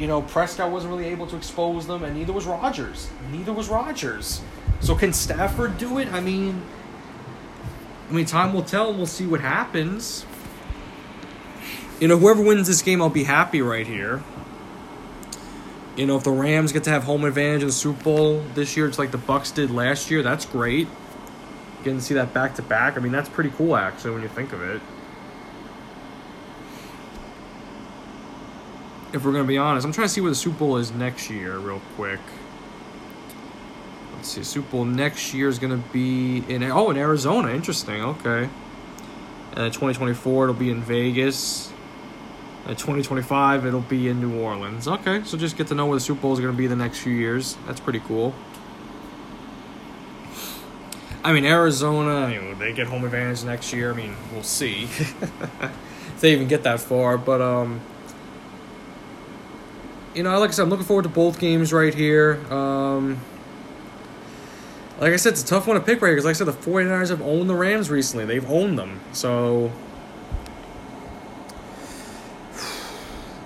you 0.00 0.06
know, 0.06 0.22
Prescott 0.22 0.70
wasn't 0.72 0.94
really 0.94 1.08
able 1.08 1.26
to 1.26 1.36
expose 1.36 1.86
them, 1.86 2.02
and 2.02 2.16
neither 2.16 2.32
was 2.32 2.46
Rodgers. 2.46 3.10
Neither 3.30 3.52
was 3.52 3.68
Rodgers. 3.68 4.40
So 4.80 4.94
can 4.94 5.12
Stafford 5.12 5.76
do 5.76 5.98
it? 5.98 6.10
I 6.10 6.20
mean, 6.20 6.62
I 8.08 8.12
mean, 8.12 8.24
time 8.24 8.54
will 8.54 8.62
tell. 8.62 8.94
We'll 8.94 9.04
see 9.04 9.26
what 9.26 9.42
happens. 9.42 10.24
You 12.00 12.08
know, 12.08 12.16
whoever 12.16 12.42
wins 12.42 12.66
this 12.66 12.80
game, 12.80 13.02
I'll 13.02 13.10
be 13.10 13.24
happy 13.24 13.60
right 13.60 13.86
here. 13.86 14.22
You 15.96 16.06
know, 16.06 16.16
if 16.16 16.24
the 16.24 16.30
Rams 16.30 16.72
get 16.72 16.84
to 16.84 16.90
have 16.90 17.04
home 17.04 17.26
advantage 17.26 17.60
in 17.60 17.66
the 17.66 17.72
Super 17.72 18.02
Bowl 18.02 18.42
this 18.54 18.78
year, 18.78 18.86
it's 18.86 18.98
like 18.98 19.10
the 19.10 19.18
Bucks 19.18 19.50
did 19.50 19.70
last 19.70 20.10
year. 20.10 20.22
That's 20.22 20.46
great. 20.46 20.88
Getting 21.84 21.98
to 21.98 22.04
see 22.04 22.14
that 22.14 22.32
back 22.32 22.54
to 22.54 22.62
back. 22.62 22.96
I 22.96 23.00
mean, 23.00 23.12
that's 23.12 23.28
pretty 23.28 23.50
cool 23.50 23.76
actually 23.76 24.12
when 24.12 24.22
you 24.22 24.28
think 24.28 24.54
of 24.54 24.62
it. 24.62 24.80
If 29.12 29.24
we're 29.24 29.32
gonna 29.32 29.44
be 29.44 29.58
honest, 29.58 29.84
I'm 29.84 29.92
trying 29.92 30.06
to 30.06 30.12
see 30.12 30.20
where 30.20 30.30
the 30.30 30.36
Super 30.36 30.58
Bowl 30.58 30.76
is 30.76 30.92
next 30.92 31.30
year, 31.30 31.58
real 31.58 31.80
quick. 31.96 32.20
Let's 34.14 34.28
see, 34.28 34.44
Super 34.44 34.70
Bowl 34.70 34.84
next 34.84 35.34
year 35.34 35.48
is 35.48 35.58
gonna 35.58 35.82
be 35.92 36.44
in 36.48 36.62
oh 36.64 36.90
in 36.90 36.96
Arizona. 36.96 37.48
Interesting. 37.48 38.02
Okay. 38.02 38.48
And 39.52 39.64
in 39.64 39.72
2024 39.72 40.44
it'll 40.44 40.54
be 40.54 40.70
in 40.70 40.80
Vegas. 40.82 41.72
In 42.68 42.76
2025 42.76 43.66
it'll 43.66 43.80
be 43.80 44.08
in 44.08 44.20
New 44.20 44.38
Orleans. 44.38 44.86
Okay, 44.86 45.24
so 45.24 45.36
just 45.36 45.56
get 45.56 45.66
to 45.68 45.74
know 45.74 45.86
where 45.86 45.96
the 45.96 46.00
Super 46.00 46.20
Bowl 46.20 46.32
is 46.32 46.38
gonna 46.38 46.52
be 46.52 46.68
the 46.68 46.76
next 46.76 46.98
few 46.98 47.14
years. 47.14 47.56
That's 47.66 47.80
pretty 47.80 48.00
cool. 48.00 48.32
I 51.24 51.32
mean 51.32 51.44
Arizona, 51.44 52.54
they 52.58 52.72
get 52.72 52.86
home 52.86 53.04
advantage 53.04 53.42
next 53.42 53.72
year. 53.72 53.92
I 53.92 53.96
mean, 53.96 54.14
we'll 54.32 54.44
see 54.44 54.84
if 54.84 56.20
they 56.20 56.32
even 56.32 56.46
get 56.46 56.62
that 56.62 56.78
far. 56.78 57.18
But 57.18 57.40
um, 57.40 57.80
you 60.14 60.22
know, 60.22 60.38
like 60.38 60.50
I 60.50 60.52
said, 60.52 60.62
I'm 60.62 60.70
looking 60.70 60.86
forward 60.86 61.04
to 61.04 61.08
both 61.08 61.38
games 61.38 61.72
right 61.72 61.94
here. 61.94 62.40
Um, 62.52 63.20
like 64.98 65.12
I 65.12 65.16
said, 65.16 65.32
it's 65.32 65.42
a 65.42 65.46
tough 65.46 65.66
one 65.66 65.78
to 65.78 65.82
pick 65.82 66.02
right 66.02 66.08
here 66.08 66.16
because, 66.16 66.24
like 66.24 66.36
I 66.36 66.38
said, 66.38 66.46
the 66.46 66.52
49ers 66.52 67.08
have 67.08 67.22
owned 67.22 67.48
the 67.48 67.54
Rams 67.54 67.90
recently. 67.90 68.24
They've 68.26 68.48
owned 68.50 68.78
them. 68.78 69.00
So. 69.12 69.72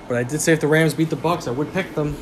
But 0.09 0.19
I 0.19 0.23
did 0.25 0.41
say 0.41 0.53
if 0.53 0.61
the 0.61 0.67
Rams 0.67 0.95
beat 0.95 1.11
the 1.11 1.17
Bucks, 1.17 1.47
I 1.47 1.51
would 1.51 1.73
pick 1.73 1.95
them. 1.95 2.17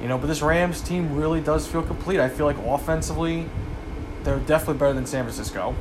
You 0.00 0.08
know, 0.08 0.18
but 0.18 0.26
this 0.26 0.42
Rams 0.42 0.80
team 0.80 1.16
really 1.16 1.40
does 1.40 1.66
feel 1.66 1.82
complete. 1.82 2.20
I 2.20 2.28
feel 2.28 2.46
like 2.46 2.58
offensively, 2.58 3.46
they're 4.22 4.38
definitely 4.40 4.78
better 4.78 4.92
than 4.92 5.06
San 5.06 5.24
Francisco. 5.24 5.74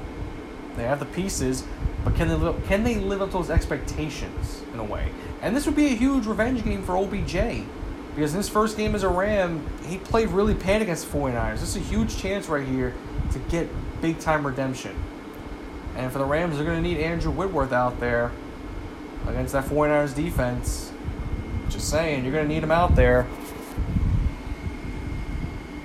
They 0.76 0.84
have 0.84 1.00
the 1.00 1.06
pieces, 1.06 1.64
but 2.04 2.16
can 2.16 2.28
they 2.28 2.36
live, 2.36 2.66
can 2.68 2.84
they 2.84 2.96
live 2.96 3.22
up 3.22 3.30
to 3.30 3.38
those 3.38 3.50
expectations 3.50 4.62
in 4.74 4.80
a 4.80 4.84
way? 4.84 5.12
And 5.46 5.56
this 5.56 5.68
would 5.68 5.76
be 5.76 5.86
a 5.86 5.96
huge 5.96 6.26
revenge 6.26 6.64
game 6.64 6.82
for 6.82 6.98
OBJ 6.98 7.68
because 8.16 8.32
in 8.32 8.38
his 8.38 8.50
first 8.50 8.78
game 8.78 8.96
as 8.96 9.04
a 9.04 9.10
Ram, 9.10 9.64
he 9.86 10.00
played 10.00 10.30
really 10.30 10.56
bad 10.56 10.82
against 10.82 11.08
the 11.08 11.16
49ers. 11.16 11.60
This 11.60 11.76
is 11.76 11.76
a 11.76 11.88
huge 11.88 12.18
chance 12.18 12.50
right 12.50 12.68
here 12.68 12.96
to 13.32 13.38
get 13.38 13.70
big 14.02 14.18
time 14.18 14.44
redemption. 14.44 14.96
And 15.96 16.12
for 16.12 16.18
the 16.18 16.26
Rams, 16.26 16.56
they're 16.56 16.66
going 16.66 16.82
to 16.82 16.90
need 16.90 16.98
Andrew 16.98 17.32
Whitworth 17.32 17.74
out 17.74 18.00
there 18.00 18.32
against 19.28 19.54
that 19.54 19.66
49ers 19.66 20.16
defense. 20.16 20.92
Just 21.70 21.92
saying, 21.92 22.24
you're 22.24 22.34
going 22.34 22.48
to 22.48 22.52
need 22.52 22.64
him 22.64 22.72
out 22.72 22.96
there. 22.96 23.28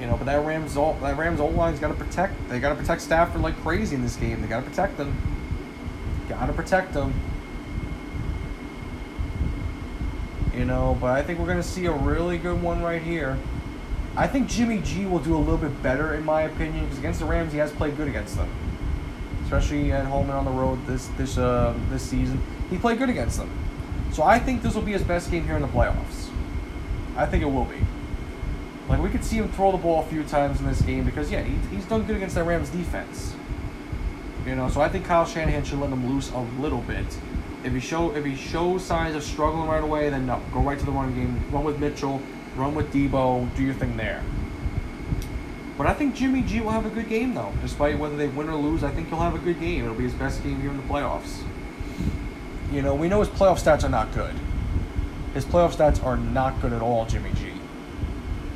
You 0.01 0.07
know, 0.07 0.17
but 0.17 0.25
that 0.25 0.43
Rams 0.43 0.79
all 0.79 0.95
that 1.03 1.19
Rams 1.19 1.39
old 1.39 1.55
line's 1.55 1.79
got 1.79 1.89
to 1.89 2.03
protect. 2.03 2.49
They 2.49 2.61
got 2.61 2.71
to 2.71 2.77
protect 2.77 3.03
Stafford 3.03 3.43
like 3.43 3.61
crazy 3.61 3.95
in 3.95 4.01
this 4.01 4.17
game. 4.17 4.41
They 4.41 4.49
got 4.49 4.65
to 4.65 4.71
protect 4.71 4.97
them. 4.97 5.15
Got 6.31 6.47
to 6.47 6.55
protect 6.55 6.95
them. 6.95 7.13
You 10.55 10.64
know, 10.64 10.98
but 11.01 11.12
I 11.12 11.22
think 11.22 11.38
we're 11.38 11.46
going 11.46 11.59
to 11.59 11.62
see 11.62 11.86
a 11.86 11.92
really 11.92 12.36
good 12.36 12.61
one 12.61 12.82
right 12.82 13.01
here. 13.01 13.38
I 14.16 14.26
think 14.26 14.48
Jimmy 14.48 14.80
G 14.80 15.07
will 15.07 15.20
do 15.20 15.36
a 15.36 15.38
little 15.38 15.57
bit 15.57 15.80
better, 15.82 16.14
in 16.14 16.24
my 16.24 16.42
opinion, 16.42 16.84
because 16.84 16.98
against 16.98 17.20
the 17.20 17.26
Rams, 17.26 17.53
he 17.53 17.59
has 17.59 17.70
played 17.70 17.96
good 17.96 18.09
against 18.09 18.36
them, 18.36 18.51
especially 19.44 19.92
at 19.92 20.05
home 20.07 20.24
and 20.24 20.32
on 20.32 20.44
the 20.44 20.51
road 20.51 20.84
this 20.86 21.07
this 21.16 21.38
uh, 21.38 21.78
this 21.88 22.03
season. 22.03 22.42
He 22.68 22.78
played 22.78 22.98
good 22.98 23.09
against 23.09 23.38
them, 23.38 23.51
so 24.12 24.24
I 24.24 24.40
think 24.40 24.62
this 24.62 24.74
will 24.74 24.82
be 24.82 24.92
his 24.92 25.05
best 25.05 25.30
game 25.30 25.44
here 25.44 25.55
in 25.55 25.62
the 25.62 25.68
playoffs. 25.68 26.28
I 27.16 27.26
think 27.26 27.44
it 27.44 27.46
will 27.46 27.64
be. 27.64 27.78
Like 28.88 29.01
we 29.01 29.09
could 29.09 29.24
see 29.24 29.36
him 29.36 29.48
throw 29.53 29.70
the 29.70 29.78
ball 29.78 30.03
a 30.03 30.07
few 30.07 30.24
times 30.24 30.59
in 30.59 30.66
this 30.66 30.82
game 30.82 31.05
because 31.05 31.30
yeah, 31.30 31.42
he, 31.42 31.55
he's 31.74 31.84
done 31.84 32.03
good 32.03 32.16
against 32.16 32.34
that 32.34 32.44
Rams 32.44 32.70
defense. 32.70 33.34
You 34.44 34.57
know, 34.57 34.68
so 34.68 34.80
I 34.80 34.88
think 34.88 35.05
Kyle 35.05 35.24
Shanahan 35.24 35.62
should 35.62 35.78
let 35.78 35.90
him 35.90 36.12
loose 36.12 36.32
a 36.32 36.40
little 36.61 36.80
bit 36.80 37.07
if 37.65 37.73
he 37.73 37.81
show 37.81 38.15
if 38.15 38.25
he 38.25 38.37
shows 38.37 38.85
signs 38.85 39.15
of 39.15 39.23
struggling 39.23 39.69
right 39.69 39.83
away, 39.83 40.11
then 40.11 40.27
no, 40.27 40.41
go 40.53 40.61
right 40.61 40.79
to 40.79 40.85
the 40.85 40.93
run 40.93 41.15
game. 41.15 41.43
Run 41.51 41.65
with 41.65 41.79
Mitchell, 41.79 42.21
run 42.57 42.75
with 42.75 42.93
Deebo, 42.93 43.55
do 43.57 43.63
your 43.63 43.75
thing 43.75 43.97
there. 43.97 44.23
But 45.77 45.87
I 45.87 45.95
think 45.95 46.15
Jimmy 46.15 46.43
G 46.43 46.61
will 46.61 46.71
have 46.71 46.87
a 46.87 46.91
good 46.91 47.09
game 47.09 47.35
though, 47.35 47.53
despite 47.63 47.99
whether 47.99 48.17
they 48.17 48.29
win 48.29 48.49
or 48.49 48.55
lose. 48.55 48.85
I 48.85 48.91
think 48.91 49.09
he'll 49.09 49.19
have 49.21 49.35
a 49.35 49.39
good 49.39 49.61
game. 49.61 49.85
It'll 49.85 49.97
be 49.97 50.05
his 50.05 50.15
best 50.15 50.43
game 50.43 50.61
here 50.61 50.71
in 50.71 50.77
the 50.77 50.83
playoffs. 50.83 51.43
You 52.71 52.83
know, 52.83 52.95
we 52.95 53.09
know 53.09 53.21
his 53.21 53.29
playoff 53.29 53.63
stats 53.63 53.85
are 53.85 53.89
not 53.89 54.13
good. 54.15 54.35
His 55.35 55.45
playoff 55.45 55.75
stats 55.75 56.05
are 56.05 56.17
not 56.17 56.61
good 56.61 56.73
at 56.73 56.83
all, 56.83 57.07
Jimmy 57.07 57.31
G. 57.35 57.53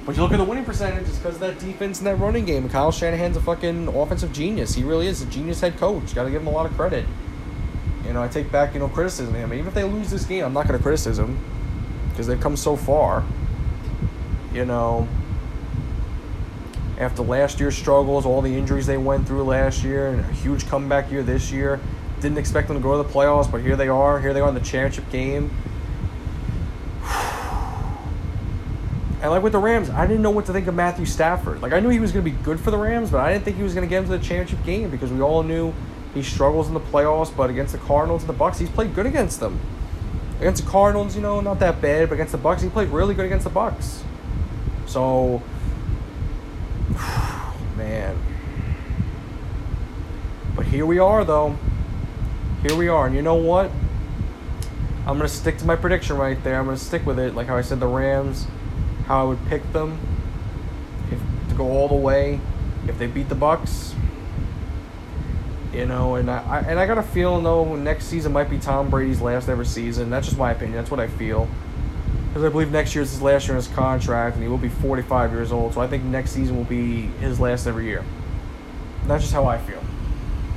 But 0.04 0.16
you 0.16 0.22
look 0.22 0.32
at 0.32 0.36
the 0.36 0.44
winning 0.44 0.66
percentage, 0.66 1.08
it's 1.08 1.16
because 1.16 1.36
of 1.36 1.40
that 1.40 1.58
defense 1.58 1.98
and 1.98 2.06
that 2.06 2.16
running 2.16 2.44
game. 2.44 2.68
Kyle 2.68 2.92
Shanahan's 2.92 3.38
a 3.38 3.40
fucking 3.40 3.88
offensive 3.88 4.32
genius. 4.32 4.74
He 4.74 4.84
really 4.84 5.06
is 5.06 5.22
a 5.22 5.26
genius 5.26 5.60
head 5.60 5.78
coach. 5.78 6.14
Got 6.14 6.24
to 6.24 6.30
give 6.30 6.42
him 6.42 6.48
a 6.48 6.50
lot 6.50 6.66
of 6.66 6.76
credit. 6.76 7.06
You 8.06 8.12
know, 8.12 8.22
I 8.22 8.28
take 8.28 8.52
back, 8.52 8.74
you 8.74 8.80
know, 8.80 8.88
criticism 8.88 9.34
of 9.34 9.40
him. 9.40 9.52
Even 9.54 9.66
if 9.66 9.74
they 9.74 9.84
lose 9.84 10.10
this 10.10 10.24
game, 10.24 10.44
I'm 10.44 10.52
not 10.52 10.68
going 10.68 10.78
to 10.78 10.82
criticize 10.82 11.16
them 11.16 11.38
because 12.10 12.26
they've 12.26 12.40
come 12.40 12.56
so 12.56 12.76
far. 12.76 13.24
You 14.52 14.64
know, 14.64 15.08
after 16.98 17.22
last 17.22 17.58
year's 17.60 17.76
struggles, 17.76 18.26
all 18.26 18.42
the 18.42 18.56
injuries 18.56 18.86
they 18.86 18.98
went 18.98 19.26
through 19.26 19.44
last 19.44 19.82
year, 19.82 20.08
and 20.08 20.20
a 20.20 20.32
huge 20.32 20.66
comeback 20.68 21.10
year 21.10 21.22
this 21.22 21.50
year. 21.50 21.80
Didn't 22.20 22.38
expect 22.38 22.68
them 22.68 22.76
to 22.76 22.82
go 22.82 23.02
to 23.02 23.06
the 23.06 23.12
playoffs, 23.12 23.50
but 23.50 23.62
here 23.62 23.76
they 23.76 23.88
are. 23.88 24.20
Here 24.20 24.32
they 24.32 24.40
are 24.40 24.48
in 24.48 24.54
the 24.54 24.60
championship 24.60 25.10
game. 25.10 25.50
And 29.22 29.30
like 29.30 29.42
with 29.42 29.52
the 29.52 29.58
Rams, 29.58 29.88
I 29.88 30.06
didn't 30.06 30.20
know 30.20 30.30
what 30.30 30.44
to 30.46 30.52
think 30.52 30.66
of 30.66 30.74
Matthew 30.74 31.06
Stafford. 31.06 31.62
Like 31.62 31.72
I 31.72 31.80
knew 31.80 31.88
he 31.88 31.98
was 31.98 32.12
going 32.12 32.22
to 32.22 32.30
be 32.30 32.36
good 32.44 32.60
for 32.60 32.70
the 32.70 32.76
Rams, 32.76 33.10
but 33.10 33.20
I 33.22 33.32
didn't 33.32 33.46
think 33.46 33.56
he 33.56 33.62
was 33.62 33.72
going 33.72 33.86
to 33.86 33.88
get 33.88 34.00
into 34.00 34.10
the 34.10 34.18
championship 34.18 34.62
game 34.66 34.90
because 34.90 35.10
we 35.10 35.22
all 35.22 35.42
knew 35.42 35.72
he 36.14 36.22
struggles 36.22 36.68
in 36.68 36.74
the 36.74 36.80
playoffs, 36.80 37.36
but 37.36 37.50
against 37.50 37.72
the 37.72 37.78
Cardinals 37.78 38.22
and 38.22 38.28
the 38.28 38.34
Bucks, 38.34 38.58
he's 38.58 38.70
played 38.70 38.94
good 38.94 39.06
against 39.06 39.40
them. 39.40 39.60
Against 40.38 40.64
the 40.64 40.70
Cardinals, 40.70 41.16
you 41.16 41.22
know, 41.22 41.40
not 41.40 41.58
that 41.58 41.82
bad, 41.82 42.08
but 42.08 42.14
against 42.14 42.32
the 42.32 42.38
Bucks, 42.38 42.62
he 42.62 42.68
played 42.68 42.88
really 42.88 43.14
good 43.14 43.26
against 43.26 43.44
the 43.44 43.50
Bucks. 43.50 44.04
So, 44.86 45.42
man. 47.76 48.16
But 50.54 50.66
here 50.66 50.86
we 50.86 51.00
are, 51.00 51.24
though. 51.24 51.56
Here 52.62 52.76
we 52.76 52.88
are, 52.88 53.06
and 53.06 53.14
you 53.14 53.22
know 53.22 53.34
what? 53.34 53.70
I'm 55.06 55.18
gonna 55.18 55.28
stick 55.28 55.58
to 55.58 55.66
my 55.66 55.76
prediction 55.76 56.16
right 56.16 56.42
there. 56.44 56.58
I'm 56.58 56.64
gonna 56.64 56.78
stick 56.78 57.04
with 57.04 57.18
it, 57.18 57.34
like 57.34 57.48
how 57.48 57.56
I 57.56 57.60
said 57.60 57.80
the 57.80 57.86
Rams, 57.86 58.46
how 59.06 59.20
I 59.20 59.24
would 59.24 59.44
pick 59.48 59.70
them, 59.72 59.98
if 61.10 61.18
to 61.50 61.54
go 61.56 61.64
all 61.64 61.88
the 61.88 61.94
way. 61.94 62.40
If 62.88 62.98
they 62.98 63.06
beat 63.06 63.28
the 63.28 63.34
Bucks, 63.34 63.93
you 65.74 65.86
know, 65.86 66.14
and 66.14 66.30
I, 66.30 66.38
I 66.44 66.58
and 66.60 66.78
I 66.78 66.86
got 66.86 66.98
a 66.98 67.02
feeling 67.02 67.44
though 67.44 67.74
next 67.74 68.06
season 68.06 68.32
might 68.32 68.48
be 68.48 68.58
Tom 68.58 68.90
Brady's 68.90 69.20
last 69.20 69.48
ever 69.48 69.64
season. 69.64 70.10
That's 70.10 70.26
just 70.26 70.38
my 70.38 70.52
opinion. 70.52 70.76
That's 70.76 70.90
what 70.90 71.00
I 71.00 71.08
feel. 71.08 71.48
Because 72.28 72.44
I 72.44 72.48
believe 72.48 72.72
next 72.72 72.94
year 72.94 73.02
is 73.02 73.12
his 73.12 73.22
last 73.22 73.46
year 73.46 73.56
in 73.56 73.62
his 73.62 73.72
contract, 73.74 74.34
and 74.34 74.42
he 74.42 74.48
will 74.48 74.58
be 74.58 74.68
45 74.68 75.32
years 75.32 75.52
old. 75.52 75.74
So 75.74 75.80
I 75.80 75.86
think 75.86 76.04
next 76.04 76.32
season 76.32 76.56
will 76.56 76.64
be 76.64 77.02
his 77.20 77.38
last 77.38 77.66
every 77.66 77.86
year. 77.86 78.04
That's 79.06 79.22
just 79.22 79.34
how 79.34 79.46
I 79.46 79.58
feel. 79.58 79.82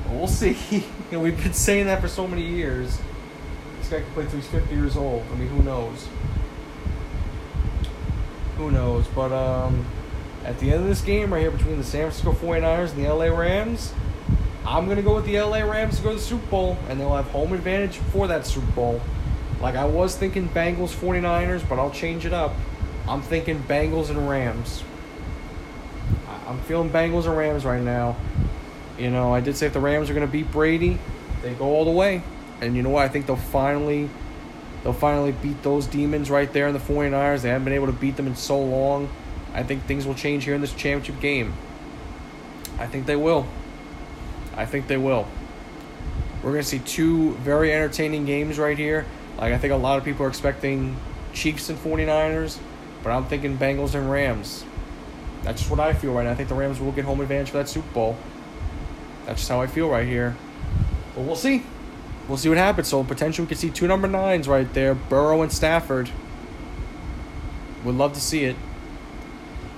But 0.04 0.14
we'll 0.14 0.28
see. 0.28 0.58
you 0.72 0.84
know, 1.12 1.20
we've 1.20 1.42
been 1.42 1.54
saying 1.54 1.86
that 1.88 2.02
for 2.02 2.08
so 2.08 2.28
many 2.28 2.44
years. 2.44 3.00
This 3.80 3.90
guy 3.90 4.02
can 4.02 4.12
play 4.14 4.24
till 4.26 4.36
he's 4.36 4.48
50 4.48 4.74
years 4.74 4.98
old. 4.98 5.24
I 5.32 5.36
mean, 5.36 5.50
who 5.50 5.62
knows? 5.64 6.08
Who 8.58 8.72
knows? 8.72 9.06
But 9.08 9.32
um, 9.32 9.86
at 10.44 10.60
the 10.60 10.72
end 10.72 10.82
of 10.82 10.88
this 10.88 11.02
game 11.02 11.32
right 11.32 11.42
here 11.42 11.52
between 11.52 11.78
the 11.78 11.84
San 11.84 12.10
Francisco 12.10 12.32
49ers 12.32 12.94
and 12.94 13.06
the 13.06 13.14
LA 13.14 13.26
Rams, 13.26 13.94
I'm 14.68 14.84
going 14.84 14.98
to 14.98 15.04
go 15.04 15.16
with 15.16 15.26
the 15.26 15.40
LA 15.40 15.60
Rams 15.60 15.96
to 15.98 16.04
go 16.04 16.10
to 16.10 16.16
the 16.16 16.22
Super 16.22 16.46
Bowl, 16.48 16.78
and 16.90 17.00
they'll 17.00 17.16
have 17.16 17.28
home 17.28 17.54
advantage 17.54 17.98
for 18.12 18.28
that 18.28 18.46
Super 18.46 18.70
Bowl. 18.74 19.02
Like 19.62 19.76
I 19.76 19.86
was 19.86 20.18
thinking 20.18 20.50
Bengals 20.50 20.94
49ers, 20.94 21.68
but 21.70 21.80
I'll 21.80 21.90
change 21.90 22.26
it 22.26 22.34
up. 22.34 22.54
I'm 23.08 23.22
thinking 23.22 23.60
Bengals 23.64 24.10
and 24.10 24.30
Rams. 24.30 24.84
I'm 26.46 26.60
feeling 26.62 26.90
Bengals 26.90 27.28
and 27.28 27.38
Rams 27.38 27.64
right 27.64 27.82
now. 27.82 28.18
You 29.00 29.10
know, 29.10 29.34
I 29.34 29.40
did 29.40 29.56
say 29.56 29.68
if 29.68 29.74
the 29.74 29.80
Rams 29.80 30.10
are 30.10 30.14
going 30.14 30.26
to 30.26 30.32
beat 30.32 30.52
Brady, 30.52 31.00
they 31.42 31.54
go 31.54 31.66
all 31.66 31.86
the 31.86 31.92
way. 31.92 32.22
And 32.60 32.76
you 32.76 32.84
know 32.84 32.90
what? 32.90 33.06
I 33.06 33.08
think 33.08 33.26
they'll 33.26 33.38
finally 33.38 34.10
they'll 34.84 34.92
finally 34.92 35.32
beat 35.32 35.64
those 35.64 35.88
demons 35.88 36.30
right 36.30 36.52
there 36.52 36.68
in 36.68 36.74
the 36.74 36.80
49ers. 36.80 37.42
They 37.42 37.50
haven't 37.50 37.64
been 37.64 37.74
able 37.74 37.88
to 37.88 37.94
beat 37.94 38.18
them 38.18 38.28
in 38.28 38.36
so 38.36 38.60
long. 38.60 39.10
I 39.54 39.64
think 39.64 39.86
things 39.86 40.06
will 40.06 40.16
change 40.16 40.44
here 40.44 40.56
in 40.56 40.62
this 40.62 40.74
championship 40.74 41.22
game. 41.22 41.54
I 42.78 42.86
think 42.86 43.06
they 43.06 43.16
will. 43.16 43.48
I 44.58 44.66
think 44.66 44.88
they 44.88 44.98
will. 44.98 45.28
We're 46.44 46.52
going 46.52 46.64
to 46.64 46.68
see 46.68 46.80
two 46.80 47.34
very 47.36 47.72
entertaining 47.72 48.26
games 48.26 48.58
right 48.58 48.78
here. 48.78 49.06
Like, 49.38 49.54
I 49.54 49.58
think 49.58 49.72
a 49.72 49.78
lot 49.78 49.98
of 49.98 50.04
people 50.04 50.26
are 50.26 50.30
expecting 50.30 50.98
Chiefs 51.34 51.70
and 51.70 51.78
49ers, 51.78 52.58
but 53.04 53.12
I'm 53.12 53.26
thinking 53.26 53.58
Bengals 53.58 53.94
and 53.94 54.12
Rams. 54.12 54.66
That's 55.44 55.60
just 55.60 55.72
what 55.72 55.80
I 55.80 55.94
feel 55.94 56.14
right 56.14 56.24
now. 56.24 56.32
I 56.32 56.36
think 56.36 56.50
the 56.50 56.56
Rams 56.56 56.80
will 56.80 56.92
get 56.92 57.06
home 57.06 57.22
advantage 57.22 57.52
for 57.52 57.58
that 57.58 57.70
Super 57.70 57.90
Bowl. 57.94 58.18
That's 59.26 59.40
just 59.40 59.50
how 59.50 59.62
I 59.62 59.68
feel 59.68 59.90
right 59.90 60.08
here. 60.08 60.36
But 61.16 61.22
we'll 61.22 61.36
see. 61.36 61.64
We'll 62.28 62.38
see 62.38 62.50
what 62.50 62.58
happens. 62.58 62.88
So, 62.88 63.04
potentially, 63.04 63.46
we 63.46 63.50
could 63.50 63.58
see 63.58 63.70
two 63.70 63.88
number 63.88 64.08
nines 64.08 64.48
right 64.48 64.72
there 64.74 64.96
Burrow 64.96 65.42
and 65.42 65.52
Stafford. 65.52 66.10
Would 67.84 67.96
love 67.96 68.14
to 68.14 68.22
see 68.22 68.44
it. 68.44 68.56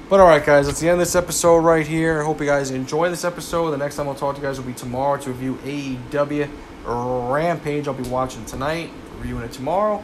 But 0.10 0.20
alright, 0.22 0.44
guys, 0.44 0.66
that's 0.66 0.80
the 0.80 0.90
end 0.90 0.94
of 0.94 1.06
this 1.06 1.16
episode 1.16 1.60
right 1.60 1.86
here. 1.86 2.20
I 2.20 2.26
hope 2.26 2.40
you 2.40 2.48
guys 2.48 2.72
enjoy 2.72 3.12
this 3.12 3.24
episode. 3.24 3.70
The 3.70 3.78
next 3.78 3.96
time 3.96 4.08
I'll 4.08 4.16
talk 4.16 4.34
to 4.36 4.42
you 4.42 4.48
guys 4.48 4.60
will 4.60 4.66
be 4.66 4.74
tomorrow 4.74 5.22
to 5.22 5.30
review 5.32 5.60
AEW 5.64 6.50
Rampage. 7.32 7.88
I'll 7.88 7.94
be 7.94 8.10
watching 8.10 8.44
tonight, 8.46 8.90
reviewing 9.20 9.44
it 9.44 9.52
tomorrow. 9.52 10.04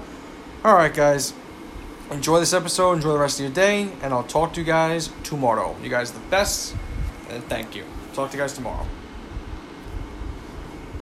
Alright, 0.63 0.93
guys, 0.93 1.33
enjoy 2.11 2.39
this 2.39 2.53
episode. 2.53 2.93
Enjoy 2.93 3.13
the 3.13 3.17
rest 3.17 3.39
of 3.39 3.45
your 3.45 3.53
day. 3.55 3.89
And 4.03 4.13
I'll 4.13 4.21
talk 4.21 4.53
to 4.53 4.59
you 4.59 4.65
guys 4.67 5.09
tomorrow. 5.23 5.75
You 5.81 5.89
guys 5.89 6.11
the 6.11 6.19
best. 6.29 6.75
And 7.31 7.43
thank 7.45 7.75
you. 7.75 7.83
Talk 8.13 8.29
to 8.29 8.37
you 8.37 8.43
guys 8.43 8.53
tomorrow. 8.53 8.85